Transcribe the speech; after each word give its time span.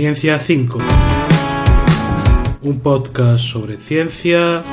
Ciencia 0.00 0.38
5. 0.38 0.78
Un 2.62 2.80
podcast 2.80 3.44
sobre 3.44 3.76
ciencia, 3.76 4.64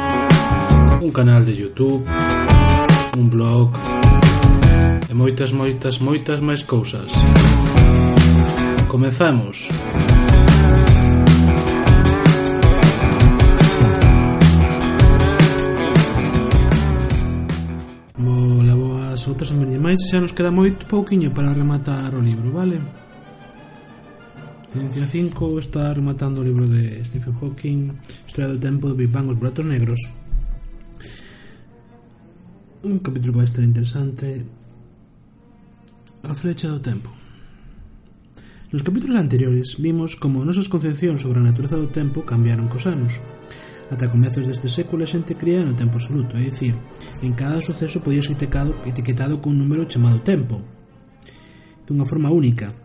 un 1.02 1.12
canal 1.12 1.46
de 1.46 1.54
YouTube, 1.54 2.07
un 3.18 3.29
blog 3.29 3.76
e 5.09 5.13
moitas, 5.13 5.52
moitas, 5.52 6.00
moitas 6.00 6.40
máis 6.40 6.63
cousas. 6.63 7.12
Comezamos. 8.88 9.68
Bola, 18.16 18.75
boas, 18.80 19.28
outras 19.28 19.52
un 19.52 19.59
máis, 19.75 20.00
xa 20.07 20.23
nos 20.23 20.32
queda 20.32 20.55
moito 20.55 20.88
pouquiño 20.88 21.36
para 21.36 21.52
rematar 21.52 22.16
o 22.16 22.23
libro, 22.23 22.55
vale? 22.55 23.06
25 24.77 25.59
está 25.59 25.94
rematando 25.94 26.41
o 26.41 26.44
libro 26.44 26.67
de 26.67 27.04
Stephen 27.04 27.34
Hawking 27.41 27.91
Historia 28.27 28.54
do 28.54 28.59
tempo 28.62 28.88
do 28.88 28.95
Big 28.95 29.09
Bang 29.09 29.30
os 29.30 29.38
buratos 29.38 29.66
negros. 29.66 30.00
Un 32.86 33.02
capítulo 33.02 33.34
que 33.34 33.40
vai 33.41 33.50
estar 33.50 33.66
interesante. 33.66 34.45
A 36.22 36.34
flecha 36.38 36.70
do 36.70 36.80
tempo. 36.80 37.09
Nos 38.70 38.86
capítulos 38.86 39.17
anteriores 39.17 39.81
vimos 39.81 40.13
como 40.13 40.45
nosas 40.45 40.70
concepcións 40.70 41.25
sobre 41.25 41.41
a 41.41 41.48
natureza 41.50 41.80
do 41.80 41.89
tempo 41.89 42.28
cambiaron 42.28 42.70
cos 42.70 42.86
anos. 42.86 43.23
Ata 43.89 44.12
comezos 44.12 44.45
deste 44.45 44.70
século 44.70 45.02
a 45.03 45.09
xente 45.09 45.39
cría 45.39 45.64
no 45.64 45.73
tempo 45.73 45.98
absoluto, 45.98 46.36
é 46.36 46.44
dicir, 46.44 46.75
en 47.23 47.34
cada 47.34 47.64
suceso 47.64 48.03
podía 48.03 48.20
ser 48.22 48.36
etiquetado, 48.36 48.75
etiquetado 48.84 49.39
cun 49.39 49.55
número 49.55 49.88
chamado 49.88 50.20
tempo, 50.20 50.59
dunha 51.88 52.03
forma 52.03 52.28
única, 52.28 52.75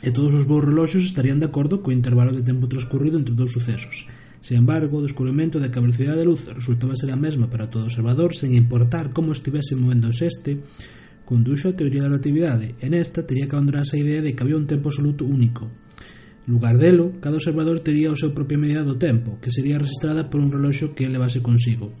e 0.00 0.08
todos 0.10 0.32
os 0.32 0.48
bons 0.48 0.64
reloxos 0.64 1.04
estarían 1.04 1.36
de 1.36 1.48
acordo 1.48 1.84
co 1.84 1.92
intervalo 1.92 2.32
de 2.32 2.46
tempo 2.46 2.68
transcurrido 2.68 3.20
entre 3.20 3.36
dous 3.36 3.52
sucesos. 3.52 4.08
Sen 4.40 4.64
embargo, 4.64 4.96
o 4.96 5.04
descubrimento 5.04 5.60
da 5.60 5.68
que 5.68 5.76
a 5.76 5.84
velocidade 5.84 6.16
da 6.16 6.28
luz 6.28 6.48
resultaba 6.48 6.96
ser 6.96 7.12
a 7.12 7.20
mesma 7.20 7.52
para 7.52 7.68
todo 7.68 7.84
observador, 7.84 8.32
sen 8.32 8.56
importar 8.56 9.12
como 9.12 9.36
estivese 9.36 9.76
movéndose 9.76 10.24
este, 10.32 10.64
conduxo 11.28 11.68
a 11.68 11.76
teoría 11.76 12.08
da 12.08 12.10
relatividade, 12.16 12.72
e 12.80 12.88
nesta 12.88 13.28
tería 13.28 13.44
que 13.44 13.52
abandonarse 13.52 14.00
a 14.00 14.02
idea 14.02 14.24
de 14.24 14.32
que 14.32 14.40
había 14.40 14.56
un 14.56 14.64
tempo 14.64 14.88
absoluto 14.88 15.28
único. 15.28 15.68
En 15.68 16.56
lugar 16.56 16.80
delo, 16.80 17.20
cada 17.20 17.36
observador 17.36 17.84
tería 17.84 18.08
o 18.08 18.16
seu 18.16 18.32
propia 18.32 18.56
medida 18.56 18.80
do 18.80 18.96
tempo, 18.96 19.36
que 19.44 19.52
sería 19.52 19.76
registrada 19.76 20.32
por 20.32 20.40
un 20.40 20.48
reloxo 20.48 20.96
que 20.96 21.12
levase 21.12 21.44
consigo. 21.44 21.92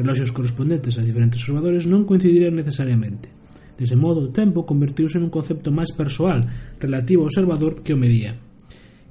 Reloxos 0.00 0.32
correspondentes 0.32 0.96
a 0.96 1.04
diferentes 1.04 1.44
observadores 1.44 1.84
non 1.84 2.08
coincidirían 2.08 2.56
necesariamente. 2.56 3.43
Dese 3.74 3.98
modo, 3.98 4.30
o 4.30 4.32
tempo 4.32 4.62
convertiuse 4.62 5.18
nun 5.18 5.34
concepto 5.34 5.74
máis 5.74 5.90
persoal, 5.90 6.46
relativo 6.78 7.26
ao 7.26 7.30
observador 7.30 7.82
que 7.82 7.94
o 7.94 7.98
medía. 7.98 8.38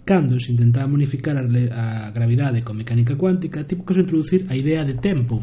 Cando 0.03 0.39
se 0.39 0.52
intentaba 0.52 0.88
modificar 0.88 1.36
a 1.39 2.11
gravidade 2.11 2.64
con 2.64 2.75
mecánica 2.75 3.16
cuántica, 3.16 3.67
tipo 3.67 3.84
que 3.84 3.95
se 3.95 4.03
introducir 4.03 4.47
a 4.52 4.56
idea 4.56 4.84
de 4.84 5.00
tempo 5.00 5.39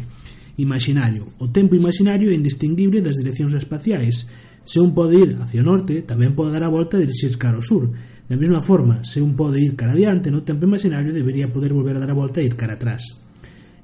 imaginario. 0.61 1.33
O 1.41 1.49
tempo 1.49 1.77
imaginario 1.77 2.29
é 2.29 2.37
indistinguible 2.37 3.01
das 3.01 3.17
direccións 3.17 3.57
espaciais. 3.57 4.29
Se 4.65 4.81
un 4.81 4.93
pode 4.93 5.17
ir 5.17 5.41
hacia 5.41 5.65
o 5.65 5.69
norte, 5.69 6.05
tamén 6.05 6.37
pode 6.37 6.53
dar 6.53 6.65
a 6.65 6.73
volta 6.73 7.01
e 7.01 7.09
dirixir 7.09 7.41
cara 7.41 7.57
ao 7.57 7.65
sur. 7.65 7.89
Da 8.29 8.37
mesma 8.37 8.61
forma, 8.61 9.01
se 9.01 9.25
un 9.25 9.33
pode 9.33 9.61
ir 9.61 9.77
cara 9.77 9.97
adiante 9.97 10.29
no 10.29 10.45
tempo 10.45 10.69
imaginario, 10.69 11.17
debería 11.17 11.49
poder 11.49 11.73
volver 11.73 11.97
a 11.97 12.03
dar 12.05 12.13
a 12.13 12.19
volta 12.21 12.45
e 12.45 12.49
ir 12.49 12.55
cara 12.55 12.77
atrás. 12.77 13.25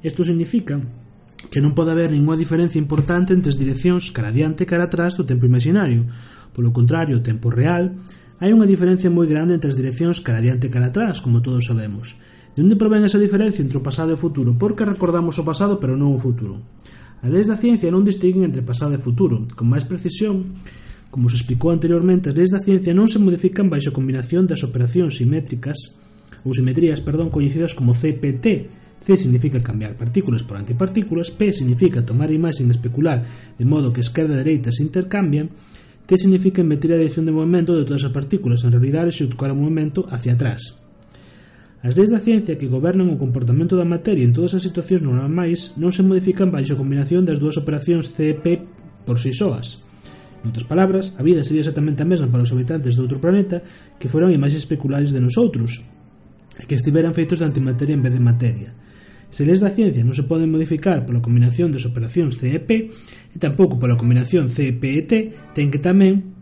Isto 0.05 0.29
significa 0.29 0.77
que 1.50 1.62
non 1.62 1.72
pode 1.72 1.94
haber 1.94 2.11
ninguna 2.11 2.36
diferencia 2.39 2.80
importante 2.80 3.33
entre 3.33 3.52
as 3.52 3.58
direccións 3.61 4.11
cara 4.11 4.34
adiante 4.34 4.64
e 4.64 4.70
cara 4.70 4.91
atrás 4.91 5.14
do 5.14 5.25
tempo 5.25 5.47
imaginario. 5.47 6.05
Polo 6.52 6.72
contrario, 6.72 7.20
o 7.20 7.25
tempo 7.25 7.52
real, 7.52 7.94
hai 8.42 8.52
unha 8.52 8.69
diferencia 8.69 9.08
moi 9.08 9.25
grande 9.25 9.56
entre 9.56 9.72
as 9.72 9.78
direccións 9.78 10.20
cara 10.20 10.42
adiante 10.42 10.69
e 10.69 10.72
cara 10.72 10.92
atrás, 10.92 11.24
como 11.24 11.41
todos 11.41 11.64
sabemos. 11.64 12.20
De 12.56 12.64
onde 12.64 12.77
provén 12.80 13.05
esa 13.05 13.20
diferencia 13.20 13.61
entre 13.61 13.77
o 13.77 13.85
pasado 13.85 14.12
e 14.12 14.17
o 14.17 14.20
futuro? 14.20 14.56
Porque 14.56 14.89
recordamos 14.89 15.36
o 15.36 15.45
pasado 15.45 15.77
pero 15.77 15.96
non 15.96 16.12
o 16.12 16.20
futuro. 16.20 16.61
As 17.20 17.29
leis 17.33 17.48
da 17.48 17.56
ciencia 17.61 17.92
non 17.92 18.05
distinguen 18.05 18.48
entre 18.48 18.64
pasado 18.64 18.92
e 18.92 19.01
futuro. 19.01 19.45
Con 19.56 19.68
máis 19.68 19.85
precisión, 19.85 20.56
como 21.12 21.29
se 21.33 21.40
explicou 21.40 21.73
anteriormente, 21.73 22.29
as 22.29 22.36
leis 22.36 22.52
da 22.52 22.61
ciencia 22.61 22.92
non 22.92 23.08
se 23.08 23.20
modifican 23.20 23.73
baixo 23.73 23.92
a 23.92 23.96
combinación 23.96 24.45
das 24.45 24.64
operacións 24.64 25.17
simétricas 25.20 26.01
ou 26.45 26.52
simetrías, 26.52 27.01
perdón, 27.01 27.33
coñecidas 27.33 27.73
como 27.73 27.96
CPT, 27.96 28.68
C 29.02 29.17
significa 29.17 29.62
cambiar 29.62 29.96
partículas 29.96 30.42
por 30.42 30.57
antipartículas, 30.57 31.30
P 31.30 31.52
significa 31.52 32.05
tomar 32.05 32.30
a 32.30 32.39
imaxe 32.39 32.64
especular 32.67 33.23
de 33.58 33.64
modo 33.64 33.92
que 33.92 34.02
esquerda 34.02 34.34
e 34.34 34.42
dereita 34.42 34.73
se 34.73 34.83
intercambien, 34.83 35.51
T 36.07 36.14
significa 36.18 36.62
invertir 36.62 36.95
a 36.95 37.01
dirección 37.01 37.27
de 37.27 37.35
movimento 37.35 37.74
de 37.74 37.83
todas 37.83 38.06
as 38.06 38.14
partículas, 38.14 38.62
en 38.62 38.70
realidade 38.70 39.11
executar 39.11 39.51
o 39.51 39.58
movimento 39.58 40.06
hacia 40.06 40.35
atrás. 40.35 40.83
As 41.86 41.95
leis 41.95 42.11
da 42.11 42.18
ciencia 42.18 42.58
que 42.58 42.67
gobernan 42.67 43.11
o 43.14 43.20
comportamento 43.20 43.79
da 43.79 43.86
materia 43.86 44.27
en 44.27 44.35
todas 44.35 44.58
as 44.58 44.64
situacións 44.67 45.06
normais 45.06 45.79
non 45.79 45.95
se 45.95 46.02
modifican 46.02 46.51
baixo 46.51 46.74
a 46.74 46.80
combinación 46.80 47.23
das 47.23 47.39
dúas 47.39 47.58
operacións 47.61 48.11
C 48.11 48.33
e 48.33 48.35
P 48.35 48.62
por 49.06 49.23
si 49.23 49.30
soas. 49.30 49.86
En 50.42 50.51
outras 50.51 50.67
palabras, 50.67 51.18
a 51.18 51.23
vida 51.23 51.42
sería 51.46 51.62
exactamente 51.62 52.02
a 52.02 52.11
mesma 52.11 52.30
para 52.30 52.42
os 52.42 52.51
habitantes 52.51 52.98
de 52.98 53.02
outro 53.02 53.23
planeta 53.23 53.62
que 53.98 54.11
foran 54.11 54.35
imaxes 54.35 54.67
especulares 54.67 55.14
de 55.14 55.23
nosotros, 55.23 55.86
e 56.58 56.64
que 56.64 56.79
estiveran 56.79 57.12
feitos 57.12 57.42
de 57.42 57.46
antimateria 57.51 57.98
en 57.98 58.02
vez 58.02 58.14
de 58.14 58.23
materia. 58.23 58.70
Se 59.31 59.45
leis 59.45 59.59
da 59.59 59.75
ciencia 59.75 60.07
non 60.07 60.14
se 60.14 60.25
poden 60.25 60.53
modificar 60.53 61.03
pola 61.03 61.25
combinación 61.25 61.75
das 61.75 61.85
operacións 61.85 62.39
CEP 62.39 62.70
e 62.70 63.37
tampouco 63.42 63.77
pola 63.77 63.98
combinación 63.98 64.48
CEP 64.48 64.83
e 64.87 65.03
T, 65.03 65.13
ten 65.53 65.69
que 65.69 65.83
tamén 65.83 66.37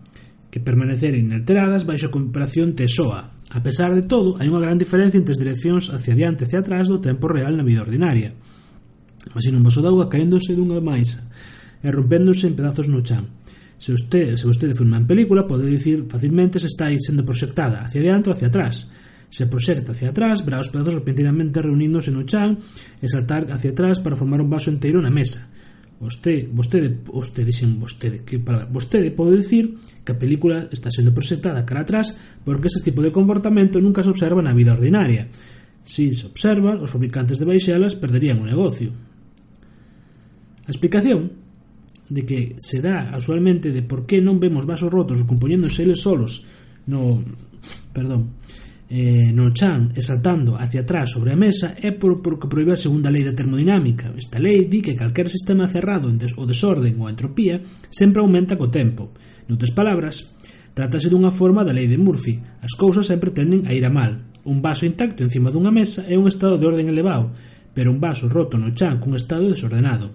que 0.52 0.62
permanecer 0.62 1.18
inalteradas 1.18 1.82
baixo 1.88 2.12
a 2.12 2.14
comparación 2.14 2.78
TESOA. 2.78 3.34
A 3.50 3.60
pesar 3.64 3.90
de 3.96 4.06
todo, 4.06 4.38
hai 4.38 4.46
unha 4.46 4.62
gran 4.62 4.78
diferencia 4.78 5.18
entre 5.18 5.34
as 5.34 5.42
direccións 5.42 5.90
hacia 5.90 6.14
diante 6.14 6.44
e 6.44 6.46
hacia 6.46 6.62
atrás 6.62 6.86
do 6.86 7.02
tempo 7.02 7.26
real 7.26 7.58
na 7.58 7.66
vida 7.66 7.82
ordinaria. 7.82 8.36
Imagina 9.32 9.58
un 9.58 9.66
vaso 9.66 9.82
de 9.82 9.88
auga 9.90 10.12
caéndose 10.12 10.54
dunha 10.54 10.78
maisa 10.78 11.26
e 11.82 11.88
rompéndose 11.90 12.46
en 12.46 12.54
pedazos 12.54 12.86
no 12.86 13.02
chan. 13.02 13.26
Se 13.80 13.90
usted, 13.90 14.38
se 14.38 14.46
vostede 14.46 14.78
filma 14.78 15.00
en 15.00 15.08
película, 15.08 15.48
pode 15.48 15.66
dicir 15.66 16.06
facilmente 16.06 16.62
se 16.62 16.70
está 16.70 16.92
aí 16.92 17.00
sendo 17.00 17.26
proxectada 17.26 17.82
hacia 17.82 18.04
diante 18.04 18.30
ou 18.30 18.34
hacia 18.36 18.52
atrás 18.52 18.94
Se 19.34 19.50
proxecta 19.50 19.90
hacia 19.90 20.14
atrás, 20.14 20.46
verá 20.46 20.62
os 20.62 20.70
pedazos 20.70 20.94
repentinamente 20.94 21.58
reuníndose 21.58 22.14
no 22.14 22.22
chan 22.22 22.54
e 23.02 23.10
saltar 23.10 23.50
hacia 23.50 23.74
atrás 23.74 23.98
para 23.98 24.14
formar 24.14 24.38
un 24.38 24.46
vaso 24.46 24.70
inteiro 24.70 25.02
na 25.02 25.10
mesa. 25.10 25.50
Vostede, 25.98 26.46
vostede, 26.54 27.02
vostede, 27.02 27.50
dixen 27.50 27.82
vostede, 27.82 28.22
que 28.22 28.38
para 28.38 28.62
vostede 28.70 29.10
pode 29.10 29.42
dicir 29.42 29.74
que 30.06 30.14
a 30.14 30.20
película 30.22 30.70
está 30.70 30.86
sendo 30.94 31.10
proxectada 31.10 31.66
cara 31.66 31.82
atrás 31.82 32.14
porque 32.46 32.70
ese 32.70 32.78
tipo 32.78 33.02
de 33.02 33.10
comportamento 33.10 33.82
nunca 33.82 34.06
se 34.06 34.14
observa 34.14 34.38
na 34.38 34.54
vida 34.54 34.70
ordinaria. 34.70 35.26
Si 35.82 36.14
se 36.14 36.30
observa, 36.30 36.78
os 36.78 36.94
fabricantes 36.94 37.42
de 37.42 37.50
baixelas 37.50 37.98
perderían 37.98 38.38
o 38.38 38.46
negocio. 38.46 38.94
A 40.62 40.70
explicación 40.70 41.34
de 42.06 42.22
que 42.22 42.54
se 42.62 42.78
dá 42.78 43.10
usualmente 43.18 43.74
de 43.74 43.82
por 43.82 44.06
que 44.06 44.22
non 44.22 44.38
vemos 44.38 44.62
vasos 44.62 44.94
rotos 44.94 45.26
compoñéndose 45.26 45.82
eles 45.82 46.06
solos 46.06 46.46
no 46.86 47.18
perdón 47.90 48.30
eh, 48.90 49.32
no 49.32 49.50
chan 49.50 49.96
e 49.96 50.04
saltando 50.04 50.60
hacia 50.60 50.84
atrás 50.84 51.10
sobre 51.10 51.32
a 51.32 51.40
mesa 51.40 51.72
é 51.80 51.92
por, 51.92 52.20
que 52.20 52.50
proíbe 52.50 52.76
a 52.76 52.80
segunda 52.80 53.08
lei 53.08 53.24
da 53.24 53.32
termodinámica. 53.32 54.12
Esta 54.16 54.36
lei 54.36 54.68
di 54.68 54.84
que 54.84 54.98
calquer 54.98 55.32
sistema 55.32 55.68
cerrado 55.68 56.12
en 56.12 56.20
des, 56.20 56.36
o 56.36 56.44
desorden 56.44 57.00
ou 57.00 57.08
a 57.08 57.14
entropía 57.14 57.64
sempre 57.88 58.20
aumenta 58.20 58.60
co 58.60 58.68
tempo. 58.68 59.16
Noutras 59.48 59.72
palabras, 59.72 60.36
trátase 60.76 61.08
dunha 61.08 61.32
forma 61.32 61.64
da 61.64 61.72
lei 61.72 61.88
de 61.88 61.96
Murphy. 61.96 62.40
As 62.60 62.76
cousas 62.76 63.08
sempre 63.08 63.32
tenden 63.32 63.64
a 63.64 63.72
ir 63.72 63.84
a 63.88 63.92
mal. 63.92 64.32
Un 64.44 64.60
vaso 64.60 64.84
intacto 64.84 65.24
encima 65.24 65.48
dunha 65.48 65.72
mesa 65.72 66.04
é 66.04 66.20
un 66.20 66.28
estado 66.28 66.60
de 66.60 66.68
orden 66.68 66.92
elevado, 66.92 67.32
pero 67.72 67.88
un 67.88 68.00
vaso 68.00 68.28
roto 68.28 68.60
no 68.60 68.76
chan 68.76 69.00
cun 69.00 69.16
estado 69.16 69.48
desordenado. 69.48 70.12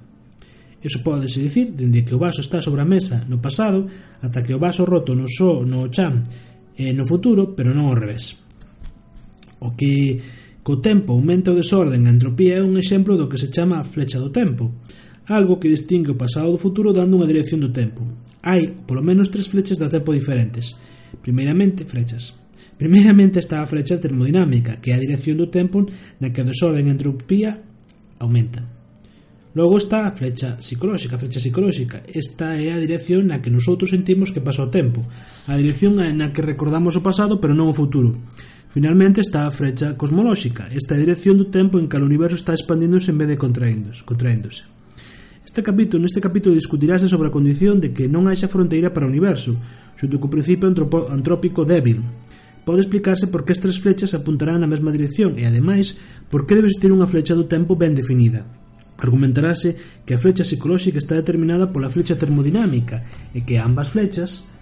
Iso 0.79 1.03
podese 1.03 1.41
dicir 1.41 1.73
dende 1.73 2.05
que 2.05 2.15
o 2.15 2.21
vaso 2.21 2.39
está 2.39 2.61
sobre 2.61 2.85
a 2.85 2.87
mesa 2.87 3.25
no 3.27 3.41
pasado 3.41 3.89
ata 4.21 4.45
que 4.45 4.53
o 4.53 4.61
vaso 4.61 4.85
roto 4.85 5.11
no, 5.17 5.27
so, 5.27 5.65
no 5.65 5.89
chan 5.89 6.23
eh, 6.79 6.93
no 6.93 7.03
futuro, 7.03 7.57
pero 7.57 7.75
non 7.75 7.91
ao 7.91 7.97
revés. 7.97 8.48
O 9.59 9.75
que 9.75 10.19
co 10.63 10.83
tempo 10.83 11.15
aumenta 11.15 11.51
o 11.51 11.59
desorden 11.59 12.05
a 12.05 12.13
entropía 12.13 12.59
é 12.59 12.63
un 12.63 12.75
exemplo 12.79 13.15
do 13.19 13.27
que 13.27 13.41
se 13.41 13.51
chama 13.51 13.79
a 13.79 13.87
flecha 13.87 14.19
do 14.19 14.29
tempo, 14.29 14.79
algo 15.29 15.59
que 15.59 15.71
distingue 15.71 16.11
o 16.11 16.19
pasado 16.19 16.49
do 16.51 16.61
futuro 16.61 16.91
dando 16.91 17.15
unha 17.15 17.29
dirección 17.29 17.61
do 17.61 17.73
tempo. 17.73 18.01
Hai 18.43 18.71
polo 18.87 19.05
menos 19.05 19.29
tres 19.29 19.51
flechas 19.51 19.77
da 19.77 19.91
tempo 19.91 20.15
diferentes. 20.15 20.77
Primeiramente, 21.21 21.85
flechas. 21.85 22.39
Primeiramente 22.79 23.43
está 23.43 23.59
a 23.59 23.67
flecha 23.67 23.99
termodinámica, 23.99 24.79
que 24.79 24.91
é 24.91 24.95
a 24.95 25.03
dirección 25.03 25.35
do 25.35 25.51
tempo 25.51 25.83
na 26.23 26.31
que 26.31 26.39
o 26.39 26.47
desorden 26.47 26.87
a 26.87 26.95
entropía 26.95 27.59
aumenta. 28.23 28.63
Logo 29.57 29.77
está 29.81 30.07
a 30.07 30.15
flecha 30.15 30.61
psicolóxica, 30.61 31.17
a 31.17 31.19
flecha 31.19 31.41
psicolóxica. 31.41 32.05
Esta 32.07 32.55
é 32.55 32.71
a 32.71 32.79
dirección 32.79 33.27
na 33.27 33.41
que 33.41 33.51
nosotros 33.51 33.89
sentimos 33.91 34.31
que 34.31 34.39
pasa 34.39 34.63
o 34.63 34.71
tempo, 34.71 35.01
a 35.49 35.57
dirección 35.57 35.97
na 35.99 36.31
que 36.31 36.45
recordamos 36.45 36.95
o 36.95 37.03
pasado 37.03 37.41
pero 37.41 37.51
non 37.51 37.67
o 37.67 37.75
futuro. 37.75 38.15
Finalmente 38.69 39.19
está 39.21 39.47
a 39.47 39.51
frecha 39.51 39.97
cosmolóxica, 39.97 40.69
esta 40.69 40.93
dirección 40.93 41.41
do 41.41 41.49
tempo 41.49 41.81
en 41.81 41.89
que 41.89 41.97
o 41.97 42.05
universo 42.05 42.37
está 42.37 42.53
expandíndose 42.53 43.09
en 43.09 43.17
vez 43.17 43.33
de 43.33 43.41
contraéndose. 43.41 44.69
Este 45.41 45.65
capítulo, 45.65 46.05
neste 46.05 46.21
capítulo 46.21 46.53
discutirase 46.53 47.09
sobre 47.09 47.33
a 47.33 47.33
condición 47.33 47.81
de 47.81 47.97
que 47.97 48.05
non 48.05 48.29
haxa 48.29 48.45
fronteira 48.45 48.93
para 48.93 49.09
o 49.09 49.11
universo, 49.11 49.57
xunto 49.97 50.21
co 50.21 50.29
principio 50.29 50.69
antrópico 51.09 51.65
débil. 51.65 52.05
Pode 52.61 52.85
explicarse 52.85 53.33
por 53.33 53.41
que 53.41 53.57
as 53.57 53.61
tres 53.63 53.81
flechas 53.81 54.13
apuntarán 54.13 54.61
na 54.61 54.69
mesma 54.69 54.93
dirección 54.93 55.41
e, 55.41 55.49
ademais, 55.49 55.97
por 56.29 56.45
que 56.45 56.53
debe 56.53 56.69
existir 56.69 56.93
unha 56.93 57.09
flecha 57.09 57.33
do 57.33 57.49
tempo 57.49 57.73
ben 57.73 57.97
definida. 57.97 58.45
Argumentarase 59.01 60.05
que 60.05 60.13
a 60.13 60.21
flecha 60.21 60.45
psicolóxica 60.45 61.01
está 61.01 61.17
determinada 61.17 61.73
pola 61.73 61.89
flecha 61.89 62.21
termodinámica 62.21 63.01
e 63.33 63.41
que 63.41 63.57
ambas 63.57 63.97
flechas, 63.97 64.53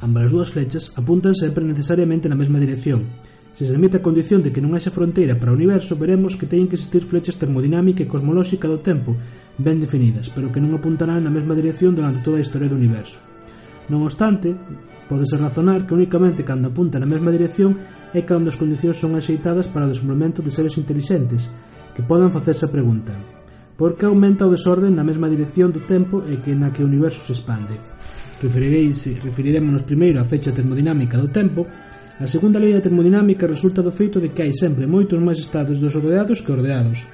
ambas 0.00 0.24
as 0.24 0.32
dúas 0.32 0.48
flechas, 0.48 0.96
apuntan 0.96 1.36
sempre 1.36 1.60
necesariamente 1.68 2.24
na 2.24 2.40
mesma 2.40 2.56
dirección. 2.56 3.04
Se 3.52 3.66
se 3.66 3.72
admite 3.74 3.98
a 3.98 4.04
condición 4.04 4.40
de 4.40 4.54
que 4.54 4.62
non 4.62 4.72
haxa 4.72 4.94
fronteira 4.94 5.36
para 5.36 5.52
o 5.52 5.58
universo, 5.58 5.98
veremos 5.98 6.38
que 6.38 6.48
teñen 6.48 6.70
que 6.70 6.78
existir 6.78 7.02
flechas 7.04 7.36
termodinámica 7.36 8.00
e 8.02 8.10
cosmolóxica 8.10 8.70
do 8.70 8.80
tempo 8.80 9.18
ben 9.60 9.82
definidas, 9.82 10.32
pero 10.32 10.48
que 10.48 10.62
non 10.62 10.72
apuntarán 10.72 11.26
na 11.26 11.34
mesma 11.34 11.58
dirección 11.58 11.92
durante 11.92 12.24
toda 12.24 12.38
a 12.38 12.44
historia 12.44 12.70
do 12.70 12.78
universo. 12.78 13.20
Non 13.90 14.06
obstante, 14.06 14.54
podese 15.10 15.36
razonar 15.36 15.84
que 15.84 15.96
únicamente 15.98 16.46
cando 16.46 16.70
apunta 16.70 17.02
na 17.02 17.10
mesma 17.10 17.34
dirección 17.34 17.76
é 18.14 18.22
cando 18.22 18.48
as 18.48 18.58
condicións 18.58 18.96
son 18.96 19.18
axeitadas 19.18 19.66
para 19.66 19.86
o 19.86 19.92
desenvolvemento 19.92 20.40
de 20.40 20.54
seres 20.54 20.78
inteligentes 20.78 21.50
que 21.92 22.06
podan 22.06 22.30
facerse 22.30 22.66
a 22.66 22.72
pregunta 22.72 23.18
por 23.80 23.96
que 23.96 24.04
aumenta 24.04 24.44
o 24.44 24.52
desorden 24.52 24.92
na 24.92 25.00
mesma 25.00 25.24
dirección 25.32 25.72
do 25.72 25.80
tempo 25.88 26.20
e 26.28 26.44
que 26.44 26.52
na 26.52 26.68
que 26.68 26.84
o 26.84 26.88
universo 26.92 27.24
se 27.24 27.32
expande? 27.32 27.72
Referireise, 28.36 29.16
referirémonos 29.24 29.88
primeiro 29.88 30.20
á 30.20 30.24
fecha 30.28 30.52
termodinámica 30.52 31.16
do 31.16 31.32
tempo, 31.32 31.64
A 32.20 32.28
segunda 32.28 32.60
lei 32.60 32.76
da 32.76 32.84
termodinámica 32.84 33.48
resulta 33.48 33.80
do 33.80 33.88
feito 33.88 34.20
de 34.20 34.28
que 34.28 34.44
hai 34.44 34.52
sempre 34.52 34.84
moitos 34.84 35.16
máis 35.24 35.40
estados 35.40 35.80
dos 35.80 35.96
ordeados 35.96 36.44
que 36.44 36.52
ordeados. 36.52 37.08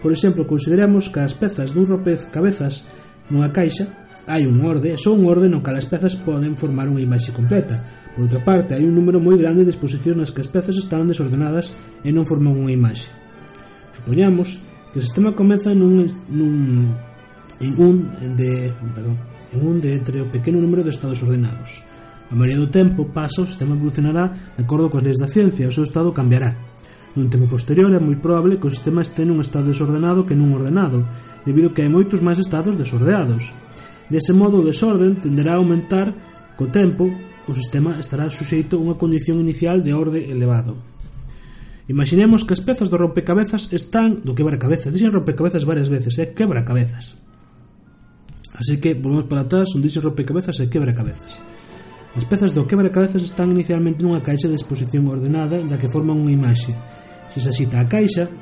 Por 0.00 0.08
exemplo, 0.16 0.48
consideramos 0.48 1.12
que 1.12 1.20
as 1.20 1.36
pezas 1.36 1.76
dun 1.76 1.84
ropez 1.84 2.24
cabezas 2.32 2.88
nunha 3.28 3.52
caixa 3.52 3.84
hai 4.24 4.48
un 4.48 4.64
orde, 4.64 4.96
só 4.96 5.12
un 5.12 5.28
orde 5.28 5.52
no 5.52 5.60
cal 5.60 5.76
as 5.76 5.84
pezas 5.84 6.16
poden 6.16 6.56
formar 6.56 6.88
unha 6.88 7.04
imaxe 7.04 7.36
completa. 7.36 7.84
Por 8.16 8.24
outra 8.24 8.40
parte, 8.40 8.72
hai 8.72 8.88
un 8.88 8.96
número 8.96 9.20
moi 9.20 9.36
grande 9.36 9.60
de 9.60 9.76
exposicións 9.76 10.16
nas 10.16 10.32
que 10.32 10.40
as 10.40 10.48
pezas 10.48 10.80
están 10.80 11.04
desordenadas 11.04 11.76
e 12.00 12.08
non 12.08 12.24
forman 12.24 12.56
unha 12.56 12.72
imaxe. 12.72 13.12
Supoñamos 13.92 14.64
que 14.88 14.98
o 14.98 15.04
sistema 15.04 15.36
comeza 15.36 15.76
nun, 15.76 16.00
nun 16.32 16.96
en 17.60 17.72
un 17.76 18.08
de, 18.40 18.72
perdón, 18.96 19.20
en 19.52 19.60
un 19.60 19.76
de 19.84 20.00
entre 20.00 20.24
o 20.24 20.32
pequeno 20.32 20.64
número 20.64 20.80
de 20.80 20.96
estados 20.96 21.20
ordenados. 21.20 21.84
A 22.30 22.34
maioría 22.34 22.58
do 22.58 22.72
tempo 22.72 23.06
pasa 23.14 23.42
o 23.42 23.46
sistema 23.46 23.78
evolucionará 23.78 24.34
de 24.54 24.62
acordo 24.66 24.90
coas 24.90 25.06
leis 25.06 25.18
da 25.18 25.30
ciencia 25.30 25.64
e 25.64 25.70
o 25.70 25.74
seu 25.74 25.86
estado 25.86 26.10
cambiará. 26.10 26.58
Nun 27.16 27.32
tempo 27.32 27.48
posterior 27.48 27.88
é 27.94 28.02
moi 28.02 28.18
probable 28.18 28.58
que 28.60 28.68
o 28.68 28.74
sistema 28.74 29.00
este 29.00 29.24
nun 29.24 29.40
estado 29.40 29.70
desordenado 29.70 30.26
que 30.28 30.36
nun 30.36 30.52
ordenado, 30.52 31.06
debido 31.46 31.72
que 31.72 31.86
hai 31.86 31.88
moitos 31.88 32.20
máis 32.20 32.36
estados 32.42 32.74
desordeados. 32.74 33.54
Dese 34.12 34.34
modo, 34.36 34.60
o 34.60 34.66
desorden 34.66 35.16
tenderá 35.16 35.56
a 35.56 35.62
aumentar 35.62 36.12
co 36.58 36.68
tempo 36.68 37.08
o 37.46 37.54
sistema 37.54 37.94
estará 37.96 38.26
suxeito 38.28 38.76
a 38.76 38.82
unha 38.82 38.98
condición 38.98 39.38
inicial 39.38 39.80
de 39.80 39.94
orde 39.94 40.26
elevado. 40.26 40.74
Imaginemos 41.86 42.42
que 42.42 42.58
as 42.58 42.60
pezas 42.60 42.90
do 42.90 42.98
rompecabezas 42.98 43.70
están 43.70 44.26
do 44.26 44.34
quebracabezas. 44.34 44.90
Dixen 44.90 45.14
rompecabezas 45.14 45.62
varias 45.62 45.86
veces, 45.86 46.18
é 46.18 46.26
eh? 46.26 46.34
quebracabezas. 46.34 47.22
Así 48.58 48.82
que 48.82 48.98
volvemos 48.98 49.30
para 49.30 49.46
atrás, 49.46 49.70
un 49.78 49.80
dixen 49.80 50.02
rompecabezas 50.02 50.58
e 50.58 50.66
quebracabezas. 50.66 51.55
As 52.16 52.24
pezas 52.24 52.56
do 52.56 52.64
quebra-cabezas 52.64 53.20
están 53.20 53.52
inicialmente 53.52 54.00
nunha 54.00 54.24
caixa 54.24 54.48
de 54.48 54.56
exposición 54.56 55.04
ordenada 55.04 55.60
da 55.60 55.76
que 55.76 55.92
forman 55.92 56.16
unha 56.16 56.32
imaxe. 56.32 56.72
Se 57.28 57.44
se 57.44 57.52
axita 57.52 57.76
a 57.76 57.84
caixa, 57.84 58.32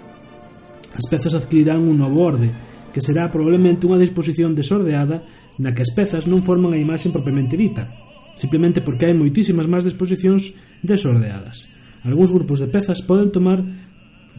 as 0.94 1.06
pezas 1.10 1.34
adquirirán 1.34 1.82
un 1.82 1.98
novo 1.98 2.22
orde, 2.22 2.54
que 2.94 3.02
será 3.02 3.26
probablemente 3.34 3.90
unha 3.90 3.98
disposición 3.98 4.54
desordeada 4.54 5.26
na 5.58 5.74
que 5.74 5.82
as 5.82 5.90
pezas 5.90 6.30
non 6.30 6.46
forman 6.46 6.70
a 6.70 6.78
imaxe 6.78 7.10
propiamente 7.10 7.58
dita, 7.58 7.90
simplemente 8.38 8.78
porque 8.78 9.10
hai 9.10 9.14
moitísimas 9.18 9.66
máis 9.66 9.82
disposicións 9.82 10.54
desordeadas. 10.78 11.66
Algúns 12.06 12.30
grupos 12.30 12.62
de 12.62 12.70
pezas 12.70 13.02
poden 13.02 13.34
tomar 13.34 13.58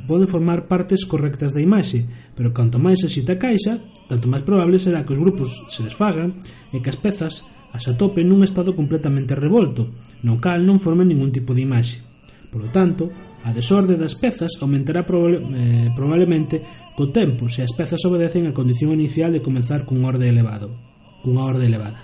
poden 0.08 0.32
formar 0.32 0.72
partes 0.72 1.04
correctas 1.04 1.52
da 1.52 1.60
imaxe, 1.60 2.08
pero 2.40 2.56
canto 2.56 2.80
máis 2.80 3.04
se 3.04 3.12
xita 3.12 3.36
a 3.36 3.42
caixa, 3.42 3.84
tanto 4.08 4.32
máis 4.32 4.48
probable 4.48 4.80
será 4.80 5.04
que 5.04 5.12
os 5.12 5.20
grupos 5.20 5.60
se 5.68 5.84
desfagan 5.84 6.40
e 6.72 6.80
que 6.80 6.88
as 6.88 6.96
pezas 6.96 7.52
as 7.76 7.92
atope 7.92 8.24
nun 8.24 8.48
estado 8.48 8.72
completamente 8.72 9.36
revolto, 9.36 9.92
no 10.24 10.40
cal 10.40 10.64
non 10.64 10.80
forme 10.80 11.04
ningún 11.04 11.36
tipo 11.36 11.52
de 11.52 11.68
imaxe. 11.68 12.00
Por 12.48 12.64
lo 12.64 12.70
tanto, 12.72 13.12
a 13.44 13.52
desorde 13.52 14.00
das 14.00 14.16
pezas 14.16 14.56
aumentará 14.64 15.04
proba 15.04 15.36
eh, 15.36 15.92
probablemente 15.92 16.64
co 16.96 17.12
tempo 17.12 17.52
se 17.52 17.68
as 17.68 17.76
pezas 17.76 18.00
obedecen 18.08 18.48
a 18.48 18.56
condición 18.56 18.96
inicial 18.96 19.36
de 19.36 19.44
comenzar 19.44 19.84
cun 19.84 20.08
orde 20.08 20.32
elevado, 20.32 20.72
cunha 21.20 21.44
orde 21.44 21.68
elevada. 21.68 22.00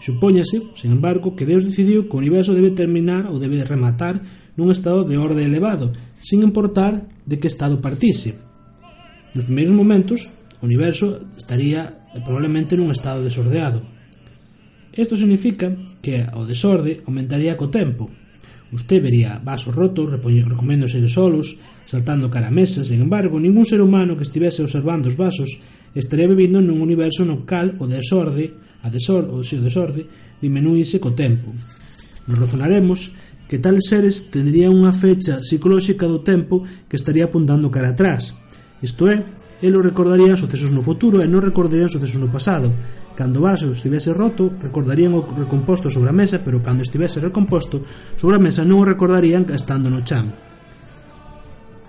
Supóñase, 0.00 0.72
sen 0.72 0.94
embargo, 0.96 1.36
que 1.36 1.44
Deus 1.44 1.68
decidiu 1.68 2.08
que 2.08 2.16
o 2.16 2.22
universo 2.22 2.56
debe 2.56 2.72
terminar 2.72 3.28
ou 3.28 3.36
debe 3.36 3.60
rematar 3.60 4.24
nun 4.56 4.72
estado 4.72 5.04
de 5.04 5.20
orde 5.20 5.44
elevado, 5.44 5.92
sin 6.24 6.40
importar 6.40 7.04
de 7.28 7.36
que 7.36 7.50
estado 7.50 7.84
partise. 7.84 8.40
Nos 9.36 9.44
primeiros 9.44 9.76
momentos, 9.76 10.32
o 10.58 10.66
universo 10.66 11.28
estaría 11.36 12.08
eh, 12.16 12.24
probablemente 12.24 12.72
nun 12.72 12.88
estado 12.88 13.20
desordeado, 13.20 13.97
Isto 14.98 15.14
significa 15.14 15.70
que 16.02 16.26
o 16.34 16.42
desorde 16.42 17.06
aumentaría 17.06 17.54
co 17.54 17.70
tempo. 17.70 18.10
Usted 18.74 18.98
vería 18.98 19.38
vasos 19.38 19.70
rotos 19.70 20.10
recoméndose 20.10 20.98
de 20.98 21.06
solos, 21.06 21.62
saltando 21.86 22.26
cara 22.34 22.50
a 22.50 22.52
mesas, 22.52 22.90
sen 22.90 23.06
embargo, 23.06 23.38
ningún 23.38 23.62
ser 23.62 23.78
humano 23.78 24.18
que 24.18 24.26
estivese 24.26 24.58
observando 24.66 25.06
os 25.06 25.14
vasos 25.14 25.62
estaría 25.94 26.26
vivindo 26.26 26.58
nun 26.58 26.82
universo 26.82 27.22
no 27.22 27.46
cal 27.46 27.78
o 27.78 27.86
desorde, 27.86 28.58
a 28.82 28.90
desor, 28.90 29.30
o 29.30 29.46
seu 29.46 29.62
desorde, 29.62 30.02
diminuíse 30.42 30.98
co 30.98 31.14
tempo. 31.14 31.54
Nos 32.26 32.34
razonaremos 32.34 33.14
que 33.46 33.62
tales 33.62 33.86
seres 33.86 34.34
tendrían 34.34 34.74
unha 34.74 34.90
fecha 34.90 35.46
psicolóxica 35.46 36.10
do 36.10 36.26
tempo 36.26 36.66
que 36.90 36.98
estaría 36.98 37.30
apuntando 37.30 37.70
cara 37.70 37.94
atrás. 37.94 38.42
Isto 38.82 39.06
é, 39.06 39.22
eles 39.62 39.78
recordarían 39.78 40.34
sucesos 40.34 40.74
no 40.74 40.82
futuro 40.82 41.22
e 41.22 41.30
non 41.30 41.40
recordarían 41.40 41.86
sucesos 41.86 42.18
no 42.18 42.34
pasado, 42.34 42.74
Cando 43.18 43.42
o 43.42 43.50
vaso 43.50 43.74
estivese 43.74 44.14
roto, 44.14 44.54
recordarían 44.62 45.10
o 45.10 45.26
recomposto 45.26 45.90
sobre 45.90 46.14
a 46.14 46.14
mesa, 46.14 46.38
pero 46.38 46.62
cando 46.62 46.86
estivese 46.86 47.18
recomposto 47.18 47.82
sobre 48.14 48.38
a 48.38 48.44
mesa 48.46 48.62
non 48.62 48.78
o 48.78 48.86
recordarían 48.86 49.42
estando 49.50 49.90
no 49.90 50.06
chan. 50.06 50.30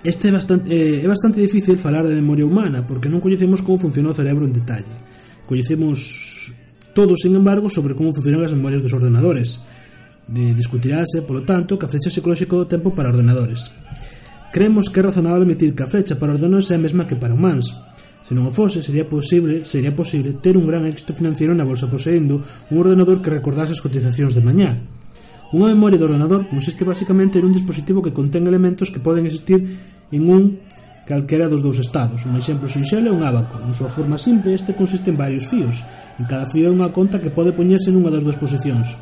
Este 0.02 0.30
é 0.30 0.34
bastante, 0.34 0.74
eh, 0.74 1.06
é 1.06 1.08
bastante 1.12 1.38
difícil 1.38 1.78
falar 1.78 2.10
de 2.10 2.18
memoria 2.18 2.50
humana, 2.50 2.82
porque 2.82 3.14
non 3.14 3.22
coñecemos 3.22 3.62
como 3.62 3.78
funciona 3.78 4.10
o 4.10 4.18
cerebro 4.18 4.50
en 4.50 4.58
detalle. 4.58 4.90
Coñecemos 5.46 6.50
todo, 6.98 7.14
sin 7.14 7.38
embargo, 7.38 7.70
sobre 7.70 7.94
como 7.94 8.10
funcionan 8.10 8.42
as 8.42 8.58
memorias 8.58 8.82
dos 8.82 8.98
ordenadores. 8.98 9.62
De, 10.26 10.58
discutirase, 10.58 11.30
polo 11.30 11.46
tanto, 11.46 11.78
que 11.78 11.86
a 11.86 11.92
flecha 11.94 12.10
psicolóxica 12.10 12.58
do 12.58 12.66
tempo 12.66 12.98
para 12.98 13.14
ordenadores. 13.14 13.70
Creemos 14.50 14.90
que 14.90 14.98
é 14.98 15.06
razonable 15.06 15.46
admitir 15.46 15.78
que 15.78 15.86
a 15.86 15.92
flecha 15.94 16.18
para 16.18 16.34
ordenadores 16.34 16.74
é 16.74 16.76
a 16.78 16.82
mesma 16.82 17.06
que 17.06 17.14
para 17.14 17.38
humanos, 17.38 17.70
Se 18.30 18.38
non 18.38 18.46
o 18.46 18.54
fose, 18.54 18.86
sería 18.86 19.10
posible, 19.10 19.66
sería 19.66 19.90
posible 19.90 20.38
ter 20.38 20.54
un 20.54 20.70
gran 20.70 20.86
éxito 20.86 21.18
financiero 21.18 21.50
na 21.58 21.66
bolsa 21.66 21.90
poseendo 21.90 22.46
un 22.70 22.78
ordenador 22.78 23.26
que 23.26 23.34
recordase 23.34 23.74
as 23.74 23.82
cotizacións 23.82 24.38
de 24.38 24.46
mañá. 24.46 24.78
Unha 25.50 25.74
memoria 25.74 25.98
de 25.98 26.06
ordenador 26.06 26.46
consiste 26.46 26.86
basicamente 26.86 27.42
en 27.42 27.50
un 27.50 27.58
dispositivo 27.58 28.06
que 28.06 28.14
contén 28.14 28.46
elementos 28.46 28.94
que 28.94 29.02
poden 29.02 29.26
existir 29.26 29.66
en 30.14 30.30
un 30.30 30.62
calquera 31.10 31.50
dos 31.50 31.66
dous 31.66 31.82
estados. 31.82 32.30
Un 32.30 32.38
exemplo 32.38 32.70
sinxelo 32.70 33.10
é 33.10 33.14
un 33.18 33.26
abaco. 33.26 33.58
En 33.66 33.74
súa 33.74 33.90
forma 33.90 34.22
simple, 34.22 34.54
este 34.54 34.78
consiste 34.78 35.10
en 35.10 35.18
varios 35.18 35.50
fíos. 35.50 35.90
En 36.22 36.30
cada 36.30 36.46
fío 36.46 36.70
é 36.70 36.76
unha 36.78 36.94
conta 36.94 37.18
que 37.18 37.34
pode 37.34 37.58
poñerse 37.58 37.90
nunha 37.90 38.14
das 38.14 38.22
dúas 38.22 38.38
posicións. 38.38 38.94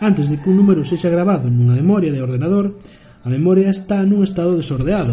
Antes 0.00 0.32
de 0.32 0.40
que 0.40 0.48
un 0.48 0.56
número 0.56 0.88
sexa 0.88 1.12
grabado 1.12 1.52
nunha 1.52 1.76
memoria 1.76 2.16
de 2.16 2.24
ordenador, 2.24 2.80
a 3.20 3.28
memoria 3.28 3.68
está 3.68 4.00
nun 4.08 4.24
estado 4.24 4.56
desordeado, 4.56 5.12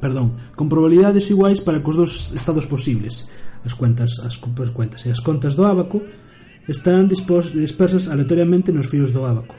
perdón, 0.00 0.32
con 0.56 0.72
probabilidades 0.72 1.28
iguais 1.30 1.60
para 1.60 1.84
cos 1.84 2.00
dos 2.00 2.32
estados 2.32 2.64
posibles. 2.64 3.30
As 3.62 3.76
cuentas, 3.76 4.24
as 4.24 4.40
cuentas 4.40 5.04
e 5.04 5.12
as 5.12 5.20
contas 5.20 5.54
do 5.54 5.68
ábaco 5.68 6.00
estarán 6.64 7.06
dispos, 7.06 7.52
dispersas 7.52 8.08
aleatoriamente 8.08 8.72
nos 8.72 8.88
fíos 8.88 9.12
do 9.12 9.28
ábaco. 9.28 9.54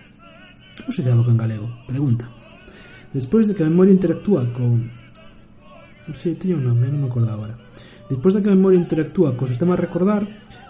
Como 0.82 0.90
se 0.90 1.06
ábaco 1.06 1.30
en 1.30 1.38
galego? 1.38 1.68
Pregunta. 1.86 2.26
Despois 3.14 3.46
de 3.46 3.54
que 3.54 3.62
a 3.62 3.70
memoria 3.70 3.94
interactúa 3.94 4.50
con... 4.50 4.90
Si, 6.18 6.34
sí, 6.34 6.36
teño 6.36 6.58
un 6.58 6.66
nome, 6.66 6.90
non 6.90 7.06
me 7.06 7.08
acordo 7.08 7.30
agora. 7.30 7.56
Despois 8.10 8.34
de 8.34 8.42
que 8.42 8.50
a 8.50 8.58
memoria 8.58 8.82
interactúa 8.82 9.38
co 9.38 9.46
sistema 9.46 9.78
a 9.78 9.80
recordar, 9.80 10.26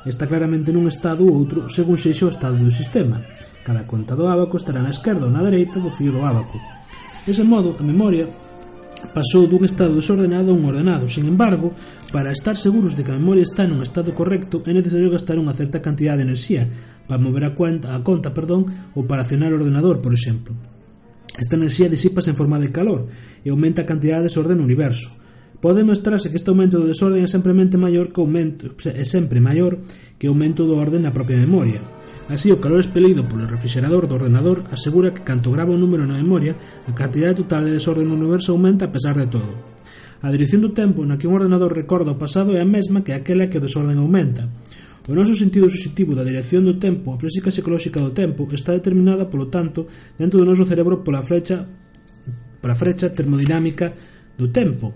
está 0.05 0.25
claramente 0.25 0.73
nun 0.73 0.89
estado 0.89 1.23
ou 1.23 1.33
outro 1.37 1.69
según 1.69 1.95
xeixo 1.95 2.27
o 2.27 2.33
estado 2.33 2.57
do 2.57 2.73
sistema. 2.73 3.23
Cada 3.63 3.85
conta 3.85 4.17
do 4.17 4.27
ábaco 4.27 4.57
estará 4.57 4.81
na 4.81 4.93
esquerda 4.93 5.29
ou 5.29 5.33
na 5.33 5.45
dereita 5.45 5.77
do 5.77 5.93
fío 5.93 6.11
do 6.11 6.25
ábaco. 6.25 6.57
Dese 7.25 7.45
modo, 7.45 7.77
a 7.77 7.83
memoria 7.85 8.25
pasou 9.09 9.49
dun 9.49 9.65
estado 9.65 9.97
desordenado 9.97 10.53
a 10.53 10.57
un 10.57 10.65
ordenado. 10.69 11.09
Sin 11.09 11.25
embargo, 11.25 11.73
para 12.13 12.29
estar 12.29 12.57
seguros 12.57 12.93
de 12.93 13.01
que 13.01 13.11
a 13.11 13.17
memoria 13.17 13.41
está 13.41 13.65
nun 13.65 13.81
estado 13.81 14.13
correcto, 14.13 14.61
é 14.67 14.71
necesario 14.73 15.09
gastar 15.09 15.41
unha 15.41 15.57
certa 15.57 15.81
cantidad 15.81 16.13
de 16.13 16.25
enerxía 16.29 16.69
para 17.09 17.21
mover 17.21 17.45
a 17.45 17.55
conta, 17.57 17.93
a 17.93 17.99
conta 18.05 18.35
perdón, 18.35 18.69
ou 18.93 19.09
para 19.09 19.25
accionar 19.25 19.53
o 19.53 19.59
ordenador, 19.59 20.01
por 20.01 20.13
exemplo. 20.13 20.53
Esta 21.37 21.57
enerxía 21.57 21.89
disipas 21.89 22.27
en 22.27 22.37
forma 22.37 22.59
de 22.59 22.69
calor 22.69 23.07
e 23.41 23.49
aumenta 23.49 23.81
a 23.83 23.89
cantidad 23.89 24.19
de 24.19 24.29
desorden 24.29 24.59
no 24.59 24.67
universo 24.67 25.20
pode 25.61 25.85
mostrarse 25.85 26.33
que 26.33 26.41
este 26.41 26.49
aumento 26.49 26.81
do 26.81 26.89
desorden 26.89 27.21
é 27.23 27.29
simplemente 27.29 27.77
maior 27.77 28.09
que 28.09 28.19
o 28.19 28.25
aumento, 28.25 28.73
é 28.73 29.05
sempre 29.05 29.39
maior 29.39 29.77
que 30.17 30.25
o 30.25 30.33
aumento 30.33 30.65
do 30.65 30.75
orden 30.75 31.05
na 31.05 31.13
propia 31.13 31.37
memoria. 31.37 31.85
Así, 32.27 32.49
o 32.51 32.57
calor 32.57 32.81
expelido 32.81 33.29
polo 33.29 33.45
refrigerador 33.45 34.09
do 34.09 34.17
ordenador 34.17 34.65
asegura 34.73 35.13
que 35.13 35.21
canto 35.21 35.53
grava 35.53 35.71
o 35.71 35.77
número 35.77 36.09
na 36.09 36.17
memoria, 36.17 36.57
a 36.89 36.91
cantidade 36.91 37.45
total 37.45 37.63
de 37.65 37.77
desorden 37.77 38.09
no 38.09 38.17
universo 38.17 38.51
aumenta 38.51 38.89
a 38.89 38.93
pesar 38.93 39.13
de 39.13 39.29
todo. 39.29 39.53
A 40.21 40.29
dirección 40.33 40.61
do 40.61 40.73
tempo 40.73 41.05
na 41.05 41.17
que 41.17 41.29
un 41.29 41.37
ordenador 41.37 41.73
recorda 41.73 42.13
o 42.13 42.21
pasado 42.21 42.53
é 42.57 42.61
a 42.61 42.65
mesma 42.65 43.05
que 43.05 43.13
aquela 43.13 43.49
que 43.49 43.57
o 43.57 43.63
desorden 43.63 44.01
aumenta. 44.01 44.49
O 45.09 45.13
noso 45.17 45.33
sentido 45.33 45.65
subjetivo 45.65 46.13
da 46.13 46.21
dirección 46.21 46.61
do 46.61 46.77
tempo, 46.77 47.13
a 47.13 47.17
física 47.17 47.49
psicolóxica 47.49 48.01
do 48.01 48.13
tempo, 48.13 48.45
está 48.53 48.73
determinada, 48.73 49.29
polo 49.29 49.49
tanto, 49.49 49.89
dentro 50.17 50.37
do 50.37 50.45
noso 50.45 50.65
cerebro 50.65 51.01
pola 51.01 51.25
frecha, 51.25 51.65
pola 52.61 52.77
frecha 52.77 53.09
termodinámica 53.09 53.93
do 54.37 54.53
tempo, 54.53 54.93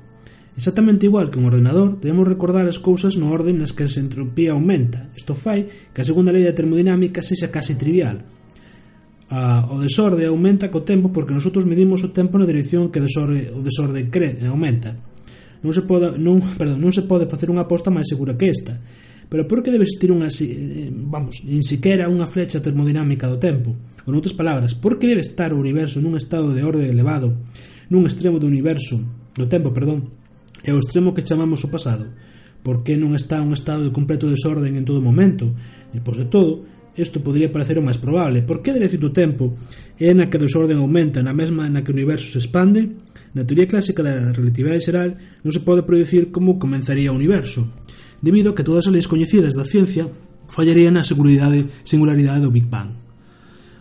Exactamente 0.55 1.05
igual 1.05 1.29
que 1.29 1.37
un 1.37 1.45
ordenador, 1.45 1.99
debemos 1.99 2.27
recordar 2.27 2.63
as 2.63 2.79
cousas 2.79 3.19
no 3.19 3.27
orden 3.27 3.59
nas 3.59 3.75
que 3.75 3.83
a 3.83 3.91
entropía 3.91 4.55
aumenta. 4.55 5.11
Isto 5.11 5.35
fai 5.35 5.67
que 5.91 5.99
a 5.99 6.07
segunda 6.07 6.31
lei 6.31 6.47
da 6.47 6.55
termodinámica 6.55 7.19
sexa 7.19 7.51
case 7.51 7.75
trivial. 7.75 8.23
A, 9.27 9.67
o 9.67 9.83
desorde 9.83 10.23
aumenta 10.23 10.71
co 10.71 10.87
tempo 10.87 11.11
porque 11.11 11.35
nosotros 11.35 11.67
medimos 11.67 12.07
o 12.07 12.15
tempo 12.15 12.39
na 12.39 12.47
dirección 12.47 12.87
que 12.87 13.03
desorde, 13.03 13.51
o 13.51 13.59
desorde 13.59 14.07
cre, 14.07 14.39
eh, 14.39 14.47
aumenta. 14.47 14.95
Non 15.59 15.75
se, 15.75 15.83
pode, 15.83 16.15
non, 16.15 16.39
perdón, 16.59 16.79
non 16.79 16.95
se 16.95 17.03
pode 17.03 17.27
facer 17.27 17.51
unha 17.51 17.67
aposta 17.67 17.91
máis 17.91 18.07
segura 18.07 18.39
que 18.39 18.47
esta. 18.47 18.79
Pero 19.27 19.51
por 19.51 19.59
que 19.59 19.75
debe 19.75 19.83
existir 19.83 20.07
unha, 20.15 20.31
eh, 20.31 20.87
vamos, 20.87 21.43
nin 21.43 21.67
siquiera 21.67 22.07
unha 22.07 22.31
flecha 22.31 22.63
termodinámica 22.63 23.27
do 23.27 23.43
tempo? 23.43 23.75
Con 24.07 24.15
outras 24.15 24.31
palabras, 24.31 24.71
por 24.71 25.03
que 25.03 25.11
debe 25.11 25.19
estar 25.19 25.51
o 25.51 25.59
universo 25.59 25.99
nun 25.99 26.15
estado 26.15 26.55
de 26.55 26.63
orde 26.63 26.87
elevado, 26.87 27.35
nun 27.91 28.07
extremo 28.07 28.39
do 28.39 28.47
universo, 28.47 29.03
do 29.35 29.51
tempo, 29.51 29.75
perdón, 29.75 30.15
é 30.65 30.73
o 30.73 30.81
extremo 30.81 31.13
que 31.13 31.21
chamamos 31.21 31.61
o 31.61 31.69
pasado, 31.69 32.09
por 32.65 32.81
que 32.81 32.97
non 32.97 33.13
está 33.13 33.45
un 33.45 33.53
estado 33.53 33.85
de 33.85 33.93
completo 33.93 34.25
desorden 34.25 34.73
en 34.73 34.89
todo 34.89 34.97
momento? 34.97 35.53
Depois 35.93 36.17
de 36.17 36.25
todo, 36.25 36.65
isto 36.97 37.21
podría 37.21 37.53
parecer 37.53 37.77
o 37.77 37.85
máis 37.85 38.01
probable. 38.01 38.41
Por 38.41 38.65
que 38.65 38.73
decir 38.73 38.97
o 39.05 39.13
tempo 39.13 39.53
é 40.01 40.09
na 40.17 40.25
que 40.25 40.41
o 40.41 40.43
desorden 40.43 40.81
aumenta, 40.81 41.21
na 41.21 41.37
mesma 41.37 41.69
na 41.69 41.85
que 41.85 41.93
o 41.93 41.95
universo 41.95 42.25
se 42.33 42.41
expande? 42.41 42.89
Na 43.37 43.45
teoría 43.45 43.69
clásica 43.69 44.01
da 44.01 44.33
relatividade 44.33 44.81
xeral 44.81 45.13
non 45.45 45.53
se 45.53 45.61
pode 45.61 45.85
predecir 45.85 46.33
como 46.33 46.57
comenzaría 46.57 47.13
o 47.13 47.19
universo, 47.19 47.69
debido 48.25 48.49
a 48.49 48.55
que 48.57 48.65
todas 48.65 48.89
as 48.89 48.93
leis 48.97 49.05
coñecidas 49.05 49.53
da 49.53 49.67
ciencia 49.67 50.09
fallarían 50.49 50.97
na 50.97 51.05
seguridade 51.05 51.69
singularidade 51.85 52.41
do 52.41 52.49
Big 52.49 52.65
Bang. 52.65 53.04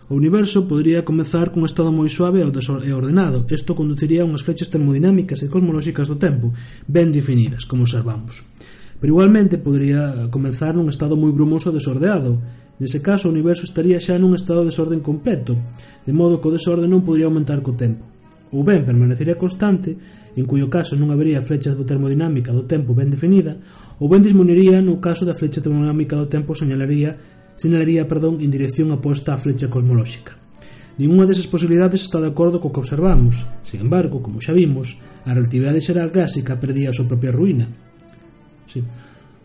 O 0.05 0.13
universo 0.13 0.69
podría 0.69 1.01
comezar 1.01 1.49
cun 1.49 1.65
estado 1.65 1.89
moi 1.89 2.05
suave 2.13 2.45
e 2.45 2.91
ordenado. 2.93 3.41
Isto 3.49 3.73
conduciría 3.73 4.21
a 4.21 4.29
unhas 4.29 4.45
flechas 4.45 4.69
termodinámicas 4.69 5.41
e 5.41 5.49
cosmolóxicas 5.49 6.05
do 6.05 6.21
tempo, 6.21 6.53
ben 6.85 7.09
definidas, 7.09 7.65
como 7.65 7.89
observamos. 7.89 8.45
Pero 9.01 9.17
igualmente 9.17 9.57
podría 9.57 10.29
comenzar 10.29 10.77
nun 10.77 10.93
estado 10.93 11.17
moi 11.17 11.33
grumoso 11.33 11.73
e 11.73 11.77
desordeado. 11.81 12.37
Nese 12.77 13.01
caso, 13.01 13.25
o 13.25 13.33
universo 13.33 13.65
estaría 13.65 13.97
xa 13.97 14.21
nun 14.21 14.37
estado 14.37 14.61
de 14.61 14.69
desorden 14.69 15.01
completo, 15.01 15.57
de 16.05 16.13
modo 16.13 16.37
que 16.37 16.53
o 16.53 16.55
desorden 16.55 16.93
non 16.93 17.01
podría 17.01 17.25
aumentar 17.25 17.65
co 17.65 17.73
tempo. 17.73 18.05
Ou 18.53 18.61
ben 18.61 18.85
permanecería 18.85 19.41
constante, 19.41 19.97
en 20.37 20.45
cuyo 20.45 20.69
caso 20.69 20.93
non 20.93 21.09
habería 21.09 21.41
flechas 21.41 21.73
de 21.73 21.81
termodinámica 21.81 22.53
do 22.53 22.69
tempo 22.69 22.93
ben 22.93 23.09
definida, 23.09 23.57
ou 23.97 24.05
ben 24.05 24.21
disminuiría 24.21 24.85
no 24.85 25.01
caso 25.01 25.25
da 25.25 25.33
flecha 25.33 25.65
termodinámica 25.65 26.13
do 26.13 26.29
tempo 26.29 26.53
señalaría 26.53 27.17
sinalaría 27.55 28.07
perdón, 28.07 28.43
en 28.43 28.51
dirección 28.51 28.91
aposta 28.91 29.35
á 29.35 29.39
frecha 29.39 29.71
cosmolóxica. 29.71 30.35
Ninguna 30.95 31.27
desas 31.27 31.51
posibilidades 31.51 32.07
está 32.07 32.23
de 32.23 32.31
acordo 32.31 32.63
co 32.63 32.71
que 32.71 32.79
observamos. 32.79 33.43
Sin 33.67 33.83
embargo, 33.83 34.23
como 34.23 34.39
xa 34.39 34.55
vimos, 34.55 35.03
a 35.27 35.35
relatividade 35.35 35.83
xeral 35.83 36.07
clásica 36.07 36.55
perdía 36.55 36.91
a 36.91 36.95
súa 36.95 37.11
propia 37.11 37.35
ruína. 37.35 37.67
Sí, 38.63 38.79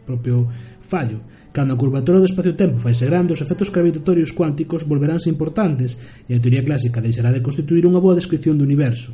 propio 0.06 0.46
fallo. 0.78 1.18
Cando 1.50 1.74
a 1.74 1.80
curvatura 1.82 2.22
do 2.22 2.30
espacio-tempo 2.30 2.78
faise 2.78 3.02
grande, 3.10 3.34
os 3.34 3.42
efectos 3.42 3.74
gravitatorios 3.74 4.30
cuánticos 4.30 4.86
volveránse 4.86 5.26
importantes 5.26 5.98
e 6.30 6.38
a 6.38 6.42
teoría 6.42 6.62
clásica 6.62 7.02
deixará 7.02 7.34
de 7.34 7.42
constituir 7.42 7.82
unha 7.82 7.98
boa 7.98 8.14
descripción 8.14 8.54
do 8.54 8.62
universo. 8.62 9.10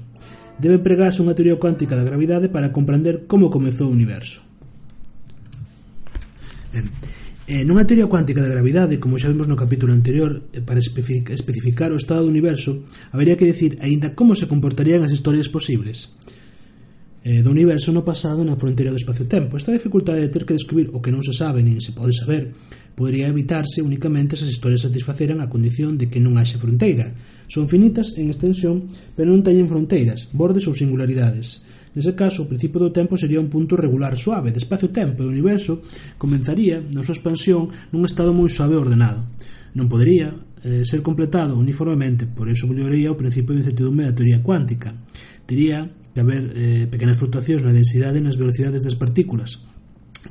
Debe 0.60 0.76
pregarse 0.76 1.24
unha 1.24 1.32
teoría 1.32 1.56
cuántica 1.56 1.96
da 1.96 2.04
gravidade 2.04 2.52
para 2.52 2.68
comprender 2.68 3.24
como 3.24 3.48
comezou 3.48 3.88
o 3.88 3.96
universo. 3.96 4.44
Ben, 6.76 6.84
Eh, 7.46 7.62
nunha 7.62 7.86
teoría 7.86 8.10
cuántica 8.10 8.42
da 8.42 8.50
gravidade, 8.50 8.98
como 8.98 9.22
xa 9.22 9.30
vimos 9.30 9.46
no 9.46 9.54
capítulo 9.54 9.94
anterior, 9.94 10.50
eh, 10.50 10.58
para 10.58 10.82
especificar 10.82 11.94
o 11.94 12.00
estado 12.02 12.26
do 12.26 12.32
universo, 12.34 12.82
habería 13.14 13.38
que 13.38 13.46
decir 13.46 13.78
aínda 13.78 14.18
como 14.18 14.34
se 14.34 14.50
comportarían 14.50 15.06
as 15.06 15.14
historias 15.14 15.46
posibles 15.46 16.18
eh, 17.22 17.46
do 17.46 17.54
universo 17.54 17.94
no 17.94 18.02
pasado 18.02 18.42
na 18.42 18.58
fronteira 18.58 18.90
do 18.90 18.98
espacio-tempo. 18.98 19.54
Esta 19.54 19.70
dificultade 19.70 20.26
de 20.26 20.30
ter 20.34 20.42
que 20.42 20.58
descubrir 20.58 20.90
o 20.90 20.98
que 20.98 21.14
non 21.14 21.22
se 21.22 21.30
sabe 21.38 21.62
nin 21.62 21.78
se 21.78 21.94
pode 21.94 22.10
saber 22.10 22.50
podría 22.98 23.30
evitarse 23.30 23.78
únicamente 23.78 24.34
se 24.34 24.42
as 24.42 24.50
historias 24.50 24.82
satisfaceran 24.82 25.38
a 25.38 25.46
condición 25.46 25.94
de 25.94 26.10
que 26.10 26.18
non 26.18 26.34
haxe 26.42 26.58
fronteira. 26.58 27.14
Son 27.46 27.70
finitas 27.70 28.18
en 28.18 28.26
extensión, 28.26 28.90
pero 29.14 29.30
non 29.30 29.46
teñen 29.46 29.70
fronteiras, 29.70 30.34
bordes 30.34 30.66
ou 30.66 30.74
singularidades 30.74 31.62
Nese 31.96 32.12
caso, 32.12 32.44
o 32.44 32.50
principio 32.52 32.76
do 32.76 32.92
tempo 32.92 33.16
sería 33.16 33.40
un 33.40 33.48
punto 33.48 33.72
regular 33.72 34.20
suave 34.20 34.52
de 34.52 34.60
espacio-tempo 34.60 35.24
e 35.24 35.26
o 35.26 35.32
universo 35.32 35.80
comenzaría, 36.20 36.76
na 36.92 37.00
súa 37.00 37.16
expansión, 37.16 37.72
nun 37.88 38.04
estado 38.04 38.36
moi 38.36 38.52
suave 38.52 38.76
e 38.76 38.82
ordenado. 38.84 39.24
Non 39.72 39.88
podería 39.88 40.36
eh, 40.60 40.84
ser 40.84 41.00
completado 41.00 41.56
uniformemente, 41.56 42.28
por 42.28 42.52
iso 42.52 42.68
volvería 42.68 43.08
o 43.08 43.16
principio 43.16 43.56
de 43.56 43.64
incertidume 43.64 44.04
da 44.04 44.12
teoría 44.12 44.44
cuántica. 44.44 44.92
Diría 45.48 45.88
que 46.12 46.20
haber 46.20 46.52
eh, 46.52 46.84
pequenas 46.84 47.16
fluctuacións 47.16 47.64
na 47.64 47.72
densidade 47.72 48.20
e 48.20 48.24
nas 48.28 48.36
velocidades 48.36 48.84
das 48.84 49.00
partículas, 49.00 49.64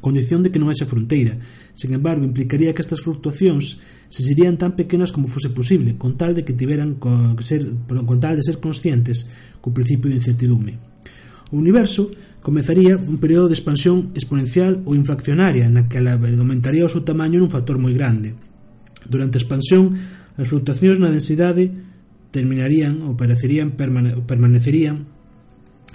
condición 0.05 0.45
de 0.45 0.53
que 0.53 0.61
non 0.61 0.69
haxa 0.69 0.85
fronteira. 0.85 1.41
Sen 1.73 1.97
embargo, 1.97 2.21
implicaría 2.21 2.77
que 2.77 2.85
estas 2.85 3.01
fluctuacións 3.01 3.81
se 4.05 4.21
serían 4.21 4.61
tan 4.61 4.77
pequenas 4.77 5.09
como 5.09 5.25
fose 5.25 5.49
posible, 5.49 5.97
con 5.97 6.13
tal 6.13 6.37
de 6.37 6.45
que 6.45 6.53
tiveran 6.53 7.01
co, 7.01 7.09
que 7.33 7.41
ser, 7.41 7.65
con 7.89 8.21
tal 8.21 8.37
de 8.37 8.45
ser 8.45 8.61
conscientes 8.61 9.33
co 9.65 9.73
principio 9.73 10.13
de 10.13 10.21
incertidume 10.21 10.93
o 11.55 11.61
universo, 11.63 12.11
comezaría 12.43 12.99
un 12.99 13.17
período 13.17 13.47
de 13.47 13.55
expansión 13.55 14.11
exponencial 14.13 14.83
ou 14.83 14.93
inflacionaria 14.93 15.71
na 15.71 15.87
que 15.87 15.97
aumentaría 15.97 16.83
o 16.83 16.91
seu 16.91 17.07
tamaño 17.07 17.39
nun 17.39 17.49
factor 17.49 17.79
moi 17.79 17.95
grande. 17.95 18.35
Durante 19.07 19.39
a 19.39 19.41
expansión, 19.41 19.95
as 20.35 20.51
fluctuacións 20.51 20.99
na 20.99 21.09
densidade 21.09 21.71
terminarían 22.35 23.01
ou 23.07 23.15
parecerían, 23.15 23.73
permane 23.73 24.13
permanecerían 24.27 25.07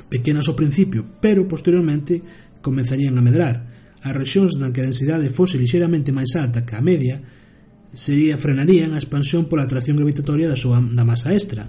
pequenas 0.08 0.48
ao 0.48 0.58
principio, 0.58 1.04
pero 1.22 1.46
posteriormente 1.46 2.24
comenzarían 2.64 3.14
a 3.14 3.22
medrar. 3.22 3.68
As 4.00 4.16
rexións 4.16 4.56
na 4.56 4.72
que 4.72 4.80
a 4.80 4.88
densidade 4.88 5.28
fose 5.28 5.60
lixeramente 5.60 6.10
máis 6.10 6.32
alta 6.34 6.64
que 6.64 6.74
a 6.74 6.82
media 6.82 7.20
sería 7.92 8.40
frenarían 8.40 8.96
a 8.96 9.02
expansión 9.02 9.46
pola 9.46 9.68
atracción 9.68 10.00
gravitatoria 10.00 10.48
da 10.48 10.58
súa 10.58 10.80
da 10.80 11.06
masa 11.06 11.30
extra 11.36 11.68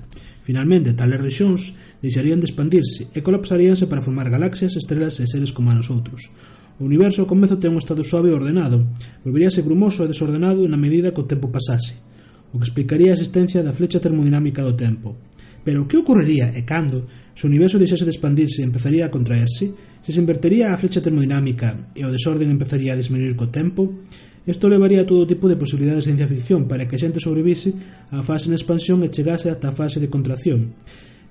Finalmente, 0.52 0.92
tales 1.00 1.24
rexións 1.24 1.80
deixarían 2.04 2.44
de 2.44 2.48
expandirse 2.52 3.08
e 3.16 3.24
colapsaríanse 3.24 3.88
para 3.88 4.04
formar 4.04 4.28
galaxias, 4.28 4.76
estrelas 4.76 5.16
e 5.24 5.26
seres 5.32 5.56
como 5.56 5.72
a 5.72 5.80
nosotros. 5.80 6.28
O 6.76 6.84
universo 6.84 7.24
ao 7.24 7.32
comezo 7.32 7.56
ten 7.56 7.72
un 7.72 7.80
estado 7.80 8.04
suave 8.04 8.28
e 8.28 8.36
ordenado, 8.36 8.84
volveríase 9.24 9.64
grumoso 9.64 10.04
e 10.04 10.12
desordenado 10.12 10.68
na 10.68 10.76
medida 10.76 11.16
que 11.16 11.24
o 11.24 11.30
tempo 11.32 11.48
pasase, 11.56 12.04
o 12.52 12.60
que 12.60 12.68
explicaría 12.68 13.16
a 13.16 13.18
existencia 13.18 13.64
da 13.64 13.72
flecha 13.72 14.04
termodinámica 14.04 14.60
do 14.60 14.76
tempo. 14.76 15.16
Pero 15.64 15.88
que 15.88 15.96
ocorrería 15.96 16.52
e 16.52 16.68
cando 16.68 17.08
se 17.32 17.48
o 17.48 17.50
universo 17.50 17.80
deixase 17.80 18.04
de 18.04 18.12
expandirse 18.12 18.60
e 18.60 18.68
empezaría 18.68 19.08
a 19.08 19.14
contraerse? 19.16 19.72
Se 20.04 20.12
se 20.12 20.20
invertería 20.20 20.76
a 20.76 20.80
flecha 20.82 21.00
termodinámica 21.00 21.96
e 21.96 22.04
o 22.04 22.12
desorden 22.12 22.52
empezaría 22.52 22.92
a 22.92 23.00
disminuir 23.00 23.40
co 23.40 23.48
tempo? 23.48 24.04
Isto 24.52 24.68
levaría 24.68 25.02
a 25.02 25.08
todo 25.08 25.24
tipo 25.24 25.48
de 25.48 25.56
posibilidades 25.56 26.04
de 26.04 26.12
ciencia 26.12 26.28
ficción 26.28 26.68
para 26.68 26.84
que 26.84 27.00
a 27.00 27.02
xente 27.02 27.24
sobrevise 27.24 27.72
á 28.12 28.20
fase 28.20 28.52
de 28.52 28.60
expansión 28.60 29.00
e 29.00 29.08
chegase 29.08 29.48
ata 29.48 29.72
a 29.72 29.78
fase 29.80 30.04
de 30.04 30.12
contracción. 30.12 30.76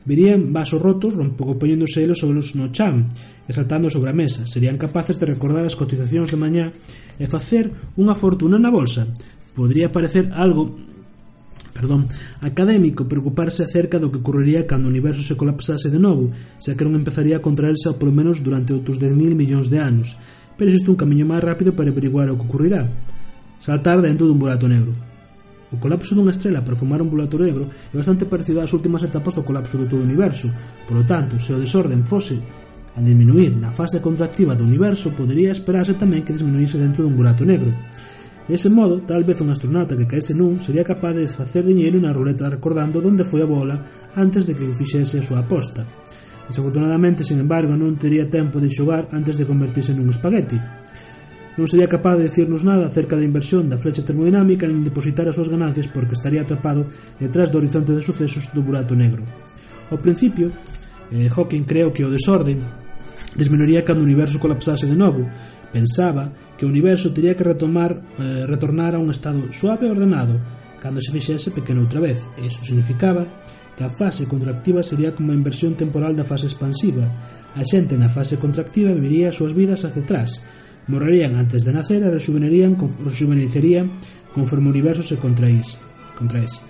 Verían 0.09 0.57
vasos 0.57 0.81
rotos 0.81 1.13
rompocopeñéndose 1.13 2.01
elos 2.01 2.25
sobre 2.25 2.41
os 2.41 2.57
no 2.57 2.73
chan 2.73 3.13
e 3.45 3.53
saltando 3.53 3.93
sobre 3.93 4.09
a 4.09 4.17
mesa. 4.17 4.49
Serían 4.49 4.81
capaces 4.81 5.21
de 5.21 5.29
recordar 5.29 5.69
as 5.69 5.77
cotizacións 5.77 6.33
de 6.33 6.41
mañá 6.41 6.73
e 7.21 7.29
facer 7.29 7.69
unha 8.01 8.17
fortuna 8.17 8.57
na 8.57 8.73
bolsa. 8.73 9.05
Podría 9.53 9.93
parecer 9.93 10.33
algo 10.33 10.81
perdón, 11.77 12.09
académico 12.41 13.05
preocuparse 13.05 13.69
acerca 13.69 14.01
do 14.01 14.09
que 14.09 14.21
ocurriría 14.21 14.65
cando 14.65 14.89
o 14.89 14.93
universo 14.93 15.21
se 15.21 15.37
colapsase 15.37 15.93
de 15.93 16.01
novo, 16.01 16.33
xa 16.57 16.73
que 16.73 16.85
non 16.89 16.97
empezaría 16.97 17.37
a 17.37 17.45
contraerse 17.45 17.89
ao 17.89 18.01
polo 18.01 18.17
menos 18.17 18.41
durante 18.41 18.73
outros 18.73 18.97
10.000 18.97 19.37
millóns 19.37 19.69
de 19.69 19.81
anos, 19.81 20.17
pero 20.61 20.69
existe 20.69 20.93
un 20.93 21.01
camiño 21.01 21.25
máis 21.25 21.41
rápido 21.41 21.73
para 21.73 21.89
averiguar 21.89 22.29
o 22.29 22.37
que 22.37 22.45
ocurrirá. 22.45 22.85
Saltar 23.65 24.05
dentro 24.05 24.29
dun 24.29 24.37
burato 24.37 24.69
negro. 24.69 24.93
O 25.73 25.81
colapso 25.81 26.13
dunha 26.13 26.37
estrela 26.37 26.61
para 26.61 26.77
formar 26.77 27.01
un 27.01 27.09
burato 27.09 27.41
negro 27.41 27.65
é 27.65 27.97
bastante 27.97 28.29
parecido 28.29 28.61
ás 28.61 28.69
últimas 28.77 29.01
etapas 29.01 29.33
do 29.33 29.41
colapso 29.41 29.81
de 29.81 29.89
todo 29.89 30.05
o 30.05 30.09
universo. 30.11 30.53
Por 30.85 31.01
lo 31.01 31.05
tanto, 31.09 31.41
se 31.41 31.57
o 31.57 31.61
desorden 31.63 32.05
fose 32.05 32.37
a 32.93 33.01
diminuir 33.01 33.57
na 33.57 33.73
fase 33.73 34.05
contractiva 34.05 34.53
do 34.53 34.69
universo, 34.69 35.17
podería 35.17 35.49
esperarse 35.49 35.97
tamén 35.97 36.29
que 36.29 36.37
disminuíse 36.37 36.77
dentro 36.77 37.09
dun 37.09 37.17
burato 37.17 37.49
negro. 37.49 37.73
Ese 38.45 38.69
modo, 38.69 39.01
tal 39.09 39.25
vez 39.25 39.41
un 39.41 39.49
astronauta 39.49 39.97
que 39.97 40.05
caese 40.05 40.37
nun 40.37 40.61
sería 40.61 40.85
capaz 40.85 41.17
de 41.17 41.25
facer 41.25 41.65
diñeiro 41.65 41.97
na 42.05 42.13
ruleta 42.13 42.53
recordando 42.53 43.01
onde 43.01 43.25
foi 43.25 43.41
a 43.41 43.49
bola 43.49 43.81
antes 44.13 44.45
de 44.45 44.53
que 44.53 44.77
fixese 44.77 45.25
a 45.25 45.25
súa 45.25 45.41
aposta. 45.41 45.89
Desafortunadamente, 46.51 47.23
sin 47.23 47.39
embargo, 47.39 47.79
non 47.79 47.95
tería 47.95 48.27
tempo 48.27 48.59
de 48.59 48.67
xogar 48.67 49.07
antes 49.15 49.39
de 49.39 49.47
convertirse 49.47 49.95
nun 49.95 50.11
espagueti. 50.11 50.59
Non 51.55 51.71
sería 51.71 51.87
capaz 51.87 52.19
de 52.19 52.27
decirnos 52.27 52.67
nada 52.67 52.91
acerca 52.91 53.15
da 53.15 53.23
inversión 53.23 53.71
da 53.71 53.79
flecha 53.79 54.03
termodinámica 54.03 54.67
nin 54.67 54.83
depositar 54.83 55.31
as 55.31 55.39
súas 55.39 55.47
ganancias 55.47 55.87
porque 55.87 56.19
estaría 56.19 56.43
atrapado 56.43 56.91
detrás 57.23 57.55
do 57.55 57.63
horizonte 57.63 57.95
de 57.95 58.03
sucesos 58.03 58.51
do 58.51 58.67
burato 58.67 58.99
negro. 58.99 59.23
Ao 59.95 60.03
principio, 60.03 60.51
eh, 61.15 61.31
Hawking 61.31 61.63
creo 61.63 61.95
que 61.95 62.03
o 62.03 62.11
desorden 62.11 62.67
desmenoría 63.39 63.87
cando 63.87 64.03
o 64.03 64.09
universo 64.11 64.43
colapsase 64.43 64.91
de 64.91 64.99
novo. 64.99 65.23
Pensaba 65.71 66.35
que 66.59 66.67
o 66.67 66.73
universo 66.75 67.15
teria 67.15 67.39
que 67.39 67.47
retomar, 67.47 67.95
eh, 68.19 68.43
retornar 68.51 68.99
a 68.99 69.03
un 69.03 69.07
estado 69.15 69.55
suave 69.55 69.87
e 69.87 69.95
ordenado, 69.95 70.35
cando 70.83 70.99
se 70.99 71.15
fixese 71.15 71.55
pequeno 71.55 71.87
outra 71.87 72.03
vez. 72.03 72.27
Iso 72.43 72.67
significaba 72.67 73.23
A 73.81 73.89
fase 73.89 74.29
contractiva 74.29 74.85
sería 74.85 75.17
como 75.17 75.33
a 75.33 75.39
inversión 75.41 75.73
temporal 75.73 76.13
da 76.13 76.29
fase 76.29 76.45
expansiva. 76.45 77.09
A 77.57 77.65
xente 77.65 77.97
na 77.97 78.13
fase 78.13 78.37
contractiva 78.37 78.93
viviría 78.93 79.33
as 79.33 79.41
súas 79.41 79.57
vidas 79.57 79.89
hacia 79.89 80.05
atrás, 80.05 80.45
morrerían 80.85 81.41
antes 81.41 81.65
de 81.65 81.73
nacer 81.73 82.05
e 82.05 82.13
rejuvenerían, 82.13 82.77
rejuvenecerían 82.77 83.89
conforme 84.37 84.69
o 84.69 84.75
universo 84.77 85.01
se 85.01 85.17
contraís. 85.17 85.81
contraís. 86.13 86.61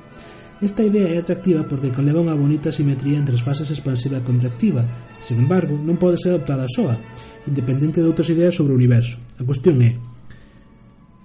Esta 0.62 0.84
idea 0.84 1.08
é 1.08 1.18
atractiva 1.18 1.64
porque 1.64 1.90
conleva 1.90 2.20
unha 2.20 2.36
bonita 2.36 2.70
simetría 2.70 3.16
entre 3.16 3.34
as 3.34 3.42
fases 3.42 3.72
expansiva 3.72 4.20
e 4.20 4.26
contractiva. 4.26 4.84
Sin 5.18 5.40
embargo, 5.40 5.74
non 5.74 5.96
pode 5.96 6.20
ser 6.20 6.36
adoptada 6.36 6.68
soa, 6.68 7.00
independente 7.48 8.04
de 8.04 8.06
outras 8.06 8.28
ideas 8.28 8.54
sobre 8.54 8.76
o 8.76 8.78
universo. 8.78 9.18
A 9.40 9.44
cuestión 9.48 9.80
é, 9.80 9.96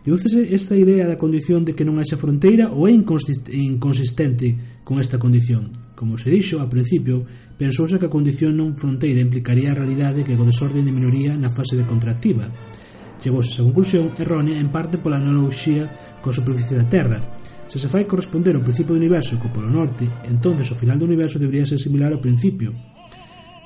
Dedúcese 0.05 0.53
esta 0.53 0.77
idea 0.77 1.09
da 1.09 1.17
condición 1.17 1.65
de 1.65 1.73
que 1.73 1.81
non 1.81 1.97
haxa 1.97 2.13
fronteira 2.13 2.69
ou 2.69 2.85
é 2.85 2.93
inconsistente 2.93 4.53
con 4.85 5.01
esta 5.01 5.17
condición? 5.17 5.73
Como 5.97 6.21
se 6.21 6.29
dixo 6.29 6.61
ao 6.61 6.69
principio, 6.69 7.25
pensouse 7.57 7.97
que 7.97 8.05
a 8.05 8.13
condición 8.13 8.53
non 8.53 8.77
fronteira 8.77 9.17
implicaría 9.17 9.73
a 9.73 9.79
realidade 9.81 10.21
que 10.21 10.37
o 10.37 10.45
desorden 10.45 10.85
de 10.85 10.93
minoría 10.93 11.33
na 11.33 11.49
fase 11.49 11.73
de 11.73 11.89
contractiva. 11.89 12.53
Chegouse 13.17 13.49
a 13.49 13.53
esa 13.57 13.65
conclusión 13.65 14.13
errónea 14.21 14.61
en 14.61 14.69
parte 14.69 15.01
pola 15.01 15.17
analogía 15.17 15.89
coa 16.21 16.37
superficie 16.37 16.77
da 16.77 16.85
Terra. 16.85 17.25
Se 17.65 17.81
se 17.81 17.89
fai 17.89 18.05
corresponder 18.05 18.53
ao 18.53 18.61
principio 18.61 18.93
do 18.93 19.01
universo 19.01 19.41
co 19.41 19.49
polo 19.49 19.73
norte, 19.73 20.05
entonces 20.29 20.69
o 20.69 20.77
final 20.77 21.01
do 21.01 21.09
universo 21.09 21.41
debería 21.41 21.65
ser 21.65 21.81
similar 21.81 22.13
ao 22.13 22.21
principio. 22.21 22.77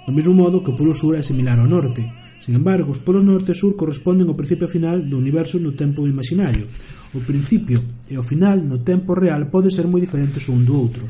Do 0.08 0.16
mesmo 0.16 0.32
modo 0.32 0.64
que 0.64 0.72
o 0.72 0.78
polo 0.80 0.96
sur 0.96 1.20
é 1.20 1.22
similar 1.22 1.60
ao 1.60 1.68
norte, 1.68 2.08
Sin 2.40 2.56
embargo, 2.56 2.96
os 2.96 3.04
polos 3.04 3.28
norte 3.28 3.52
e 3.52 3.60
sur 3.60 3.76
corresponden 3.76 4.32
ao 4.32 4.40
principio 4.40 4.72
final 4.72 5.04
do 5.04 5.20
universo 5.20 5.60
no 5.60 5.76
tempo 5.76 6.08
imaginario. 6.08 6.66
O 7.12 7.20
principio 7.20 7.84
e 8.08 8.16
o 8.16 8.24
final 8.24 8.64
no 8.64 8.80
tempo 8.80 9.12
real 9.12 9.52
pode 9.52 9.68
ser 9.76 9.92
moi 9.92 10.00
diferentes 10.00 10.48
un 10.48 10.64
do 10.64 10.74
outro. 10.80 11.04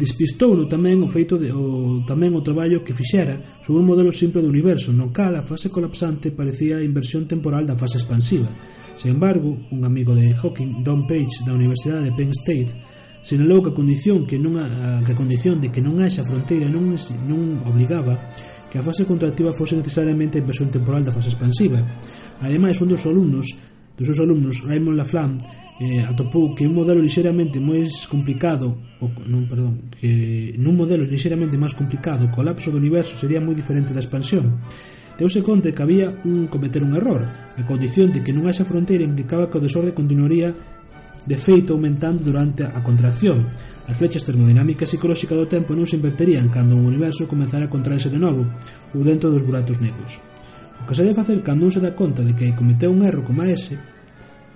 Despistouno 0.00 0.64
tamén 0.64 1.04
o 1.04 1.12
feito 1.12 1.36
de, 1.36 1.52
o, 1.52 2.00
tamén 2.08 2.32
o 2.32 2.40
traballo 2.40 2.80
que 2.80 2.96
fixera 2.96 3.36
sobre 3.60 3.84
un 3.84 3.88
modelo 3.92 4.08
simple 4.08 4.40
do 4.40 4.48
universo, 4.48 4.96
no 4.96 5.12
cal 5.12 5.36
a 5.36 5.44
fase 5.44 5.68
colapsante 5.68 6.32
parecía 6.32 6.80
a 6.80 6.86
inversión 6.88 7.28
temporal 7.28 7.68
da 7.68 7.76
fase 7.76 8.00
expansiva. 8.00 8.48
Sin 8.96 9.20
embargo, 9.20 9.60
un 9.68 9.84
amigo 9.84 10.16
de 10.16 10.32
Hawking, 10.32 10.80
Don 10.80 11.04
Page, 11.04 11.44
da 11.44 11.52
Universidade 11.52 12.08
de 12.08 12.16
Penn 12.16 12.32
State, 12.32 12.72
sinalou 13.20 13.62
que 13.62 13.70
a 13.70 13.78
condición 13.78 14.26
que 14.26 14.40
non 14.40 14.58
a, 14.58 15.04
que 15.06 15.12
a 15.12 15.18
condición 15.20 15.62
de 15.62 15.70
que 15.70 15.84
non 15.84 16.00
haxa 16.02 16.26
fronteira 16.26 16.66
non 16.66 16.90
non 17.28 17.62
obligaba 17.68 18.18
que 18.72 18.80
a 18.80 18.82
fase 18.82 19.04
contractiva 19.04 19.52
fose 19.52 19.76
necesariamente 19.76 20.40
a 20.40 20.42
inversión 20.42 20.72
temporal 20.72 21.04
da 21.04 21.12
fase 21.12 21.28
expansiva. 21.28 21.76
Ademais, 22.40 22.80
un 22.80 22.88
dos 22.88 23.04
alumnos, 23.04 23.52
dos 24.00 24.08
seus 24.08 24.24
alumnos, 24.24 24.64
Raymond 24.64 24.96
Laflamme, 24.96 25.44
eh, 25.76 26.00
atopou 26.08 26.56
que 26.56 26.64
un 26.64 26.72
modelo 26.72 27.04
lixeramente 27.04 27.60
máis 27.60 28.08
complicado 28.08 28.72
o, 28.96 29.12
non, 29.28 29.44
perdón, 29.44 29.92
que 29.92 30.56
nun 30.56 30.72
modelo 30.72 31.04
lixeramente 31.04 31.60
máis 31.60 31.76
complicado 31.76 32.24
o 32.24 32.32
colapso 32.32 32.72
do 32.72 32.80
universo 32.80 33.12
sería 33.12 33.44
moi 33.44 33.52
diferente 33.52 33.92
da 33.92 34.00
expansión 34.00 34.62
deuse 35.18 35.42
conta 35.42 35.72
que 35.72 35.82
había 35.82 36.14
un 36.24 36.46
cometer 36.46 36.86
un 36.86 36.94
error 36.94 37.26
a 37.56 37.62
condición 37.66 38.14
de 38.14 38.22
que 38.22 38.32
non 38.32 38.46
haxa 38.46 38.68
fronteira 38.68 39.04
implicaba 39.04 39.50
que 39.50 39.58
o 39.58 39.64
desorde 39.64 39.96
continuaría 39.96 40.54
de 41.26 41.36
feito 41.38 41.74
aumentando 41.74 42.24
durante 42.24 42.66
a 42.66 42.80
contracción. 42.82 43.46
As 43.86 43.98
flechas 43.98 44.22
termodinámicas 44.22 44.90
psicolóxicas 44.90 45.38
do 45.38 45.50
tempo 45.50 45.74
non 45.74 45.86
se 45.86 45.98
inverterían 45.98 46.50
cando 46.50 46.78
o 46.78 46.86
universo 46.86 47.30
comenzara 47.30 47.66
a 47.66 47.72
contraerse 47.72 48.10
de 48.10 48.18
novo 48.18 48.46
ou 48.94 49.02
dentro 49.02 49.30
dos 49.30 49.42
buratos 49.42 49.82
negros. 49.82 50.22
O 50.82 50.86
que 50.86 50.94
se 50.94 51.02
debe 51.06 51.18
facer 51.18 51.38
cando 51.42 51.66
un 51.66 51.72
se 51.74 51.82
dá 51.82 51.94
conta 51.94 52.22
de 52.22 52.34
que 52.34 52.54
cometeu 52.58 52.90
un 52.90 53.02
erro 53.06 53.22
como 53.22 53.42
ese, 53.46 53.78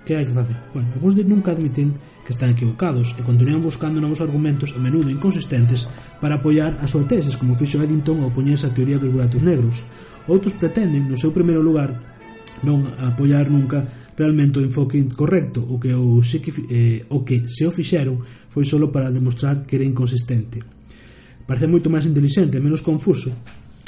que 0.07 0.15
hai 0.15 0.23
que 0.23 0.35
facer? 0.35 0.55
Bueno, 0.71 0.87
algúns 0.95 1.19
de 1.19 1.27
nunca 1.27 1.51
admiten 1.51 1.91
que 2.23 2.31
están 2.31 2.55
equivocados 2.55 3.19
e 3.19 3.27
continúan 3.27 3.59
buscando 3.59 3.99
novos 3.99 4.23
argumentos 4.23 4.71
a 4.75 4.79
menudo 4.79 5.11
inconsistentes 5.11 5.91
para 6.23 6.39
apoiar 6.39 6.79
a 6.79 6.87
súa 6.87 7.03
tesis, 7.11 7.35
como 7.35 7.59
fixo 7.59 7.83
Eddington 7.83 8.23
ao 8.23 8.31
poñerse 8.31 8.71
a 8.71 8.75
teoría 8.75 9.03
dos 9.03 9.11
buratos 9.11 9.43
negros. 9.43 9.91
Outros 10.31 10.55
pretenden, 10.55 11.11
no 11.11 11.19
seu 11.19 11.35
primeiro 11.35 11.59
lugar, 11.59 11.99
non 12.63 12.87
apoiar 13.03 13.51
nunca 13.51 13.83
realmente 14.17 14.59
o 14.59 14.65
enfoque 14.65 14.97
incorrecto 14.97 15.61
o 15.61 15.79
que, 15.79 15.93
o, 15.93 16.25
eh, 16.73 17.05
o 17.13 17.23
que 17.23 17.45
se 17.47 17.69
o 17.69 17.71
fixeron 17.71 18.19
foi 18.49 18.65
solo 18.65 18.89
para 18.89 19.13
demostrar 19.13 19.69
que 19.69 19.77
era 19.77 19.85
inconsistente. 19.85 20.65
Parece 21.47 21.69
moito 21.69 21.93
máis 21.93 22.09
inteligente, 22.09 22.59
menos 22.59 22.83
confuso 22.83 23.31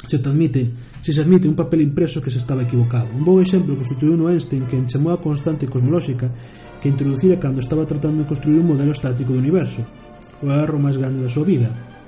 se 0.07 0.17
te 0.19 0.29
admite 0.29 0.69
se 1.01 1.11
se 1.11 1.21
admite 1.21 1.47
un 1.47 1.55
papel 1.55 1.81
impreso 1.81 2.21
que 2.21 2.31
se 2.31 2.39
estaba 2.39 2.63
equivocado. 2.63 3.07
Un 3.15 3.23
bo 3.23 3.41
exemplo 3.41 3.75
constituiu 3.75 4.15
no 4.15 4.31
Einstein 4.31 4.67
que 4.67 4.79
chamou 4.87 5.11
a 5.11 5.19
constante 5.19 5.67
cosmolóxica 5.67 6.31
que 6.79 6.87
introducira 6.87 7.39
cando 7.39 7.59
estaba 7.59 7.83
tratando 7.83 8.23
de 8.23 8.29
construir 8.29 8.59
un 8.59 8.67
modelo 8.71 8.95
estático 8.95 9.35
do 9.35 9.41
universo 9.41 9.83
o 10.39 10.47
erro 10.47 10.79
máis 10.79 10.95
grande 10.95 11.19
da 11.19 11.31
súa 11.31 11.43
vida. 11.43 11.98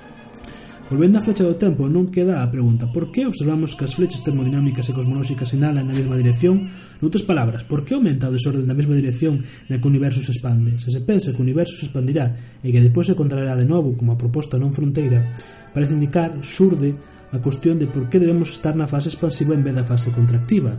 Volvendo 0.92 1.16
á 1.16 1.24
flecha 1.24 1.48
do 1.48 1.56
tempo, 1.56 1.88
non 1.88 2.12
queda 2.12 2.44
a 2.44 2.52
pregunta 2.52 2.84
por 2.92 3.08
que 3.08 3.24
observamos 3.24 3.72
que 3.72 3.88
as 3.88 3.96
flechas 3.96 4.20
termodinámicas 4.20 4.84
e 4.84 4.92
cosmolóxicas 4.92 5.48
sinalan 5.48 5.88
na 5.88 5.96
mesma 5.96 6.20
dirección? 6.20 6.68
Noutras 7.00 7.24
palabras, 7.24 7.64
por 7.64 7.80
que 7.80 7.96
aumenta 7.96 8.28
o 8.28 8.34
desorden 8.36 8.68
na 8.68 8.76
mesma 8.76 8.92
dirección 8.92 9.40
na 9.72 9.80
que 9.80 9.88
o 9.88 9.92
universo 9.92 10.20
se 10.20 10.36
expande? 10.36 10.76
Se 10.76 10.92
se 10.92 11.00
pensa 11.00 11.32
que 11.32 11.40
o 11.40 11.46
universo 11.48 11.80
se 11.80 11.88
expandirá 11.88 12.36
e 12.60 12.68
que 12.68 12.84
depois 12.84 13.08
se 13.08 13.16
contraerá 13.16 13.56
de 13.56 13.64
novo 13.64 13.96
como 13.96 14.12
a 14.12 14.20
proposta 14.20 14.60
non 14.60 14.76
fronteira, 14.76 15.32
parece 15.72 15.96
indicar, 15.96 16.36
xurde, 16.44 16.92
a 17.32 17.40
cuestión 17.40 17.80
de 17.80 17.88
por 17.88 18.12
que 18.12 18.20
debemos 18.20 18.52
estar 18.52 18.76
na 18.76 18.84
fase 18.84 19.08
expansiva 19.08 19.56
en 19.56 19.64
vez 19.64 19.72
da 19.72 19.88
fase 19.88 20.12
contractiva. 20.12 20.76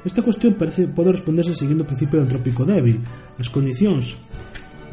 Esta 0.00 0.24
cuestión 0.24 0.56
parece 0.56 0.88
pode 0.88 1.12
responderse 1.12 1.52
seguindo 1.52 1.84
o 1.84 1.90
principio 1.92 2.24
entrópico 2.24 2.64
débil. 2.64 3.04
As 3.36 3.52
condicións 3.52 4.24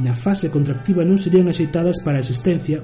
na 0.04 0.12
fase 0.20 0.52
contractiva 0.52 1.08
non 1.08 1.16
serían 1.16 1.48
axeitadas 1.48 2.04
para 2.04 2.20
a 2.20 2.24
existencia 2.28 2.84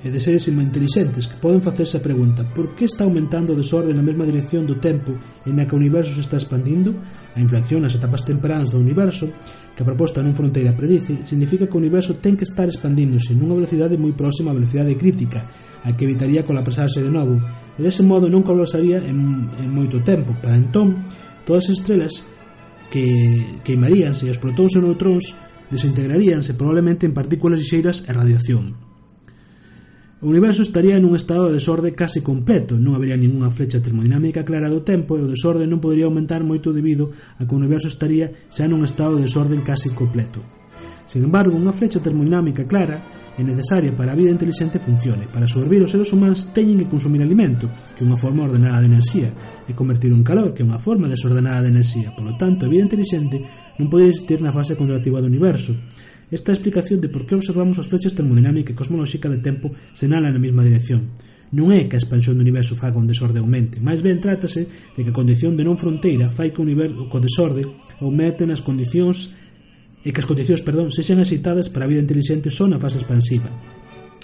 e 0.00 0.08
de 0.08 0.16
seres 0.16 0.48
intelixentes 0.48 1.28
que 1.28 1.36
poden 1.36 1.60
facerse 1.60 2.00
a 2.00 2.04
pregunta 2.04 2.40
por 2.56 2.72
que 2.72 2.88
está 2.88 3.04
aumentando 3.04 3.52
o 3.52 3.58
desorden 3.58 3.92
na 3.92 4.04
mesma 4.04 4.24
dirección 4.24 4.64
do 4.64 4.80
tempo 4.80 5.12
en 5.44 5.60
a 5.60 5.68
que 5.68 5.76
o 5.76 5.80
universo 5.80 6.16
se 6.16 6.24
está 6.24 6.40
expandindo, 6.40 6.96
a 7.36 7.38
inflación 7.38 7.84
nas 7.84 7.92
etapas 7.92 8.24
tempranas 8.24 8.72
do 8.72 8.80
universo, 8.80 9.28
que 9.76 9.84
a 9.84 9.88
proposta 9.88 10.24
non 10.24 10.32
fronteira 10.32 10.72
predice, 10.72 11.20
significa 11.28 11.68
que 11.68 11.76
o 11.76 11.82
universo 11.84 12.16
ten 12.16 12.32
que 12.32 12.48
estar 12.48 12.64
expandíndose 12.64 13.36
nunha 13.36 13.60
velocidade 13.60 14.00
moi 14.00 14.16
próxima 14.16 14.52
á 14.52 14.56
velocidade 14.56 14.96
crítica, 14.96 15.44
a 15.84 15.92
que 15.92 16.08
evitaría 16.08 16.48
colapsarse 16.48 17.04
de 17.04 17.12
novo, 17.12 17.36
e 17.76 17.80
dese 17.84 18.00
modo 18.00 18.32
non 18.32 18.40
colapsaría 18.40 19.04
en, 19.04 19.52
en 19.52 19.68
moito 19.68 20.00
tempo. 20.00 20.32
Para 20.40 20.56
entón, 20.56 21.04
todas 21.44 21.68
as 21.68 21.76
estrelas 21.76 22.24
que 22.88 23.60
queimaríanse 23.68 24.24
e 24.26 24.32
os 24.32 24.40
protóns 24.40 24.74
e 24.76 24.80
neutróns 24.80 25.36
desintegraríanse 25.70 26.58
probablemente 26.58 27.06
en 27.06 27.14
partículas 27.14 27.60
lixeiras 27.60 28.08
e 28.08 28.10
radiación. 28.16 28.89
O 30.20 30.28
universo 30.28 30.60
estaría 30.60 31.00
nun 31.00 31.16
estado 31.16 31.48
de 31.48 31.56
desorde 31.56 31.96
case 31.96 32.20
completo, 32.20 32.76
non 32.76 32.92
habería 32.92 33.16
ningunha 33.16 33.48
flecha 33.48 33.80
termodinámica 33.80 34.44
clara 34.44 34.68
do 34.68 34.84
tempo 34.84 35.16
e 35.16 35.24
o 35.24 35.30
desorde 35.32 35.64
non 35.64 35.80
podría 35.80 36.12
aumentar 36.12 36.44
moito 36.44 36.76
debido 36.76 37.08
a 37.40 37.48
que 37.48 37.56
o 37.56 37.60
universo 37.60 37.88
estaría 37.88 38.28
xa 38.52 38.68
nun 38.68 38.84
estado 38.84 39.16
de 39.16 39.24
desorde 39.24 39.56
case 39.64 39.96
completo. 39.96 40.44
Sen 41.08 41.24
embargo, 41.24 41.56
unha 41.56 41.72
flecha 41.72 42.04
termodinámica 42.04 42.68
clara 42.68 43.00
é 43.32 43.40
necesaria 43.40 43.96
para 43.96 44.12
a 44.12 44.18
vida 44.20 44.28
inteligente 44.28 44.76
funcione. 44.76 45.24
Para 45.24 45.48
sobrevivir 45.48 45.88
os 45.88 45.92
seres 45.96 46.12
humanos 46.12 46.52
teñen 46.52 46.76
que 46.76 46.92
consumir 46.92 47.24
alimento, 47.24 47.72
que 47.96 48.04
é 48.04 48.06
unha 48.06 48.20
forma 48.20 48.44
ordenada 48.44 48.84
de 48.84 48.92
enerxía, 48.92 49.32
e 49.64 49.72
convertir 49.72 50.12
en 50.12 50.20
calor, 50.20 50.52
que 50.52 50.60
é 50.60 50.68
unha 50.68 50.76
forma 50.76 51.08
desordenada 51.08 51.64
de 51.64 51.72
enerxía. 51.72 52.12
Por 52.12 52.28
lo 52.28 52.36
tanto, 52.36 52.68
a 52.68 52.70
vida 52.70 52.84
inteligente 52.84 53.40
non 53.80 53.88
pode 53.88 54.12
existir 54.12 54.44
na 54.44 54.52
fase 54.52 54.76
contractiva 54.76 55.24
do 55.24 55.32
universo, 55.32 55.72
Esta 56.30 56.54
explicación 56.54 57.02
de 57.02 57.10
por 57.10 57.26
que 57.26 57.34
observamos 57.34 57.82
as 57.82 57.90
flechas 57.90 58.14
termodinámica 58.14 58.70
e 58.70 58.78
cosmolóxica 58.78 59.26
de 59.26 59.42
tempo 59.42 59.74
senala 59.90 60.30
na 60.30 60.38
mesma 60.38 60.62
dirección. 60.62 61.10
Non 61.50 61.74
é 61.74 61.90
que 61.90 61.98
a 61.98 62.02
expansión 62.02 62.38
do 62.38 62.46
universo 62.46 62.78
faga 62.78 63.02
un 63.02 63.10
desorde 63.10 63.42
aumente, 63.42 63.82
máis 63.82 64.06
ben 64.06 64.22
trátase 64.22 64.70
de 64.94 65.00
que 65.02 65.10
a 65.10 65.18
condición 65.18 65.58
de 65.58 65.66
non 65.66 65.74
fronteira 65.74 66.30
fai 66.30 66.54
que 66.54 66.62
o 66.62 66.66
universo 66.66 67.10
co 67.10 67.18
desorde 67.18 67.66
aumente 67.98 68.46
nas 68.46 68.62
condicións 68.62 69.34
e 70.06 70.14
que 70.14 70.22
as 70.22 70.30
condicións, 70.30 70.62
perdón, 70.62 70.94
sexan 70.94 71.18
axeitadas 71.18 71.66
para 71.66 71.84
a 71.84 71.90
vida 71.90 71.98
inteligente 71.98 72.54
só 72.54 72.70
na 72.70 72.78
fase 72.78 73.02
expansiva. 73.02 73.50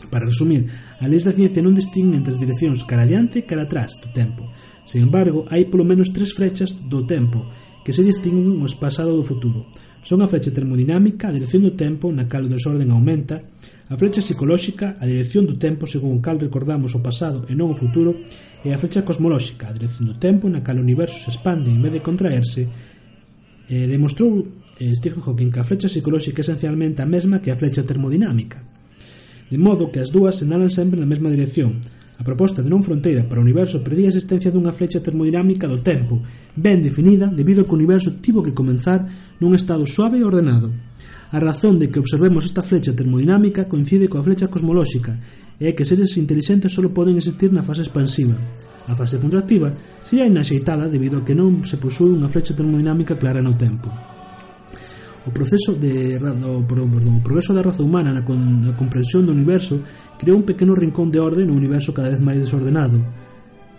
Para 0.07 0.31
resumir, 0.31 0.71
a 1.03 1.11
lei 1.11 1.19
da 1.19 1.35
ciencia 1.35 1.59
non 1.59 1.75
distingue 1.75 2.15
entre 2.15 2.31
as 2.31 2.39
direccións 2.39 2.87
cara 2.87 3.03
adiante 3.03 3.43
e 3.43 3.47
cara 3.51 3.67
atrás 3.67 3.99
do 3.99 4.15
tempo. 4.15 4.47
Sin 4.87 5.03
embargo, 5.03 5.51
hai 5.51 5.67
polo 5.67 5.83
menos 5.83 6.15
tres 6.15 6.31
frechas 6.31 6.79
do 6.87 7.03
tempo 7.03 7.51
que 7.83 7.91
se 7.91 8.07
distinguen 8.07 8.63
o 8.63 8.67
pasado 8.79 9.19
do 9.19 9.27
futuro. 9.27 9.67
Son 10.07 10.23
a 10.23 10.31
flecha 10.31 10.55
termodinámica 10.55 11.27
a 11.27 11.35
dirección 11.35 11.67
do 11.67 11.75
tempo 11.75 12.15
na 12.15 12.31
cal 12.31 12.47
o 12.47 12.53
desorden 12.55 12.95
aumenta, 12.95 13.43
a 13.91 13.99
flecha 13.99 14.23
psicolóxica 14.23 14.95
a 15.03 15.05
dirección 15.11 15.51
do 15.51 15.59
tempo 15.59 15.91
según 15.91 16.23
cal 16.23 16.39
recordamos 16.39 16.95
o 16.95 17.03
pasado 17.03 17.43
e 17.51 17.59
non 17.59 17.75
o 17.75 17.79
futuro, 17.83 18.23
e 18.63 18.71
a 18.71 18.79
flecha 18.79 19.03
cosmolóxica 19.03 19.67
a 19.67 19.75
dirección 19.75 20.07
do 20.07 20.15
tempo 20.15 20.47
na 20.47 20.63
cal 20.63 20.79
o 20.79 20.87
universo 20.87 21.27
se 21.27 21.35
expande 21.35 21.75
en 21.75 21.83
vez 21.83 21.91
de 21.91 22.07
contraerse. 22.07 22.71
Eh, 23.67 23.91
demostrou 23.91 24.47
eh, 24.79 24.95
Stephen 24.95 25.27
Hawking 25.27 25.51
que 25.51 25.59
a 25.59 25.67
flecha 25.67 25.91
psicolóxica 25.91 26.39
é 26.39 26.47
esencialmente 26.47 27.03
a 27.03 27.11
mesma 27.11 27.43
que 27.43 27.51
a 27.51 27.59
flecha 27.59 27.83
termodinámica, 27.83 28.63
de 29.51 29.59
modo 29.59 29.91
que 29.91 29.99
as 29.99 30.15
dúas 30.15 30.39
senalan 30.39 30.71
sempre 30.71 31.03
na 31.03 31.11
mesma 31.11 31.35
dirección, 31.35 31.83
A 32.17 32.25
proposta 32.25 32.65
de 32.65 32.73
non 32.73 32.81
fronteira 32.81 33.29
para 33.29 33.39
o 33.41 33.45
universo 33.45 33.85
perdía 33.85 34.09
a 34.09 34.15
existencia 34.15 34.49
dunha 34.49 34.73
flecha 34.73 35.05
termodinámica 35.05 35.69
do 35.69 35.85
tempo, 35.85 36.25
ben 36.57 36.81
definida 36.81 37.29
debido 37.29 37.61
ao 37.61 37.69
que 37.69 37.77
o 37.77 37.81
universo 37.81 38.17
tivo 38.25 38.41
que 38.41 38.57
comenzar 38.57 39.05
nun 39.37 39.53
estado 39.53 39.85
suave 39.85 40.17
e 40.17 40.25
ordenado. 40.25 40.73
A 41.29 41.39
razón 41.43 41.77
de 41.77 41.93
que 41.93 42.01
observemos 42.01 42.49
esta 42.49 42.65
flecha 42.65 42.97
termodinámica 42.97 43.69
coincide 43.69 44.09
coa 44.09 44.25
flecha 44.25 44.49
cosmolóxica, 44.49 45.13
e 45.61 45.69
é 45.69 45.77
que 45.77 45.85
seres 45.85 46.17
intelixentes 46.17 46.73
só 46.73 46.81
poden 46.89 47.21
existir 47.21 47.53
na 47.53 47.61
fase 47.61 47.85
expansiva. 47.85 48.37
A 48.89 48.95
fase 48.95 49.19
contractiva 49.19 49.75
sería 50.01 50.25
inaxeitada 50.25 50.89
debido 50.89 51.21
a 51.21 51.25
que 51.27 51.37
non 51.37 51.67
se 51.69 51.77
posúe 51.77 52.17
unha 52.17 52.33
flecha 52.33 52.57
termodinámica 52.57 53.21
clara 53.21 53.45
no 53.45 53.59
tempo. 53.61 53.93
O 55.27 55.35
proceso 55.35 55.75
de 55.75 56.15
o, 56.23 56.63
perdón, 56.63 57.19
o 57.19 57.25
progreso 57.27 57.51
da 57.51 57.67
raza 57.67 57.83
humana 57.83 58.15
na, 58.15 58.23
con, 58.23 58.39
na 58.63 58.79
comprensión 58.79 59.27
do 59.27 59.35
universo 59.35 59.83
creou 60.19 60.37
un 60.37 60.49
pequeno 60.49 60.75
rincón 60.75 61.13
de 61.13 61.21
orde 61.21 61.45
no 61.45 61.55
universo 61.55 61.95
cada 61.97 62.11
vez 62.11 62.21
máis 62.21 62.41
desordenado. 62.41 63.01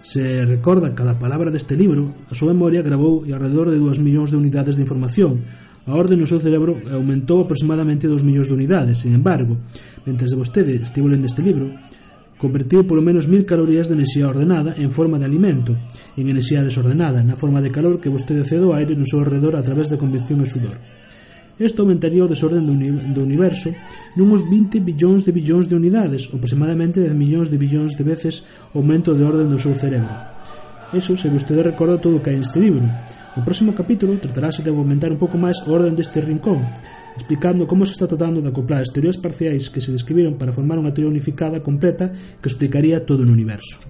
Se 0.01 0.45
recorda 0.45 0.95
cada 0.95 1.17
palabra 1.17 1.51
deste 1.51 1.75
libro, 1.75 2.13
a 2.29 2.37
súa 2.37 2.53
memoria 2.53 2.85
gravou 2.85 3.25
alrededor 3.25 3.73
de 3.73 3.81
2 3.81 3.99
millóns 3.99 4.29
de 4.31 4.39
unidades 4.39 4.77
de 4.77 4.85
información, 4.85 5.43
A 5.87 5.95
orde 5.95 6.19
no 6.19 6.27
seu 6.27 6.43
cerebro 6.43 6.83
aumentou 6.91 7.39
aproximadamente 7.39 8.11
2 8.11 8.19
millóns 8.19 8.51
de 8.51 8.55
unidades, 8.59 8.99
Sin 8.99 9.15
embargo, 9.15 9.55
mentre 10.03 10.27
vostede 10.35 10.75
estivo 10.83 11.07
lendo 11.07 11.31
este 11.31 11.39
libro, 11.39 11.71
convertiu 12.35 12.83
polo 12.83 12.99
menos 12.99 13.31
1000 13.31 13.47
calorías 13.47 13.87
de 13.87 13.95
enerxía 13.95 14.27
ordenada 14.27 14.75
en 14.75 14.91
forma 14.91 15.15
de 15.15 15.31
alimento, 15.31 15.79
en 16.19 16.27
enerxía 16.27 16.59
desordenada, 16.59 17.23
na 17.23 17.39
forma 17.39 17.63
de 17.63 17.71
calor 17.71 18.03
que 18.03 18.11
vostede 18.11 18.43
cede 18.43 18.67
ao 18.67 18.75
aire 18.75 18.99
no 18.99 19.07
seu 19.07 19.23
alrededor 19.23 19.55
a 19.55 19.63
través 19.63 19.87
de 19.87 19.95
convección 19.95 20.43
e 20.43 20.51
sudor. 20.51 20.75
Este 21.57 21.81
aumentaría 21.81 22.21
o 22.21 22.29
desorden 22.29 22.69
do, 22.69 22.77
uni 22.77 22.93
do 23.17 23.25
universo 23.25 23.73
nunhos 24.13 24.45
20 24.45 24.77
billóns 24.77 25.25
de 25.25 25.33
billóns 25.33 25.65
de 25.65 25.73
unidades, 25.73 26.29
aproximadamente 26.29 27.01
10 27.01 27.17
millóns 27.17 27.49
de 27.49 27.57
billóns 27.57 27.97
de 27.97 28.05
veces 28.05 28.45
o 28.77 28.77
aumento 28.77 29.17
de 29.17 29.25
orden 29.25 29.49
do 29.49 29.57
seu 29.57 29.73
cerebro. 29.73 30.13
Eso 30.93 31.17
se 31.17 31.33
vostede 31.33 31.65
recorda 31.65 31.97
todo 31.97 32.15
o 32.15 32.21
que 32.21 32.29
hai 32.29 32.37
neste 32.37 32.61
libro. 32.61 32.85
O 33.33 33.41
próximo 33.41 33.73
capítulo 33.73 34.21
tratarase 34.21 34.61
de 34.61 34.69
aumentar 34.69 35.09
un 35.09 35.17
pouco 35.17 35.41
máis 35.41 35.57
o 35.65 35.73
orden 35.73 35.97
deste 35.97 36.21
rincón, 36.21 36.61
explicando 37.17 37.65
como 37.65 37.89
se 37.89 37.97
está 37.97 38.05
tratando 38.05 38.37
de 38.37 38.53
acoplar 38.53 38.85
as 38.85 38.93
teorías 38.93 39.17
parciais 39.17 39.73
que 39.73 39.81
se 39.81 39.89
describiron 39.89 40.37
para 40.37 40.53
formar 40.53 40.77
unha 40.77 40.93
teoría 40.93 41.09
unificada 41.09 41.65
completa 41.65 42.13
que 42.13 42.49
explicaría 42.53 43.01
todo 43.01 43.25
o 43.25 43.33
universo. 43.33 43.81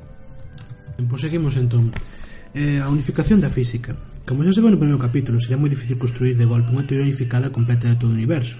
Pois 1.05 1.19
seguimos 1.19 1.59
entón 1.59 1.91
eh, 2.57 2.81
a 2.81 2.89
unificación 2.89 3.37
da 3.37 3.53
física. 3.53 3.93
Como 4.25 4.41
xa 4.41 4.49
se 4.49 4.61
ve 4.65 4.73
no 4.73 4.81
primeiro 4.81 4.97
capítulo, 4.97 5.37
sería 5.37 5.61
moi 5.61 5.69
difícil 5.69 6.01
construir 6.01 6.33
de 6.33 6.49
golpe 6.49 6.73
unha 6.73 6.89
teoría 6.89 7.05
unificada 7.05 7.53
completa 7.53 7.85
de 7.85 8.01
todo 8.01 8.09
o 8.09 8.17
universo. 8.17 8.57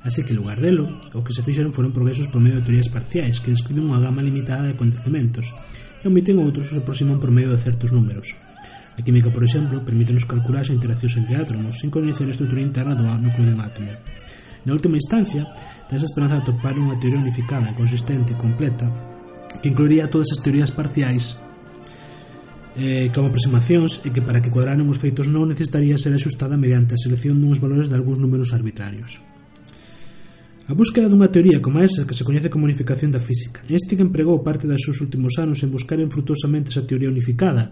Así 0.00 0.24
que, 0.24 0.32
en 0.32 0.40
lugar 0.40 0.64
delo, 0.64 0.88
o 1.12 1.20
que 1.20 1.36
se 1.36 1.44
fixeron 1.44 1.76
foron 1.76 1.92
progresos 1.92 2.32
por 2.32 2.40
medio 2.40 2.60
de 2.60 2.66
teorías 2.66 2.88
parciais 2.88 3.44
que 3.44 3.52
describen 3.52 3.84
unha 3.84 4.00
gama 4.00 4.24
limitada 4.24 4.64
de 4.64 4.72
acontecementos 4.72 5.52
e 6.00 6.08
omiten 6.08 6.40
outros 6.40 6.72
os 6.72 6.80
aproximan 6.80 7.20
por 7.20 7.28
medio 7.32 7.52
de 7.52 7.60
certos 7.60 7.92
números. 7.92 8.32
A 8.96 9.00
química, 9.04 9.28
por 9.28 9.44
exemplo, 9.44 9.84
permítenos 9.84 10.24
calcular 10.24 10.64
as 10.64 10.72
interaccións 10.72 11.20
entre 11.20 11.36
átomos 11.36 11.84
sin 11.84 11.92
coñecer 11.92 12.24
a 12.24 12.34
estrutura 12.34 12.64
interna 12.64 12.96
do 12.96 13.04
núcleo 13.20 13.44
dun 13.44 13.60
átomo. 13.60 13.92
Na 14.64 14.72
última 14.72 14.96
instancia, 14.96 15.44
tens 15.92 16.00
a 16.00 16.08
esperanza 16.08 16.40
de 16.40 16.48
atopar 16.48 16.80
unha 16.80 16.96
teoría 16.96 17.20
unificada, 17.20 17.76
consistente 17.76 18.32
e 18.32 18.40
completa 18.40 18.88
que 19.60 19.68
incluiría 19.68 20.08
todas 20.08 20.32
as 20.32 20.40
teorías 20.40 20.72
parciais 20.72 21.44
eh, 22.76 23.10
como 23.14 23.30
aproximacións 23.30 24.02
e 24.02 24.10
que 24.10 24.22
para 24.22 24.42
que 24.42 24.50
cuadraran 24.50 24.90
os 24.90 24.98
feitos 24.98 25.30
non 25.30 25.46
necesitaría 25.46 25.94
ser 25.94 26.10
axustada 26.10 26.58
mediante 26.58 26.98
a 26.98 27.02
selección 27.02 27.38
duns 27.38 27.62
valores 27.62 27.86
de 27.86 27.94
algúns 27.94 28.18
números 28.18 28.50
arbitrarios. 28.50 29.22
A 30.64 30.72
búsqueda 30.72 31.12
dunha 31.12 31.28
teoría 31.28 31.60
como 31.60 31.78
esa 31.84 32.08
que 32.08 32.16
se 32.16 32.24
coñece 32.24 32.48
como 32.48 32.64
unificación 32.64 33.12
da 33.12 33.20
física. 33.20 33.62
Einstein 33.68 34.08
empregou 34.08 34.40
parte 34.42 34.64
dos 34.66 34.80
seus 34.80 34.98
últimos 35.04 35.36
anos 35.36 35.60
en 35.62 35.70
buscar 35.70 36.00
infrutuosamente 36.00 36.72
esa 36.72 36.88
teoría 36.88 37.12
unificada, 37.12 37.70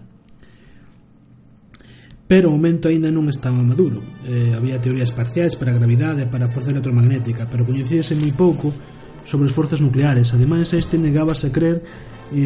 pero 2.28 2.48
o 2.48 2.54
momento 2.54 2.86
aínda 2.86 3.10
non 3.10 3.26
estaba 3.32 3.64
maduro. 3.64 4.04
Eh, 4.28 4.54
había 4.54 4.78
teorías 4.78 5.10
parciais 5.10 5.58
para 5.58 5.74
a 5.74 5.78
gravidade 5.80 6.24
e 6.24 6.30
para 6.30 6.46
a 6.46 6.52
forza 6.52 6.70
electromagnética, 6.70 7.50
pero 7.50 7.66
coñecíase 7.66 8.14
moi 8.14 8.30
pouco 8.36 8.70
sobre 9.26 9.48
as 9.48 9.56
forzas 9.56 9.80
nucleares. 9.82 10.30
Ademais, 10.36 10.70
este 10.76 11.00
negábase 11.00 11.48
a 11.48 11.54
creer 11.54 11.82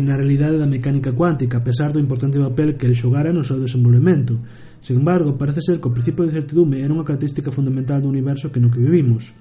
na 0.02 0.18
realidade 0.18 0.58
da 0.58 0.66
mecánica 0.66 1.14
cuántica, 1.14 1.62
a 1.62 1.66
pesar 1.66 1.94
do 1.94 2.02
importante 2.02 2.42
papel 2.42 2.74
que 2.74 2.90
el 2.90 2.98
xogara 2.98 3.30
no 3.30 3.46
seu 3.46 3.62
desenvolvemento. 3.62 4.42
Sin 4.82 4.98
embargo, 4.98 5.38
parece 5.38 5.62
ser 5.62 5.78
que 5.78 5.86
o 5.86 5.94
principio 5.94 6.26
de 6.26 6.34
certidume 6.34 6.82
era 6.82 6.90
unha 6.90 7.06
característica 7.06 7.54
fundamental 7.54 8.02
do 8.02 8.10
universo 8.10 8.50
que 8.50 8.58
no 8.58 8.70
que 8.70 8.82
vivimos. 8.82 9.38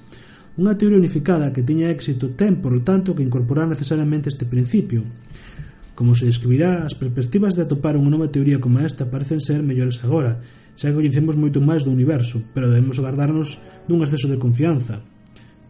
Unha 0.55 0.77
teoría 0.77 1.01
unificada 1.01 1.49
que 1.49 1.65
teña 1.65 1.89
éxito 1.89 2.37
ten, 2.37 2.61
por 2.61 2.71
lo 2.71 2.85
tanto, 2.85 3.17
que 3.17 3.25
incorporar 3.25 3.65
necesariamente 3.65 4.29
este 4.29 4.45
principio. 4.45 5.01
Como 5.97 6.13
se 6.13 6.29
describirá, 6.29 6.85
as 6.85 6.93
perspectivas 6.93 7.57
de 7.57 7.65
atopar 7.65 7.97
unha 7.97 8.13
nova 8.13 8.31
teoría 8.31 8.61
como 8.61 8.79
esta 8.79 9.09
parecen 9.09 9.41
ser 9.41 9.65
mellores 9.65 10.05
agora, 10.05 10.39
xa 10.75 10.91
que 10.91 10.99
coñecemos 10.99 11.39
moito 11.39 11.63
máis 11.63 11.87
do 11.87 11.91
universo, 11.91 12.43
pero 12.53 12.69
debemos 12.69 13.01
guardarnos 13.01 13.63
dun 13.87 14.03
exceso 14.03 14.29
de 14.29 14.37
confianza. 14.39 15.01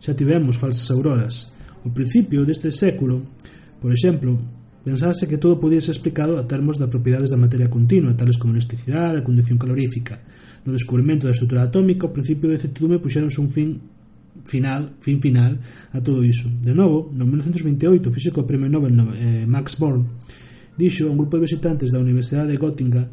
Xa 0.01 0.17
tivemos 0.17 0.57
falsas 0.57 0.89
auroras. 0.93 1.53
O 1.85 1.93
principio 1.93 2.45
deste 2.45 2.73
século, 2.73 3.21
por 3.77 3.93
exemplo, 3.93 4.37
Pensase 4.85 5.25
que 5.25 5.41
todo 5.41 5.57
podía 5.57 5.81
ser 5.81 5.97
explicado 5.97 6.37
a 6.37 6.45
termos 6.45 6.77
das 6.77 6.93
propiedades 6.93 7.33
da 7.33 7.41
materia 7.41 7.73
continua, 7.73 8.13
tales 8.13 8.37
como 8.37 8.53
a 8.53 8.61
elasticidade, 8.61 9.17
a 9.17 9.25
condición 9.25 9.57
calorífica. 9.57 10.21
No 10.61 10.77
descubrimento 10.77 11.25
da 11.25 11.33
estrutura 11.33 11.65
atómica, 11.65 12.05
o 12.05 12.13
principio 12.13 12.53
de 12.53 12.61
certitume 12.61 13.01
puxeronse 13.01 13.41
un 13.41 13.49
fin 13.49 13.81
final, 14.45 14.93
fin 15.01 15.17
final 15.17 15.57
a 15.89 16.05
todo 16.05 16.21
iso. 16.21 16.53
De 16.61 16.77
novo, 16.77 17.09
no 17.09 17.25
1928, 17.25 17.97
o 17.97 18.13
físico 18.13 18.45
Premio 18.45 18.69
Nobel 18.69 18.93
eh, 19.17 19.49
Max 19.49 19.81
Born 19.81 20.05
dixo 20.77 21.07
a 21.07 21.11
un 21.11 21.17
grupo 21.17 21.41
de 21.41 21.49
visitantes 21.49 21.89
da 21.89 21.97
Universidade 21.97 22.53
de 22.53 22.61
Göttingen 22.61 23.07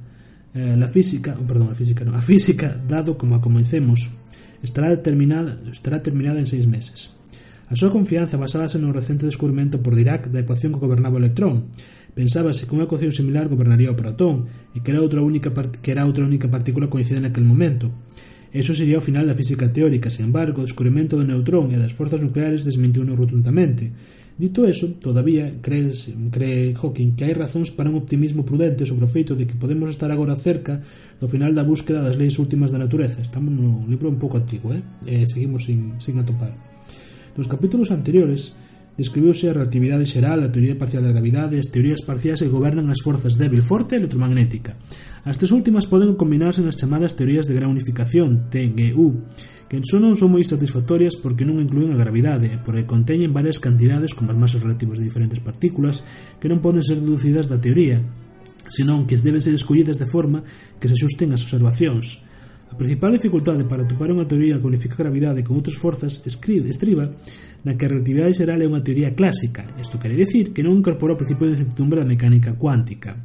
eh, 0.53 0.77
la 0.77 0.89
física, 0.89 1.39
oh, 1.41 1.47
perdón, 1.47 1.73
a 1.73 1.75
física, 1.75 2.05
no, 2.05 2.13
a 2.13 2.21
física 2.21 2.77
dado 2.77 3.17
como 3.17 3.35
a 3.37 3.41
comencemos, 3.41 4.13
estará 4.61 4.91
determinada, 4.91 5.57
estará 5.73 6.03
terminada 6.03 6.37
en 6.37 6.47
seis 6.47 6.69
meses. 6.69 7.12
A 7.73 7.77
súa 7.81 7.89
confianza 7.89 8.37
basábase 8.37 8.77
no 8.77 8.93
recente 8.93 9.25
descubrimento 9.25 9.81
por 9.81 9.97
Dirac 9.97 10.29
da 10.29 10.45
ecuación 10.45 10.77
que 10.77 10.85
gobernaba 10.85 11.17
o 11.17 11.23
electrón. 11.25 11.73
Pensábase 12.13 12.69
que 12.69 12.77
unha 12.77 12.85
ecuación 12.85 13.17
similar 13.17 13.49
gobernaría 13.49 13.89
o 13.89 13.97
protón 13.97 14.45
e 14.77 14.85
que 14.85 14.93
era 14.93 15.01
outra 15.01 15.25
única, 15.25 15.49
que 15.81 15.89
era 15.89 16.05
outra 16.05 16.29
única 16.29 16.53
partícula 16.53 16.93
coincidente 16.93 17.33
naquele 17.33 17.49
momento. 17.49 17.89
Eso 18.53 18.77
sería 18.77 19.01
o 19.01 19.07
final 19.09 19.25
da 19.25 19.33
física 19.33 19.73
teórica, 19.73 20.13
sen 20.13 20.29
embargo, 20.29 20.61
o 20.61 20.69
descubrimento 20.69 21.17
do 21.17 21.25
neutrón 21.25 21.73
e 21.73 21.81
das 21.81 21.97
forzas 21.97 22.21
nucleares 22.21 22.69
desmentiuno 22.69 23.17
rotundamente. 23.17 23.89
Dito 24.37 24.69
eso, 24.69 24.93
todavía, 25.01 25.49
crees, 25.65 26.13
cree 26.29 26.77
Hawking 26.77 27.17
que 27.17 27.25
hai 27.25 27.33
razóns 27.33 27.73
para 27.73 27.89
un 27.89 27.97
optimismo 27.97 28.45
prudente 28.45 28.85
sobre 28.85 29.09
o 29.09 29.13
feito 29.17 29.33
de 29.33 29.49
que 29.49 29.57
podemos 29.57 29.89
estar 29.89 30.13
agora 30.13 30.37
cerca 30.37 30.85
do 31.17 31.25
final 31.25 31.57
da 31.57 31.65
búsqueda 31.65 32.05
das 32.05 32.21
leis 32.21 32.37
últimas 32.37 32.69
da 32.69 32.77
natureza. 32.77 33.25
Estamos 33.25 33.49
no 33.49 33.81
libro 33.89 34.13
un 34.13 34.21
pouco 34.21 34.37
antigo, 34.37 34.77
eh? 34.77 34.85
eh 35.09 35.25
seguimos 35.25 35.65
sin, 35.65 35.97
sin 36.05 36.21
atopar. 36.21 36.53
Nos 37.33 37.49
capítulos 37.49 37.89
anteriores 37.89 38.61
describiuse 39.01 39.49
a 39.49 39.57
relatividade 39.57 40.05
xeral, 40.05 40.45
a 40.45 40.53
teoría 40.53 40.77
parcial 40.77 41.01
da 41.01 41.17
gravidade, 41.17 41.57
as 41.57 41.73
teorías 41.73 42.05
parciais 42.05 42.45
que 42.45 42.53
gobernan 42.53 42.93
as 42.93 43.01
forzas 43.01 43.41
débil 43.41 43.65
forte 43.65 43.97
e 43.97 44.01
electromagnética. 44.05 44.77
As 45.25 45.41
tres 45.41 45.49
últimas 45.49 45.89
poden 45.89 46.13
combinarse 46.13 46.61
nas 46.61 46.77
chamadas 46.77 47.17
teorías 47.17 47.49
de 47.49 47.57
gran 47.57 47.73
unificación, 47.73 48.53
TGU, 48.53 49.25
que 49.73 49.81
en 49.81 49.85
son 49.89 50.05
non 50.05 50.13
son 50.13 50.37
moi 50.37 50.45
satisfactorias 50.45 51.17
porque 51.17 51.49
non 51.49 51.57
incluen 51.57 51.97
a 51.97 51.97
gravidade, 51.97 52.61
porque 52.61 52.85
conteñen 52.85 53.33
varias 53.33 53.57
cantidades 53.57 54.13
como 54.13 54.29
as 54.29 54.37
masas 54.37 54.61
relativas 54.61 55.01
de 55.01 55.09
diferentes 55.09 55.41
partículas 55.41 56.05
que 56.37 56.53
non 56.53 56.61
poden 56.61 56.85
ser 56.85 57.01
deducidas 57.01 57.49
da 57.49 57.57
teoría, 57.57 58.05
senón 58.69 59.09
que 59.09 59.17
deben 59.17 59.41
ser 59.41 59.57
escollidas 59.57 59.97
de 59.97 60.05
forma 60.05 60.45
que 60.77 60.93
se 60.93 61.01
axusten 61.01 61.33
ás 61.33 61.49
observacións. 61.49 62.29
A 62.73 62.75
principal 62.75 63.13
dificultade 63.13 63.69
para 63.69 63.85
atopar 63.85 64.09
unha 64.09 64.25
teoría 64.25 64.57
que 64.57 64.65
unifica 64.65 64.97
a 64.97 65.05
gravidade 65.05 65.45
con 65.45 65.61
outras 65.61 65.77
forzas 65.77 66.25
estriba 66.25 67.05
na 67.69 67.77
que 67.77 67.85
a 67.85 67.93
relatividade 67.93 68.33
xeral 68.33 68.65
é 68.65 68.67
unha 68.67 68.81
teoría 68.81 69.13
clásica, 69.13 69.69
isto 69.77 70.01
quere 70.01 70.17
dicir 70.17 70.57
que 70.57 70.65
non 70.65 70.81
incorpora 70.81 71.13
o 71.13 71.21
principio 71.21 71.53
de 71.53 71.61
incertidumbre 71.61 72.01
da 72.01 72.09
mecánica 72.09 72.57
cuántica. 72.57 73.21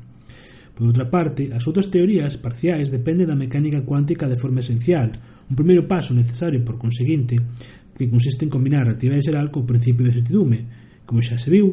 Por 0.75 0.91
outra 0.91 1.07
parte, 1.07 1.47
as 1.55 1.63
outras 1.63 1.87
teorías 1.87 2.35
parciais 2.35 2.91
dependen 2.91 3.31
da 3.31 3.39
mecánica 3.39 3.87
cuántica 3.87 4.27
de 4.27 4.35
forma 4.35 4.59
esencial, 4.59 5.15
un 5.47 5.55
primeiro 5.55 5.87
paso 5.87 6.11
necesario 6.11 6.59
por 6.67 6.75
conseguinte 6.75 7.39
que 7.95 8.11
consiste 8.11 8.43
en 8.43 8.51
combinar 8.51 8.83
a 8.83 8.91
relatividade 8.91 9.31
xeral 9.31 9.47
co 9.47 9.63
principio 9.63 10.03
de 10.03 10.11
certidume, 10.11 10.59
como 11.07 11.23
xa 11.23 11.39
se 11.39 11.47
viu, 11.47 11.71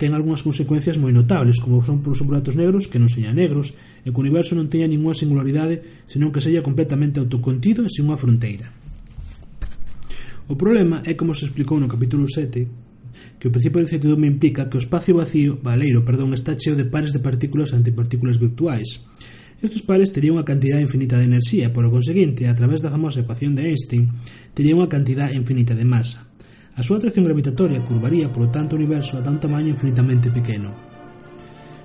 ten 0.00 0.16
algunhas 0.16 0.40
consecuencias 0.40 0.96
moi 0.96 1.12
notables, 1.12 1.60
como 1.60 1.84
son 1.84 2.00
por 2.00 2.16
os 2.16 2.24
buratos 2.24 2.56
negros 2.56 2.88
que 2.88 2.96
non 2.96 3.12
señan 3.12 3.36
negros, 3.36 3.76
e 4.00 4.08
que 4.08 4.16
o 4.16 4.24
universo 4.24 4.56
non 4.56 4.72
teña 4.72 4.88
ninguna 4.88 5.12
singularidade, 5.12 6.08
senón 6.08 6.32
que 6.32 6.40
sella 6.40 6.64
completamente 6.64 7.20
autocontido 7.20 7.84
e 7.84 7.92
sin 7.92 8.08
unha 8.08 8.16
fronteira. 8.16 8.72
O 10.48 10.56
problema 10.56 11.04
é 11.04 11.12
como 11.20 11.36
se 11.36 11.44
explicou 11.44 11.76
no 11.76 11.92
capítulo 11.92 12.24
7, 12.24 12.64
que 13.36 13.48
o 13.48 13.52
principio 13.52 13.84
de 13.84 13.92
incertidume 13.92 14.24
implica 14.24 14.72
que 14.72 14.80
o 14.80 14.82
espacio 14.82 15.20
vacío, 15.20 15.60
valeiro, 15.60 16.00
perdón, 16.00 16.32
está 16.32 16.56
cheo 16.56 16.80
de 16.80 16.88
pares 16.88 17.12
de 17.12 17.20
partículas 17.20 17.76
e 17.76 17.76
antipartículas 17.76 18.40
virtuais. 18.40 19.04
Estos 19.60 19.84
pares 19.84 20.16
terían 20.16 20.40
unha 20.40 20.48
cantidad 20.48 20.80
infinita 20.80 21.20
de 21.20 21.28
enerxía, 21.28 21.76
por 21.76 21.84
o 21.84 21.92
conseguinte, 21.92 22.48
a 22.48 22.56
través 22.56 22.80
da 22.80 22.88
famosa 22.88 23.20
ecuación 23.20 23.52
de 23.52 23.68
Einstein, 23.68 24.16
terían 24.56 24.80
unha 24.80 24.88
cantidad 24.88 25.28
infinita 25.28 25.76
de 25.76 25.84
masa. 25.84 26.29
A 26.78 26.86
súa 26.86 27.02
atracción 27.02 27.26
gravitatoria 27.26 27.82
curvaría, 27.82 28.30
polo 28.30 28.52
tanto, 28.54 28.74
o 28.74 28.78
universo 28.78 29.18
ata 29.18 29.34
un 29.34 29.42
tamaño 29.42 29.74
infinitamente 29.74 30.30
pequeno. 30.30 30.70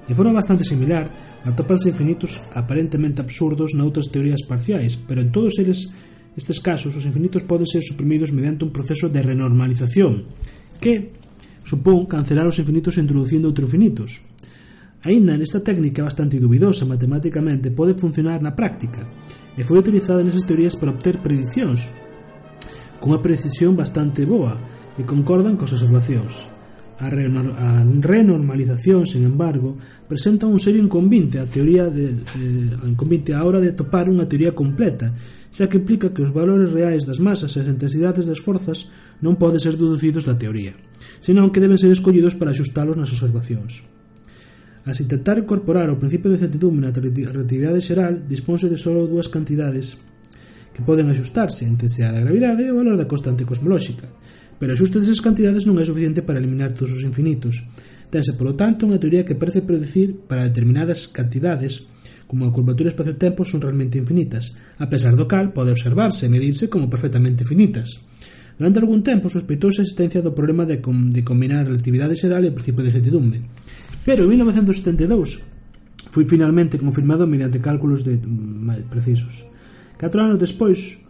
De 0.05 0.13
forma 0.13 0.37
bastante 0.37 0.61
similar, 0.61 1.09
atópanse 1.41 1.89
infinitos 1.89 2.45
aparentemente 2.53 3.25
absurdos 3.25 3.73
noutras 3.73 4.13
teorías 4.13 4.45
parciais, 4.45 4.93
pero 5.01 5.25
en 5.25 5.33
todos 5.33 5.57
eles 5.57 5.89
estes 6.37 6.61
casos 6.61 6.93
os 6.93 7.07
infinitos 7.09 7.47
poden 7.47 7.65
ser 7.65 7.81
suprimidos 7.81 8.29
mediante 8.29 8.61
un 8.61 8.75
proceso 8.75 9.09
de 9.09 9.25
renormalización, 9.25 10.29
que 10.77 11.15
supón 11.65 12.05
cancelar 12.05 12.45
os 12.45 12.61
infinitos 12.61 13.01
introducindo 13.01 13.49
outros 13.49 13.73
infinitos. 13.73 14.21
Aínda 15.01 15.33
nesta 15.37 15.65
técnica 15.65 16.05
bastante 16.05 16.37
dubidosa 16.37 16.85
matemáticamente 16.85 17.73
pode 17.73 17.97
funcionar 17.97 18.41
na 18.45 18.53
práctica, 18.53 19.09
e 19.57 19.65
foi 19.65 19.81
utilizada 19.81 20.21
nesas 20.21 20.45
teorías 20.45 20.77
para 20.77 20.93
obter 20.93 21.25
predicións, 21.25 21.89
cunha 23.05 23.21
precisión 23.21 23.77
bastante 23.77 24.25
boa 24.25 24.57
e 24.97 25.05
concordan 25.05 25.61
cos 25.61 25.77
observacións. 25.77 26.49
A, 26.97 27.05
renormalización, 28.01 29.05
sen 29.05 29.29
embargo, 29.29 29.77
presenta 30.09 30.49
un 30.49 30.57
serio 30.57 30.81
inconvinte 30.81 31.37
a 31.37 31.45
teoría 31.45 31.85
de, 31.85 32.09
eh, 32.09 32.89
inconvinte 32.89 33.37
a 33.37 33.45
hora 33.45 33.61
de 33.61 33.77
topar 33.77 34.09
unha 34.09 34.25
teoría 34.25 34.57
completa, 34.57 35.13
xa 35.53 35.69
que 35.69 35.77
implica 35.77 36.17
que 36.17 36.25
os 36.25 36.33
valores 36.33 36.73
reais 36.73 37.05
das 37.05 37.21
masas 37.21 37.53
e 37.53 37.61
as 37.61 37.69
intensidades 37.69 38.25
das 38.25 38.41
forzas 38.41 38.89
non 39.21 39.37
poden 39.37 39.61
ser 39.61 39.77
deducidos 39.77 40.25
da 40.25 40.33
teoría, 40.33 40.73
senón 41.21 41.53
que 41.53 41.61
deben 41.61 41.77
ser 41.77 41.93
escollidos 41.93 42.33
para 42.33 42.57
axustalos 42.57 42.97
nas 42.97 43.13
observacións. 43.13 43.85
As 44.81 44.97
intentar 44.97 45.37
incorporar 45.37 45.93
o 45.93 46.01
principio 46.01 46.33
de 46.33 46.41
certidumbre 46.41 46.89
na 46.89 46.95
relatividade 46.95 47.85
xeral, 47.85 48.25
disponse 48.25 48.65
de 48.65 48.81
só 48.81 48.97
dúas 49.05 49.29
cantidades 49.29 50.01
que 50.75 50.83
poden 50.83 51.07
axustarse 51.07 51.63
a 51.63 51.71
intensidade 51.71 52.19
da 52.19 52.25
gravidade 52.27 52.67
e 52.67 52.69
o 52.69 52.75
valor 52.75 52.99
da 52.99 53.07
constante 53.07 53.47
cosmolóxica, 53.47 54.11
pero 54.59 54.71
o 54.71 54.75
axuste 54.75 54.99
desas 54.99 55.23
cantidades 55.23 55.63
non 55.63 55.79
é 55.79 55.87
suficiente 55.87 56.27
para 56.27 56.35
eliminar 56.35 56.75
todos 56.75 56.91
os 56.91 57.07
infinitos. 57.07 57.63
Tense, 58.11 58.35
polo 58.35 58.59
tanto, 58.59 58.83
unha 58.83 58.99
teoría 58.99 59.23
que 59.23 59.39
parece 59.39 59.63
predecir 59.63 60.27
para 60.27 60.43
determinadas 60.43 61.07
cantidades 61.07 61.87
como 62.27 62.43
a 62.43 62.51
curvatura 62.51 62.91
espacio-tempo 62.91 63.47
son 63.47 63.63
realmente 63.63 63.95
infinitas, 63.95 64.59
a 64.75 64.91
pesar 64.91 65.15
do 65.15 65.31
cal 65.31 65.55
pode 65.55 65.71
observarse 65.71 66.27
e 66.27 66.33
medirse 66.33 66.67
como 66.67 66.91
perfectamente 66.91 67.47
finitas. 67.47 68.03
Durante 68.59 68.79
algún 68.83 69.03
tempo 69.03 69.31
sospeitouse 69.31 69.79
a 69.79 69.85
existencia 69.87 70.23
do 70.23 70.35
problema 70.35 70.67
de, 70.67 70.83
com 70.83 71.07
de 71.07 71.23
combinar 71.23 71.63
a 71.63 71.67
relatividade 71.71 72.19
xeral 72.19 72.43
e 72.43 72.51
o 72.51 72.55
principio 72.55 72.83
de 72.83 72.91
certidumbre. 72.91 73.39
Pero 74.03 74.27
en 74.27 74.35
1972 74.35 75.55
foi 76.11 76.23
finalmente 76.23 76.79
confirmado 76.79 77.27
mediante 77.27 77.59
cálculos 77.59 78.07
de 78.07 78.15
mm, 78.15 78.63
máis 78.63 78.83
precisos. 78.87 79.54
Catro 80.05 80.21
anos 80.21 80.37
despois 80.37 81.01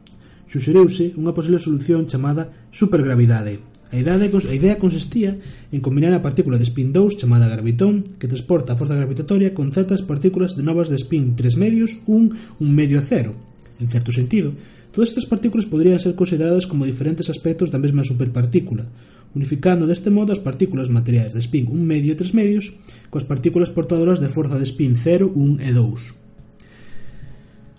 suxereuse 0.47 1.11
unha 1.19 1.35
posible 1.35 1.59
solución 1.59 2.07
chamada 2.07 2.47
supergravidade. 2.71 3.59
A, 3.91 3.99
idade, 3.99 4.31
a 4.31 4.55
idea 4.55 4.79
consistía 4.79 5.35
en 5.75 5.83
combinar 5.83 6.15
a 6.15 6.23
partícula 6.23 6.55
de 6.55 6.63
spin 6.63 6.95
2 6.95 7.19
chamada 7.19 7.51
gravitón 7.51 8.07
que 8.15 8.31
transporta 8.31 8.71
a 8.71 8.79
forza 8.79 8.95
gravitatoria 8.95 9.51
con 9.51 9.75
certas 9.75 9.99
partículas 9.99 10.55
de 10.55 10.63
novas 10.63 10.87
de 10.87 10.95
spin 10.95 11.35
3 11.35 11.59
medios, 11.59 12.07
un, 12.07 12.31
un 12.63 12.69
medio 12.71 13.03
0. 13.03 13.35
En 13.83 13.91
certo 13.91 14.15
sentido, 14.15 14.55
todas 14.95 15.11
estas 15.11 15.27
partículas 15.27 15.67
podrían 15.67 15.99
ser 15.99 16.15
consideradas 16.15 16.63
como 16.63 16.87
diferentes 16.87 17.27
aspectos 17.27 17.75
da 17.75 17.83
mesma 17.83 18.07
superpartícula, 18.07 18.87
unificando 19.35 19.83
deste 19.91 20.07
modo 20.07 20.31
as 20.31 20.39
partículas 20.39 20.87
materiais 20.87 21.35
de 21.35 21.43
spin 21.43 21.67
1 21.67 21.75
medio 21.83 22.15
e 22.15 22.19
3 22.23 22.31
medios 22.31 22.79
coas 23.11 23.27
partículas 23.27 23.75
portadoras 23.75 24.23
de 24.23 24.31
forza 24.31 24.55
de 24.55 24.63
spin 24.63 24.95
0, 24.95 25.35
1 25.35 25.67
e 25.67 25.71
2. 25.75 26.24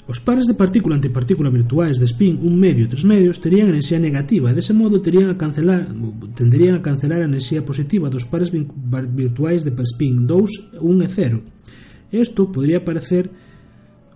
Os 0.06 0.22
pares 0.22 0.46
de 0.46 0.54
partícula 0.54 0.94
antipartícula 0.94 1.50
virtuais 1.50 1.98
de 1.98 2.06
spin 2.06 2.38
1 2.38 2.46
medio 2.54 2.86
e 2.86 2.90
3 2.94 3.02
medios 3.10 3.42
terían 3.42 3.66
enerxía 3.74 3.98
negativa 3.98 4.54
e 4.54 4.54
dese 4.54 4.70
modo 4.70 5.02
terían 5.02 5.34
a 5.34 5.40
cancelar, 5.42 5.90
tenderían 6.38 6.78
a 6.78 6.84
cancelar 6.86 7.26
a 7.26 7.30
enerxía 7.30 7.66
positiva 7.66 8.06
dos 8.06 8.22
pares 8.22 8.54
virtuais 8.54 9.66
de 9.66 9.74
spin 9.74 10.30
2, 10.30 10.78
1 10.78 11.02
e 11.02 11.08
0. 11.10 11.42
Isto 12.14 12.54
podría 12.54 12.86
parecer 12.86 13.34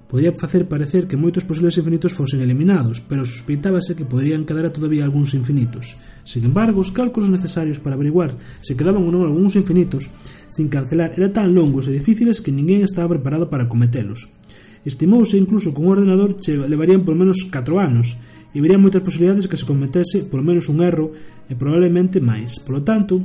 podía 0.06 0.30
facer 0.30 0.70
parecer 0.70 1.10
que 1.10 1.18
moitos 1.18 1.42
posibles 1.42 1.78
infinitos 1.78 2.14
fosen 2.14 2.38
eliminados, 2.38 3.02
pero 3.02 3.26
sospeitábase 3.26 3.98
que 3.98 4.06
poderían 4.06 4.46
quedar 4.46 4.70
todavía 4.70 5.02
algúns 5.02 5.34
infinitos. 5.34 5.98
Sin 6.22 6.46
embargo, 6.46 6.82
os 6.82 6.94
cálculos 6.94 7.34
necesarios 7.34 7.82
para 7.82 7.98
averiguar 7.98 8.38
se 8.62 8.78
quedaban 8.78 9.02
ou 9.02 9.10
non 9.10 9.26
algúns 9.26 9.58
infinitos 9.58 10.06
sin 10.54 10.70
cancelar 10.70 11.18
eran 11.18 11.34
tan 11.34 11.50
longos 11.50 11.90
e 11.90 11.94
difíciles 11.98 12.38
que 12.38 12.54
ninguén 12.54 12.86
estaba 12.86 13.18
preparado 13.18 13.50
para 13.50 13.66
cometelos. 13.66 14.30
Estimouse 14.84 15.36
incluso 15.36 15.74
que 15.76 15.80
un 15.80 15.92
ordenador 15.92 16.40
che 16.40 16.56
levarían 16.56 17.04
por 17.04 17.12
menos 17.12 17.44
4 17.48 17.80
anos 17.80 18.16
e 18.54 18.58
verían 18.64 18.80
moitas 18.80 19.04
posibilidades 19.04 19.46
que 19.46 19.60
se 19.60 19.68
cometese 19.68 20.24
por 20.26 20.40
menos 20.40 20.72
un 20.72 20.80
erro 20.80 21.12
e 21.46 21.54
probablemente 21.54 22.18
máis. 22.18 22.58
Por 22.64 22.80
lo 22.80 22.82
tanto, 22.82 23.20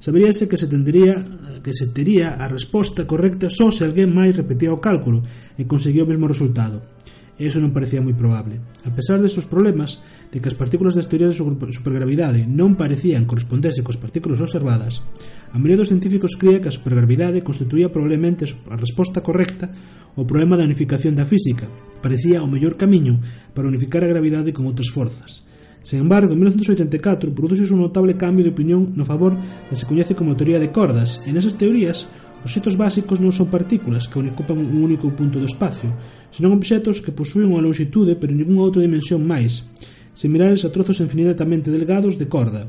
saberíase 0.00 0.48
que 0.48 0.56
se 0.56 0.70
tendería 0.70 1.20
que 1.64 1.72
se 1.72 1.88
tería 1.88 2.36
a 2.36 2.46
resposta 2.46 3.08
correcta 3.08 3.48
só 3.48 3.72
se 3.72 3.88
alguén 3.88 4.12
máis 4.12 4.36
repetía 4.36 4.76
o 4.76 4.80
cálculo 4.84 5.24
e 5.56 5.64
conseguía 5.64 6.04
o 6.04 6.10
mesmo 6.10 6.28
resultado 6.28 6.93
e 7.38 7.50
iso 7.50 7.58
non 7.58 7.74
parecía 7.74 8.04
moi 8.04 8.14
probable. 8.14 8.62
A 8.86 8.92
pesar 8.94 9.18
de 9.18 9.30
problemas, 9.50 10.06
de 10.30 10.38
que 10.38 10.50
as 10.50 10.58
partículas 10.58 10.94
das 10.94 11.10
teorías 11.10 11.34
de 11.34 11.42
supergravidade 11.74 12.46
non 12.46 12.78
parecían 12.78 13.26
corresponderse 13.26 13.82
cos 13.82 13.98
partículas 13.98 14.38
observadas, 14.38 15.02
a 15.50 15.58
maioría 15.58 15.82
dos 15.82 15.90
científicos 15.90 16.38
cría 16.38 16.62
que 16.62 16.70
a 16.70 16.76
supergravidade 16.76 17.42
constituía 17.42 17.90
probablemente 17.90 18.46
a 18.70 18.76
resposta 18.78 19.22
correcta 19.22 19.70
ao 20.14 20.26
problema 20.26 20.54
da 20.54 20.66
unificación 20.66 21.18
da 21.18 21.26
física. 21.26 21.66
Parecía 21.98 22.42
o 22.44 22.50
mellor 22.50 22.78
camiño 22.78 23.18
para 23.54 23.70
unificar 23.70 24.06
a 24.06 24.10
gravidade 24.10 24.54
con 24.54 24.70
outras 24.70 24.90
forzas. 24.90 25.44
Sen 25.84 26.00
embargo, 26.00 26.32
en 26.32 26.40
1984 26.40 27.36
produce 27.36 27.68
un 27.68 27.84
notable 27.84 28.16
cambio 28.16 28.40
de 28.40 28.56
opinión 28.56 28.96
no 28.96 29.04
favor 29.04 29.36
que 29.68 29.76
se 29.76 29.84
coñece 29.84 30.16
como 30.16 30.32
teoría 30.32 30.56
de 30.56 30.72
cordas. 30.72 31.20
En 31.28 31.36
esas 31.36 31.60
teorías, 31.60 32.08
Obxetos 32.44 32.76
básicos 32.76 33.24
non 33.24 33.32
son 33.32 33.48
partículas 33.48 34.04
que 34.04 34.20
ocupan 34.20 34.60
un 34.60 34.84
único 34.84 35.08
punto 35.16 35.40
do 35.40 35.48
espacio, 35.48 35.96
senón 36.28 36.52
obxetos 36.52 37.00
que 37.00 37.16
posúen 37.16 37.48
unha 37.48 37.64
longitude 37.64 38.20
pero 38.20 38.36
ninguna 38.36 38.68
outra 38.68 38.84
dimensión 38.84 39.24
máis, 39.24 39.64
similares 40.12 40.68
a 40.68 40.68
trozos 40.68 41.00
infinitamente 41.00 41.72
delgados 41.72 42.20
de 42.20 42.28
corda. 42.28 42.68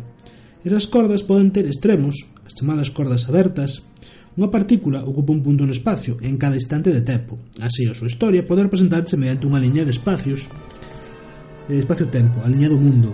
Esas 0.64 0.88
cordas 0.88 1.28
poden 1.28 1.52
ter 1.52 1.68
extremos, 1.68 2.24
as 2.48 2.56
chamadas 2.56 2.88
cordas 2.88 3.28
abertas. 3.28 3.84
Unha 4.40 4.48
partícula 4.48 5.04
ocupa 5.04 5.36
un 5.36 5.44
punto 5.44 5.68
no 5.68 5.76
espacio 5.76 6.24
en 6.24 6.40
cada 6.40 6.56
instante 6.56 6.96
de 6.96 7.04
tempo. 7.04 7.36
Así, 7.60 7.84
a 7.84 7.92
súa 7.92 8.08
historia 8.08 8.48
pode 8.48 8.64
representarse 8.64 9.20
mediante 9.20 9.44
unha 9.44 9.60
liña 9.60 9.84
de 9.84 9.92
espacios, 9.92 10.48
eh, 11.68 11.76
espacio-tempo, 11.76 12.40
a 12.40 12.48
liña 12.48 12.72
do 12.72 12.80
mundo, 12.80 13.12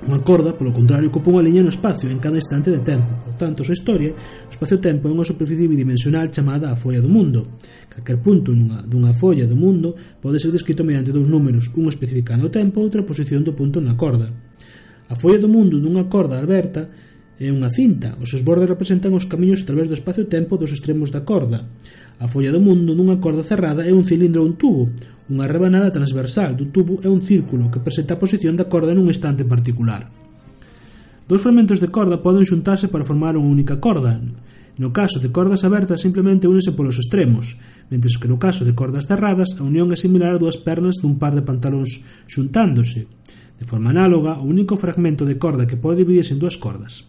Unha 0.00 0.24
corda, 0.24 0.56
polo 0.56 0.72
contrario, 0.72 1.12
ocupa 1.12 1.28
unha 1.28 1.44
liña 1.44 1.60
no 1.60 1.68
espacio 1.68 2.08
en 2.08 2.16
cada 2.16 2.40
instante 2.40 2.72
de 2.72 2.80
tempo. 2.80 3.20
Por 3.20 3.36
tanto, 3.36 3.60
a 3.60 3.66
súa 3.68 3.76
historia, 3.76 4.16
o 4.16 4.48
espacio-tempo 4.48 5.04
é 5.04 5.12
unha 5.12 5.28
superficie 5.28 5.68
bidimensional 5.68 6.32
chamada 6.32 6.72
a 6.72 6.76
folla 6.76 7.04
do 7.04 7.12
mundo. 7.12 7.60
Calquer 7.92 8.16
punto 8.24 8.56
nunha, 8.56 8.80
dunha 8.80 9.12
folla 9.12 9.44
do 9.44 9.60
mundo 9.60 9.92
pode 10.24 10.40
ser 10.40 10.56
descrito 10.56 10.88
mediante 10.88 11.12
dous 11.12 11.28
números, 11.28 11.68
un 11.76 11.84
especificando 11.92 12.48
o 12.48 12.54
tempo 12.54 12.80
e 12.80 12.84
outra 12.88 13.04
posición 13.04 13.44
do 13.44 13.52
punto 13.52 13.76
na 13.84 13.92
corda. 13.92 14.32
A 15.12 15.14
folla 15.20 15.36
do 15.36 15.52
mundo 15.52 15.76
dunha 15.76 16.08
corda 16.08 16.40
aberta 16.40 16.88
é 17.36 17.52
unha 17.52 17.68
cinta. 17.68 18.16
Os 18.24 18.32
seus 18.32 18.40
bordes 18.40 18.72
representan 18.72 19.12
os 19.12 19.28
camiños 19.28 19.64
a 19.64 19.68
través 19.68 19.84
do 19.84 19.96
espacio-tempo 19.96 20.56
dos 20.56 20.72
extremos 20.72 21.12
da 21.12 21.28
corda. 21.28 21.68
A 22.20 22.28
folla 22.28 22.52
do 22.52 22.60
mundo 22.60 22.92
nunha 22.92 23.16
corda 23.16 23.40
cerrada 23.40 23.80
é 23.80 23.96
un 23.96 24.04
cilindro 24.04 24.44
ou 24.44 24.48
un 24.52 24.60
tubo. 24.60 24.92
Unha 25.32 25.48
rebanada 25.48 25.88
transversal 25.88 26.52
do 26.52 26.68
tubo 26.68 27.00
é 27.00 27.08
un 27.08 27.24
círculo 27.24 27.72
que 27.72 27.80
presenta 27.80 28.12
a 28.12 28.20
posición 28.20 28.60
da 28.60 28.68
corda 28.68 28.92
nun 28.92 29.08
estante 29.08 29.48
particular. 29.48 30.04
Dos 31.24 31.40
fragmentos 31.40 31.80
de 31.80 31.88
corda 31.88 32.20
poden 32.20 32.44
xuntarse 32.44 32.92
para 32.92 33.08
formar 33.08 33.40
unha 33.40 33.48
única 33.48 33.80
corda. 33.80 34.20
No 34.76 34.92
caso 34.92 35.16
de 35.16 35.32
cordas 35.32 35.64
abertas 35.64 36.04
simplemente 36.04 36.44
únese 36.44 36.76
polos 36.76 37.00
extremos, 37.00 37.56
mentres 37.88 38.20
que 38.20 38.28
no 38.28 38.36
caso 38.36 38.68
de 38.68 38.76
cordas 38.76 39.08
cerradas 39.08 39.56
a 39.56 39.64
unión 39.64 39.88
é 39.88 39.96
similar 39.96 40.36
a 40.36 40.40
dúas 40.40 40.60
pernas 40.60 41.00
dun 41.00 41.16
par 41.16 41.32
de 41.32 41.40
pantalóns 41.40 42.04
xuntándose. 42.28 43.08
De 43.56 43.64
forma 43.64 43.96
análoga, 43.96 44.36
o 44.36 44.44
único 44.44 44.76
fragmento 44.76 45.24
de 45.24 45.40
corda 45.40 45.64
que 45.64 45.80
pode 45.80 46.04
dividirse 46.04 46.36
en 46.36 46.40
dúas 46.44 46.60
cordas. 46.60 47.08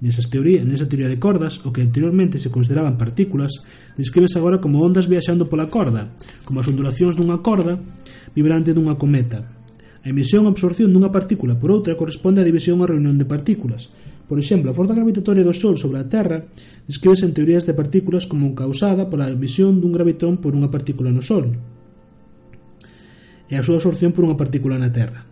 Nesas 0.00 0.32
teoría, 0.32 0.64
nesa 0.64 0.88
teoría 0.88 1.12
de 1.12 1.20
cordas, 1.20 1.60
o 1.68 1.76
que 1.76 1.84
anteriormente 1.84 2.40
se 2.40 2.48
consideraban 2.48 2.96
partículas, 2.96 3.68
descríbese 4.00 4.40
agora 4.40 4.56
como 4.56 4.80
ondas 4.80 5.12
viaxando 5.12 5.52
pola 5.52 5.68
corda, 5.68 6.16
como 6.48 6.64
as 6.64 6.68
ondulacións 6.72 7.20
dunha 7.20 7.44
corda 7.44 7.76
vibrante 8.32 8.72
dunha 8.72 8.96
cometa. 8.96 9.44
A 10.00 10.08
emisión 10.08 10.48
e 10.48 10.50
absorción 10.50 10.88
dunha 10.96 11.12
partícula 11.12 11.60
por 11.60 11.68
outra 11.68 12.00
corresponde 12.00 12.40
á 12.40 12.48
división 12.48 12.80
ou 12.80 12.88
reunión 12.88 13.20
de 13.20 13.28
partículas. 13.28 13.92
Por 14.24 14.40
exemplo, 14.40 14.72
a 14.72 14.76
forza 14.78 14.96
gravitatoria 14.96 15.44
do 15.44 15.52
Sol 15.52 15.76
sobre 15.76 16.00
a 16.00 16.08
Terra 16.08 16.48
descríbese 16.88 17.28
en 17.28 17.36
teorías 17.36 17.68
de 17.68 17.76
partículas 17.76 18.24
como 18.24 18.56
causada 18.56 19.12
pola 19.12 19.28
emisión 19.28 19.84
dun 19.84 19.92
gravitón 19.92 20.40
por 20.40 20.56
unha 20.56 20.72
partícula 20.72 21.12
no 21.12 21.20
Sol 21.20 21.52
e 23.50 23.58
a 23.58 23.66
súa 23.66 23.76
absorción 23.82 24.16
por 24.16 24.24
unha 24.24 24.40
partícula 24.40 24.80
na 24.80 24.88
Terra. 24.88 25.28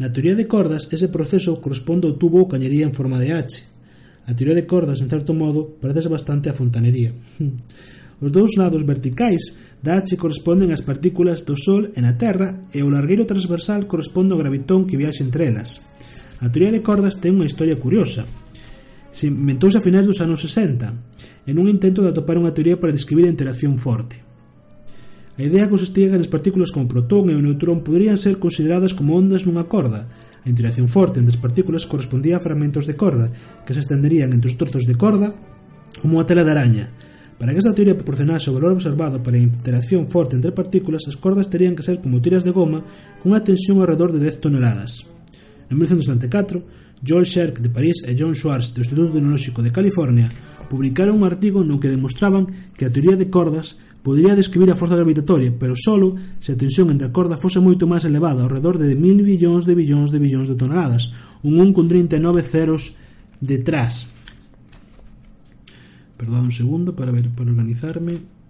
Na 0.00 0.10
teoría 0.10 0.34
de 0.34 0.48
cordas, 0.48 0.88
ese 0.90 1.12
proceso 1.12 1.60
corresponde 1.62 2.08
ao 2.08 2.16
tubo 2.18 2.42
ou 2.42 2.50
cañería 2.50 2.88
en 2.88 2.96
forma 2.96 3.20
de 3.20 3.36
H, 3.36 3.69
A 4.30 4.34
teoría 4.38 4.54
de 4.54 4.62
cordas, 4.70 5.02
en 5.02 5.10
certo 5.10 5.34
modo, 5.34 5.74
parece 5.82 6.06
bastante 6.06 6.46
a 6.46 6.54
fontanería. 6.54 7.10
Os 8.22 8.30
dous 8.30 8.54
lados 8.54 8.86
verticais 8.86 9.58
da 9.82 9.98
H 9.98 10.14
corresponden 10.14 10.70
ás 10.70 10.86
partículas 10.86 11.42
do 11.42 11.58
Sol 11.58 11.90
e 11.96 12.00
na 12.04 12.14
Terra 12.14 12.62
e 12.70 12.78
o 12.86 12.92
largueiro 12.94 13.26
transversal 13.26 13.90
corresponde 13.90 14.30
ao 14.30 14.38
gravitón 14.38 14.86
que 14.86 14.94
viaxe 14.94 15.26
entre 15.26 15.50
elas. 15.50 15.82
A 16.38 16.46
teoría 16.46 16.70
de 16.70 16.84
cordas 16.84 17.18
ten 17.18 17.34
unha 17.34 17.48
historia 17.50 17.74
curiosa. 17.74 18.22
Se 19.10 19.26
inventouse 19.26 19.82
a 19.82 19.82
finais 19.82 20.06
dos 20.06 20.22
anos 20.22 20.46
60 20.46 21.50
en 21.50 21.56
un 21.58 21.66
intento 21.66 21.98
de 21.98 22.14
atopar 22.14 22.38
unha 22.38 22.54
teoría 22.54 22.78
para 22.78 22.94
describir 22.94 23.26
a 23.26 23.34
interacción 23.34 23.82
forte. 23.82 24.22
A 25.40 25.42
idea 25.42 25.66
consistía 25.66 26.06
que 26.06 26.22
as 26.22 26.30
partículas 26.30 26.70
como 26.70 26.86
o 26.86 26.92
protón 26.92 27.32
e 27.32 27.34
o 27.34 27.42
neutrón 27.42 27.82
poderían 27.82 28.20
ser 28.20 28.38
consideradas 28.38 28.94
como 28.94 29.18
ondas 29.18 29.42
nunha 29.42 29.66
corda, 29.66 30.06
A 30.44 30.48
interacción 30.48 30.88
forte 30.88 31.20
entre 31.20 31.36
as 31.36 31.42
partículas 31.42 31.84
correspondía 31.84 32.40
a 32.40 32.44
fragmentos 32.44 32.88
de 32.88 32.96
corda 32.96 33.28
que 33.64 33.76
se 33.76 33.84
estenderían 33.84 34.32
entre 34.32 34.48
os 34.48 34.56
trozos 34.56 34.88
de 34.88 34.96
corda 34.96 35.36
como 36.00 36.20
a 36.20 36.26
tela 36.26 36.44
de 36.44 36.52
araña. 36.52 36.86
Para 37.36 37.52
que 37.52 37.60
esta 37.60 37.76
teoría 37.76 37.96
proporcionase 37.96 38.52
o 38.52 38.56
valor 38.56 38.76
observado 38.76 39.20
para 39.24 39.36
a 39.36 39.44
interacción 39.44 40.08
forte 40.08 40.36
entre 40.36 40.52
partículas, 40.52 41.08
as 41.08 41.16
cordas 41.16 41.48
terían 41.48 41.76
que 41.76 41.84
ser 41.84 42.00
como 42.00 42.20
tiras 42.20 42.44
de 42.44 42.52
goma 42.52 42.84
cunha 43.20 43.44
tensión 43.44 43.80
alrededor 43.80 44.12
de 44.12 44.20
10 44.20 44.44
toneladas. 44.44 45.08
En 45.68 45.76
1974, 45.76 46.60
Joel 47.00 47.24
Sherk 47.24 47.60
de 47.64 47.72
París 47.72 48.04
e 48.04 48.12
John 48.12 48.36
Schwartz 48.36 48.76
do 48.76 48.84
Instituto 48.84 49.16
Tecnolóxico 49.16 49.64
de 49.64 49.72
California 49.72 50.28
publicaron 50.68 51.16
un 51.16 51.24
artigo 51.24 51.64
no 51.64 51.80
que 51.80 51.88
demostraban 51.88 52.44
que 52.76 52.84
a 52.84 52.92
teoría 52.92 53.16
de 53.16 53.32
cordas 53.32 53.80
Podría 54.02 54.32
describir 54.34 54.72
a 54.72 54.78
forza 54.78 54.96
gravitatoria, 54.96 55.52
pero 55.52 55.76
solo 55.76 56.16
se 56.40 56.52
a 56.52 56.56
tensión 56.56 56.88
entre 56.88 57.08
a 57.08 57.12
corda 57.12 57.36
fose 57.36 57.60
moito 57.60 57.84
máis 57.84 58.08
elevada, 58.08 58.40
ao 58.40 58.52
redor 58.52 58.80
de 58.80 58.96
mil 58.96 59.20
billóns 59.20 59.68
de 59.68 59.76
billóns 59.76 60.08
de 60.08 60.16
billóns 60.16 60.48
de 60.48 60.56
toneladas, 60.56 61.12
un 61.44 61.60
1 61.60 61.76
con 61.76 61.84
39 61.84 62.40
ceros 62.40 62.96
detrás. 63.44 64.08
Perdón 66.16 66.48
un 66.48 66.54
segundo 66.56 66.96
para 66.96 67.12
ver 67.12 67.28
para 67.32 67.52
organizarme. 67.52 68.40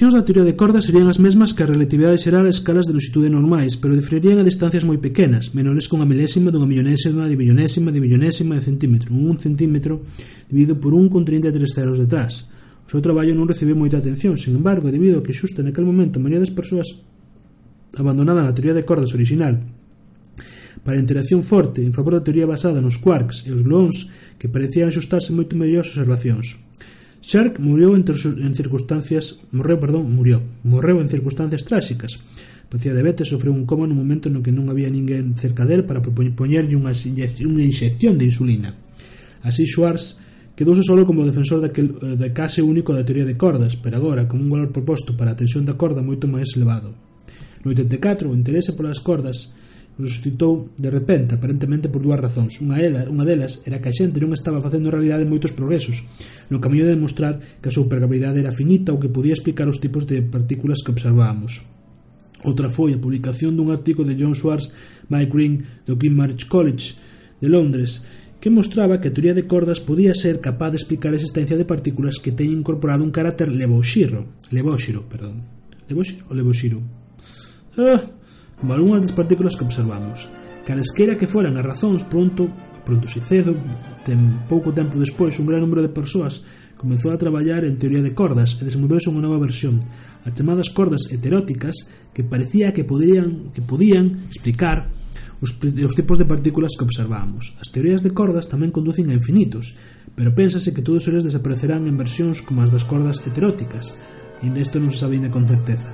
As 0.00 0.14
da 0.14 0.24
teoría 0.24 0.48
de 0.48 0.56
cordas 0.56 0.88
serían 0.88 1.12
as 1.12 1.20
mesmas 1.20 1.52
que 1.52 1.62
a 1.62 1.68
relatividade 1.68 2.16
xeral 2.16 2.48
a 2.48 2.54
escalas 2.54 2.88
de 2.88 2.96
longitude 2.96 3.28
normais, 3.28 3.76
pero 3.76 3.94
diferirían 3.94 4.40
a 4.40 4.48
distancias 4.48 4.82
moi 4.82 4.96
pequenas, 4.96 5.52
menores 5.52 5.86
con 5.86 6.00
a 6.00 6.08
milésima 6.08 6.50
dunha 6.50 6.66
millonésima 6.66 7.28
de 7.28 7.36
millonésima 7.38 7.92
de 7.92 8.00
millonésima 8.00 8.56
de 8.56 8.64
centímetro, 8.66 9.12
un 9.12 9.36
centímetro 9.36 10.02
dividido 10.48 10.80
por 10.80 10.96
un 10.96 11.06
con 11.12 11.22
33 11.22 11.54
ceros 11.68 12.02
detrás. 12.02 12.49
O 12.90 12.98
seu 12.98 13.06
traballo 13.06 13.38
non 13.38 13.46
recibiu 13.46 13.78
moita 13.78 14.02
atención, 14.02 14.34
sen 14.34 14.58
embargo, 14.58 14.90
debido 14.90 15.22
a 15.22 15.24
que 15.24 15.30
xusto 15.30 15.62
naquel 15.62 15.86
momento 15.86 16.18
a 16.18 16.22
maioría 16.26 16.42
das 16.42 16.50
persoas 16.50 17.06
abandonaban 17.94 18.50
a 18.50 18.54
teoría 18.58 18.74
de 18.74 18.82
cordas 18.82 19.14
original 19.14 19.62
para 20.82 20.98
a 20.98 21.02
interacción 21.06 21.46
forte 21.46 21.86
en 21.86 21.94
favor 21.94 22.18
da 22.18 22.26
teoría 22.26 22.50
basada 22.50 22.82
nos 22.82 22.98
quarks 22.98 23.46
e 23.46 23.54
os 23.54 23.62
gluons 23.62 24.10
que 24.42 24.50
parecían 24.50 24.90
axustarse 24.90 25.30
moito 25.30 25.54
mellor 25.54 25.86
as 25.86 25.94
observacións. 25.94 26.66
Shark 27.22 27.62
morreu 27.62 27.94
en, 27.94 28.02
en 28.02 28.52
circunstancias 28.58 29.46
morreu, 29.54 29.78
perdón, 29.78 30.10
murió. 30.10 30.42
Morreu 30.66 30.98
en 30.98 31.06
circunstancias 31.06 31.62
tráxicas. 31.62 32.18
Pacía 32.66 32.90
diabetes 32.90 33.30
sofreu 33.30 33.54
un 33.54 33.70
coma 33.70 33.86
no 33.86 33.94
momento 33.94 34.26
no 34.34 34.42
que 34.42 34.50
non 34.50 34.66
había 34.66 34.90
ninguén 34.90 35.38
cerca 35.38 35.62
del 35.62 35.86
para 35.86 36.02
poñerlle 36.02 36.74
unha, 36.74 36.90
unha 36.90 37.62
inxección 37.62 38.18
de 38.18 38.26
insulina. 38.26 38.74
Así 39.46 39.70
Schwartz 39.70 40.18
Quedouse 40.60 40.84
solo 40.84 41.08
como 41.08 41.24
defensor 41.24 41.64
daquel, 41.64 41.96
eh, 42.04 42.20
de 42.20 42.36
case 42.36 42.60
único 42.60 42.92
da 42.92 43.00
teoría 43.00 43.24
de 43.24 43.32
cordas, 43.32 43.80
pero 43.80 43.96
agora 43.96 44.28
con 44.28 44.44
un 44.44 44.52
valor 44.52 44.68
proposto 44.68 45.16
para 45.16 45.32
a 45.32 45.38
tensión 45.40 45.64
da 45.64 45.80
corda 45.80 46.04
moito 46.04 46.28
máis 46.28 46.52
elevado. 46.52 46.92
No 47.64 47.72
84, 47.72 48.28
o 48.28 48.36
interese 48.36 48.76
polas 48.76 49.00
cordas 49.00 49.56
suscitou 49.96 50.68
de 50.76 50.92
repente, 50.92 51.32
aparentemente 51.32 51.88
por 51.88 52.04
dúas 52.04 52.20
razóns. 52.20 52.60
Unha, 52.60 52.76
ela, 52.76 53.08
unha 53.08 53.24
delas 53.24 53.64
era 53.64 53.80
que 53.80 53.88
a 53.88 53.96
xente 53.96 54.20
non 54.20 54.36
estaba 54.36 54.60
facendo 54.60 54.92
en 54.92 55.00
realidade 55.00 55.24
moitos 55.24 55.56
progresos, 55.56 56.04
no 56.52 56.60
camiño 56.60 56.84
de 56.84 56.92
demostrar 56.92 57.40
que 57.40 57.72
a 57.72 57.76
supergravidade 57.80 58.44
era 58.44 58.52
finita 58.52 58.92
ou 58.92 59.00
que 59.00 59.08
podía 59.08 59.32
explicar 59.32 59.64
os 59.64 59.80
tipos 59.80 60.04
de 60.04 60.20
partículas 60.20 60.84
que 60.84 60.92
observábamos. 60.92 61.72
Outra 62.44 62.68
foi 62.68 62.92
a 62.92 63.00
publicación 63.00 63.56
dun 63.56 63.72
artigo 63.72 64.04
de 64.04 64.12
John 64.12 64.36
Schwartz, 64.36 64.76
Mike 65.08 65.32
Green, 65.32 65.64
do 65.88 65.96
King 65.96 66.20
March 66.20 66.52
College 66.52 67.00
de 67.40 67.48
Londres, 67.48 68.04
que 68.40 68.48
mostraba 68.48 69.00
que 69.00 69.12
a 69.12 69.14
teoría 69.14 69.36
de 69.36 69.44
cordas 69.44 69.84
podía 69.84 70.16
ser 70.16 70.40
capaz 70.40 70.72
de 70.72 70.80
explicar 70.80 71.12
a 71.12 71.20
existencia 71.20 71.60
de 71.60 71.68
partículas 71.68 72.16
que 72.16 72.32
teñen 72.32 72.64
incorporado 72.64 73.04
un 73.04 73.12
carácter 73.12 73.52
levóxiro, 73.52 74.32
levóxiro, 74.48 75.04
perdón, 75.04 75.44
levóxiro 75.92 76.24
ou 76.24 76.34
levóxiro, 76.34 76.80
ah, 77.76 78.00
como 78.56 78.72
algunhas 78.72 79.04
das 79.04 79.16
partículas 79.16 79.60
que 79.60 79.68
observamos. 79.68 80.32
Calesquera 80.64 81.20
que 81.20 81.28
foran 81.28 81.60
as 81.60 81.68
razóns 81.68 82.08
pronto, 82.08 82.48
pronto 82.88 83.12
se 83.12 83.20
cedo, 83.20 83.52
ten 84.08 84.48
pouco 84.48 84.72
tempo 84.72 84.96
despois 84.96 85.36
un 85.36 85.44
gran 85.44 85.60
número 85.60 85.84
de 85.84 85.92
persoas 85.92 86.40
comezou 86.80 87.12
a 87.12 87.20
traballar 87.20 87.68
en 87.68 87.76
teoría 87.76 88.00
de 88.00 88.16
cordas 88.16 88.56
e 88.56 88.64
desenvolveuse 88.64 89.12
unha 89.12 89.20
nova 89.20 89.36
versión, 89.36 89.76
as 90.24 90.32
chamadas 90.32 90.72
cordas 90.72 91.12
heteróticas 91.12 91.92
que 92.16 92.24
parecía 92.24 92.72
que 92.72 92.88
poderían 92.88 93.52
que 93.52 93.60
podían 93.60 94.24
explicar 94.24 94.88
os, 95.40 95.56
os 95.60 95.96
tipos 95.96 96.20
de 96.20 96.28
partículas 96.28 96.76
que 96.76 96.84
observamos. 96.84 97.56
As 97.58 97.72
teorías 97.72 98.04
de 98.04 98.12
cordas 98.12 98.52
tamén 98.52 98.72
conducen 98.72 99.08
a 99.08 99.16
infinitos, 99.16 99.74
pero 100.14 100.36
pénsase 100.36 100.76
que 100.76 100.84
todos 100.84 101.08
eles 101.08 101.24
desaparecerán 101.24 101.88
en 101.88 101.96
versións 101.96 102.44
como 102.44 102.60
as 102.60 102.70
das 102.70 102.84
cordas 102.84 103.24
heteróticas, 103.24 103.96
e 104.40 104.48
isto 104.56 104.80
non 104.80 104.92
se 104.92 105.00
sabe 105.00 105.16
ainda 105.16 105.32
con 105.32 105.48
certeza 105.48 105.90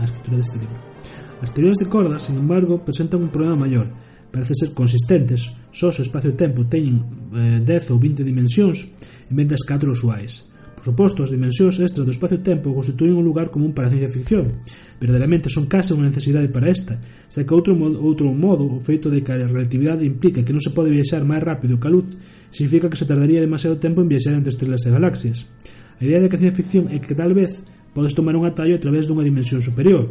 a 0.00 0.04
escritura 0.04 0.40
deste 0.40 0.56
libro. 0.56 0.80
As 1.40 1.52
teorías 1.52 1.80
de 1.80 1.88
cordas, 1.88 2.28
sin 2.28 2.36
embargo, 2.36 2.84
presentan 2.84 3.24
un 3.24 3.32
problema 3.32 3.56
maior. 3.56 3.88
Parece 4.30 4.54
ser 4.54 4.72
consistentes, 4.72 5.56
só 5.72 5.88
o 5.88 5.96
espacio-tempo 5.96 6.68
teñen 6.68 7.04
eh, 7.34 7.60
10 7.64 7.92
ou 7.92 7.98
20 7.98 8.24
dimensións 8.24 8.92
en 9.28 9.34
vez 9.36 9.48
das 9.48 9.64
4 9.64 9.90
usuais. 9.90 10.49
Por 10.80 10.96
suposto, 10.96 11.20
as 11.20 11.28
dimensións 11.28 11.76
extras 11.76 12.08
do 12.08 12.14
espacio-tempo 12.16 12.72
constituen 12.72 13.12
un 13.12 13.20
lugar 13.20 13.52
común 13.52 13.76
para 13.76 13.88
a 13.88 13.92
ciencia 13.92 14.08
ficción. 14.08 14.48
Verdadeiramente 14.96 15.52
son 15.52 15.68
case 15.68 15.92
unha 15.92 16.08
necesidade 16.08 16.48
para 16.48 16.72
esta, 16.72 16.96
xa 17.28 17.44
que 17.44 17.52
outro 17.52 17.76
modo, 17.76 18.00
outro 18.00 18.32
modo 18.32 18.64
o 18.64 18.80
feito 18.80 19.12
de 19.12 19.20
que 19.20 19.28
a 19.28 19.44
relatividade 19.44 20.08
implica 20.08 20.40
que 20.40 20.56
non 20.56 20.64
se 20.64 20.72
pode 20.72 20.88
viaxar 20.88 21.28
máis 21.28 21.44
rápido 21.44 21.76
que 21.76 21.84
a 21.84 21.92
luz, 21.92 22.16
significa 22.48 22.88
que 22.88 22.96
se 22.96 23.04
tardaría 23.04 23.44
demasiado 23.44 23.76
tempo 23.76 24.00
en 24.00 24.08
viaxar 24.08 24.32
entre 24.32 24.56
estrelas 24.56 24.80
e 24.88 24.88
galaxias. 24.88 25.52
A 26.00 26.02
idea 26.08 26.16
de 26.16 26.32
que 26.32 26.40
a 26.40 26.40
ciencia 26.40 26.56
ficción 26.56 26.88
é 26.88 26.96
que 26.96 27.12
tal 27.12 27.36
vez 27.36 27.60
podes 27.92 28.16
tomar 28.16 28.32
un 28.32 28.48
atallo 28.48 28.72
a 28.72 28.80
través 28.80 29.04
dunha 29.04 29.20
dimensión 29.20 29.60
superior, 29.60 30.08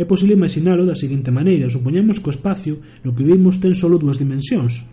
é 0.00 0.08
posible 0.08 0.40
imaginalo 0.40 0.88
da 0.88 0.96
seguinte 0.96 1.28
maneira. 1.28 1.68
Supoñemos 1.68 2.16
que 2.16 2.32
o 2.32 2.34
espacio 2.34 2.80
no 3.04 3.12
que 3.12 3.28
vivimos 3.28 3.60
ten 3.60 3.76
solo 3.76 4.00
dúas 4.00 4.16
dimensións, 4.16 4.88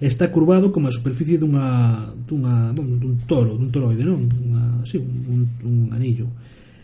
está 0.00 0.32
curvado 0.32 0.72
como 0.72 0.88
a 0.88 0.92
superficie 0.92 1.36
dunha, 1.36 2.08
dunha 2.24 2.72
vamos, 2.72 2.96
dun 2.96 3.20
toro, 3.28 3.60
dun 3.60 3.68
toroide, 3.68 4.00
non? 4.00 4.24
Unha, 4.24 4.80
sí, 4.88 4.96
un, 4.96 5.44
un, 5.60 5.92
anillo. 5.92 6.32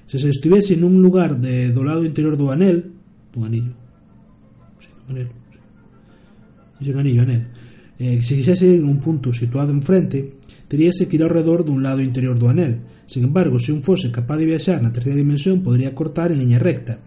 Se 0.05 0.21
se 0.21 0.29
estivese 0.29 0.77
nun 0.77 1.01
lugar 1.01 1.41
de, 1.41 1.73
do 1.73 1.81
lado 1.81 2.05
interior 2.05 2.37
do 2.37 2.53
anel, 2.53 2.85
dun 3.33 3.49
anillo, 3.49 3.73
sí, 4.77 4.93
un 5.09 5.17
anel, 5.17 5.29
sí. 6.85 6.93
Un 6.93 7.01
anillo, 7.01 7.25
anel. 7.25 7.43
Eh, 7.97 8.21
se 8.21 8.37
quixese 8.37 8.85
un 8.85 9.01
punto 9.01 9.33
situado 9.33 9.73
enfrente, 9.73 10.37
teríase 10.69 11.09
que 11.09 11.17
ir 11.17 11.25
ao 11.25 11.33
redor 11.33 11.65
dun 11.65 11.81
lado 11.81 12.05
interior 12.05 12.37
do 12.37 12.53
anel. 12.53 12.85
Sin 13.09 13.25
embargo, 13.25 13.57
se 13.57 13.73
un 13.73 13.81
fose 13.81 14.13
capaz 14.13 14.37
de 14.37 14.45
viaxar 14.45 14.85
na 14.85 14.93
terceira 14.93 15.17
dimensión, 15.17 15.65
podría 15.65 15.97
cortar 15.97 16.37
en 16.37 16.43
liña 16.45 16.61
recta. 16.61 17.01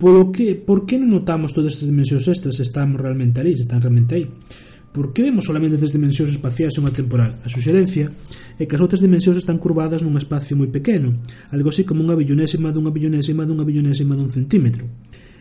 Polo 0.00 0.32
que, 0.32 0.56
por 0.56 0.88
que 0.88 0.96
non 0.96 1.12
notamos 1.12 1.52
todas 1.52 1.76
estas 1.76 1.92
dimensións 1.92 2.26
extras 2.32 2.56
se 2.56 2.64
estamos 2.64 2.96
realmente 2.96 3.44
ali, 3.44 3.52
se 3.52 3.68
están 3.68 3.84
realmente 3.84 4.16
aí? 4.16 4.26
Por 4.92 5.16
que 5.16 5.24
vemos 5.24 5.48
solamente 5.48 5.80
tres 5.80 5.96
dimensións 5.96 6.36
espaciais 6.36 6.76
e 6.76 6.80
unha 6.84 6.92
temporal? 6.92 7.40
A 7.40 7.48
suxerencia 7.48 8.12
é 8.60 8.68
que 8.68 8.76
as 8.76 8.82
outras 8.84 9.00
dimensións 9.00 9.40
están 9.40 9.56
curvadas 9.56 10.04
nun 10.04 10.20
espacio 10.20 10.52
moi 10.52 10.68
pequeno, 10.68 11.16
algo 11.48 11.72
así 11.72 11.88
como 11.88 12.04
unha 12.04 12.12
billonésima 12.12 12.68
dunha 12.76 12.92
billonésima 12.92 13.48
dunha 13.48 13.64
billonésima 13.64 14.12
dun 14.12 14.28
centímetro. 14.28 14.84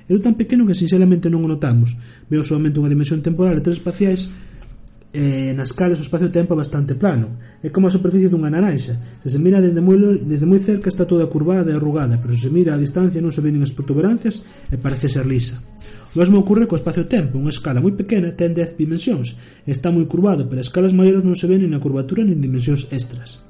É 0.08 0.16
tan 0.24 0.40
pequeno 0.40 0.64
que 0.64 0.72
sinceramente 0.72 1.28
non 1.28 1.44
o 1.44 1.52
notamos. 1.52 2.00
Veo 2.32 2.48
solamente 2.48 2.80
unha 2.80 2.88
dimensión 2.88 3.20
temporal 3.20 3.60
e 3.60 3.64
tres 3.64 3.84
espaciais 3.84 4.32
e 5.12 5.52
nas 5.52 5.76
cales 5.76 6.00
o 6.00 6.08
espacio-tempo 6.08 6.56
é 6.56 6.58
bastante 6.64 6.96
plano. 6.96 7.36
É 7.60 7.68
como 7.68 7.92
a 7.92 7.96
superficie 7.96 8.32
dunha 8.32 8.48
naranxa. 8.48 8.96
Se 9.20 9.28
se 9.28 9.40
mira 9.44 9.60
desde 9.60 9.84
moi, 9.84 10.00
desde 10.24 10.48
moi 10.48 10.64
cerca 10.64 10.88
está 10.88 11.04
toda 11.04 11.28
curvada 11.28 11.68
e 11.72 11.76
arrugada, 11.76 12.24
pero 12.24 12.32
se 12.32 12.48
se 12.48 12.56
mira 12.56 12.72
a 12.72 12.80
distancia 12.80 13.20
non 13.20 13.36
se 13.36 13.44
ven 13.44 13.60
as 13.60 13.76
protuberancias 13.76 14.48
e 14.72 14.80
parece 14.80 15.12
ser 15.12 15.28
lisa. 15.28 15.60
O 16.12 16.20
mesmo 16.20 16.44
ocorre 16.44 16.68
co 16.68 16.76
espacio-tempo, 16.76 17.40
unha 17.40 17.56
escala 17.56 17.80
moi 17.80 17.96
pequena 17.96 18.36
ten 18.36 18.52
10 18.52 18.76
dimensións, 18.76 19.40
está 19.64 19.96
moi 19.96 20.04
curvado, 20.12 20.44
pero 20.52 20.60
escalas 20.60 20.92
maiores 20.92 21.24
non 21.24 21.40
se 21.40 21.48
ven 21.48 21.64
nin 21.64 21.72
na 21.72 21.80
curvatura 21.80 22.28
nin 22.28 22.44
dimensións 22.44 22.92
extras. 22.92 23.48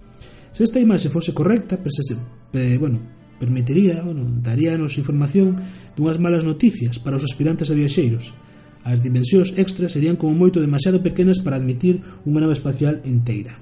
Se 0.54 0.62
esta 0.62 0.78
imaxe 0.78 1.10
fose 1.10 1.34
correcta, 1.34 1.82
presese, 1.82 2.22
eh, 2.54 2.78
bueno, 2.78 3.02
permitiría, 3.42 4.06
bueno, 4.06 4.30
daríanos 4.46 5.02
información 5.02 5.58
dunhas 5.98 6.22
malas 6.22 6.46
noticias 6.46 7.02
para 7.02 7.18
os 7.18 7.26
aspirantes 7.26 7.74
a 7.74 7.78
viaxeiros. 7.78 8.38
As 8.86 9.02
dimensións 9.02 9.58
extras 9.58 9.98
serían 9.98 10.14
como 10.14 10.38
moito 10.38 10.62
demasiado 10.62 11.02
pequenas 11.02 11.42
para 11.42 11.58
admitir 11.58 12.06
unha 12.30 12.46
nave 12.46 12.54
espacial 12.54 13.02
inteira. 13.10 13.58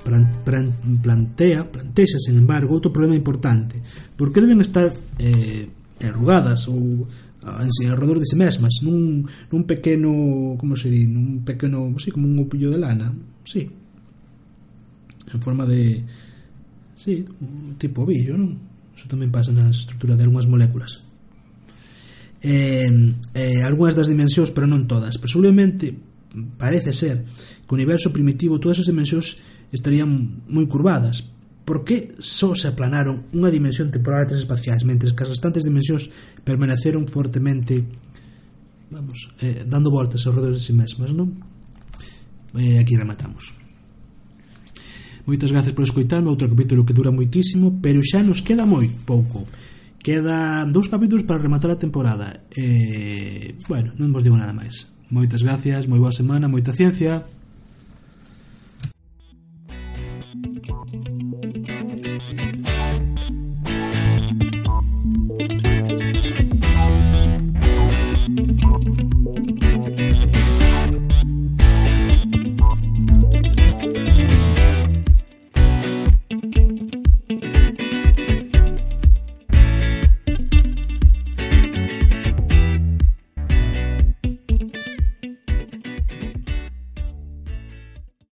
Plantea, 0.00 1.68
plantexa, 1.68 2.16
sen 2.24 2.40
embargo, 2.40 2.72
outro 2.72 2.88
problema 2.88 3.20
importante. 3.20 3.76
Por 4.16 4.32
que 4.32 4.40
deben 4.40 4.64
estar 4.64 4.88
eh, 5.20 5.68
enrugadas 6.00 6.68
ou 6.72 7.04
en 7.44 7.96
redor 7.96 8.18
de 8.18 8.26
si 8.26 8.36
mesmas 8.36 8.82
nun, 8.82 9.26
nun 9.52 9.62
pequeno, 9.64 10.56
como 10.58 10.74
se 10.74 10.90
di 10.90 11.06
nun 11.06 11.44
pequeno, 11.44 11.94
sí, 11.98 12.10
como 12.10 12.26
un 12.26 12.38
opillo 12.40 12.70
de 12.70 12.78
lana 12.78 13.12
sí. 13.44 13.70
En 15.32 15.42
forma 15.42 15.66
de 15.66 16.04
sí, 16.94 17.24
un 17.40 17.76
tipo 17.78 18.02
ovillo, 18.02 18.34
non? 18.38 18.58
Eso 18.96 19.06
tamén 19.12 19.28
pasa 19.28 19.52
na 19.52 19.68
estrutura 19.68 20.16
de 20.16 20.24
algunhas 20.24 20.48
moléculas. 20.48 21.04
Eh, 22.40 22.88
eh, 23.36 23.60
algunhas 23.60 23.94
das 23.94 24.08
dimensións, 24.08 24.50
pero 24.50 24.64
non 24.64 24.88
todas. 24.88 25.20
Presumiblemente 25.20 25.92
parece 26.56 26.96
ser 26.96 27.22
que 27.68 27.72
o 27.72 27.76
universo 27.76 28.12
primitivo 28.12 28.58
todas 28.58 28.80
as 28.80 28.88
dimensións 28.88 29.44
estarían 29.70 30.42
moi 30.48 30.64
curvadas 30.64 31.35
por 31.66 31.82
que 31.82 32.14
só 32.22 32.54
se 32.54 32.70
aplanaron 32.70 33.26
unha 33.34 33.50
dimensión 33.50 33.90
temporal 33.90 34.22
e 34.22 34.30
tres 34.30 34.46
espaciais, 34.46 34.86
mentre 34.86 35.10
que 35.10 35.22
as 35.26 35.34
restantes 35.34 35.66
dimensións 35.66 36.08
permaneceron 36.46 37.10
fortemente 37.10 37.82
vamos, 38.90 39.34
eh, 39.42 39.66
dando 39.66 39.90
voltas 39.90 40.22
ao 40.24 40.32
redor 40.32 40.54
de 40.54 40.62
si 40.62 40.72
mesmas, 40.72 41.10
non? 41.10 41.42
E 42.54 42.78
eh, 42.78 42.80
aquí 42.80 42.94
rematamos. 42.94 43.58
Moitas 45.26 45.50
gracias 45.50 45.74
por 45.74 45.82
escoitarme, 45.82 46.30
outro 46.30 46.46
capítulo 46.46 46.86
que 46.86 46.94
dura 46.94 47.10
moitísimo, 47.10 47.82
pero 47.82 47.98
xa 47.98 48.22
nos 48.22 48.46
queda 48.46 48.62
moi 48.62 48.86
pouco. 49.02 49.42
Quedan 49.98 50.70
dous 50.70 50.86
capítulos 50.86 51.26
para 51.26 51.42
rematar 51.42 51.74
a 51.74 51.82
temporada. 51.82 52.46
Eh, 52.54 53.58
bueno, 53.66 53.90
non 53.98 54.14
vos 54.14 54.22
digo 54.22 54.38
nada 54.38 54.54
máis. 54.54 54.86
Moitas 55.10 55.42
gracias, 55.42 55.90
moi 55.90 55.98
boa 55.98 56.14
semana, 56.14 56.46
moita 56.46 56.70
ciencia. 56.70 57.26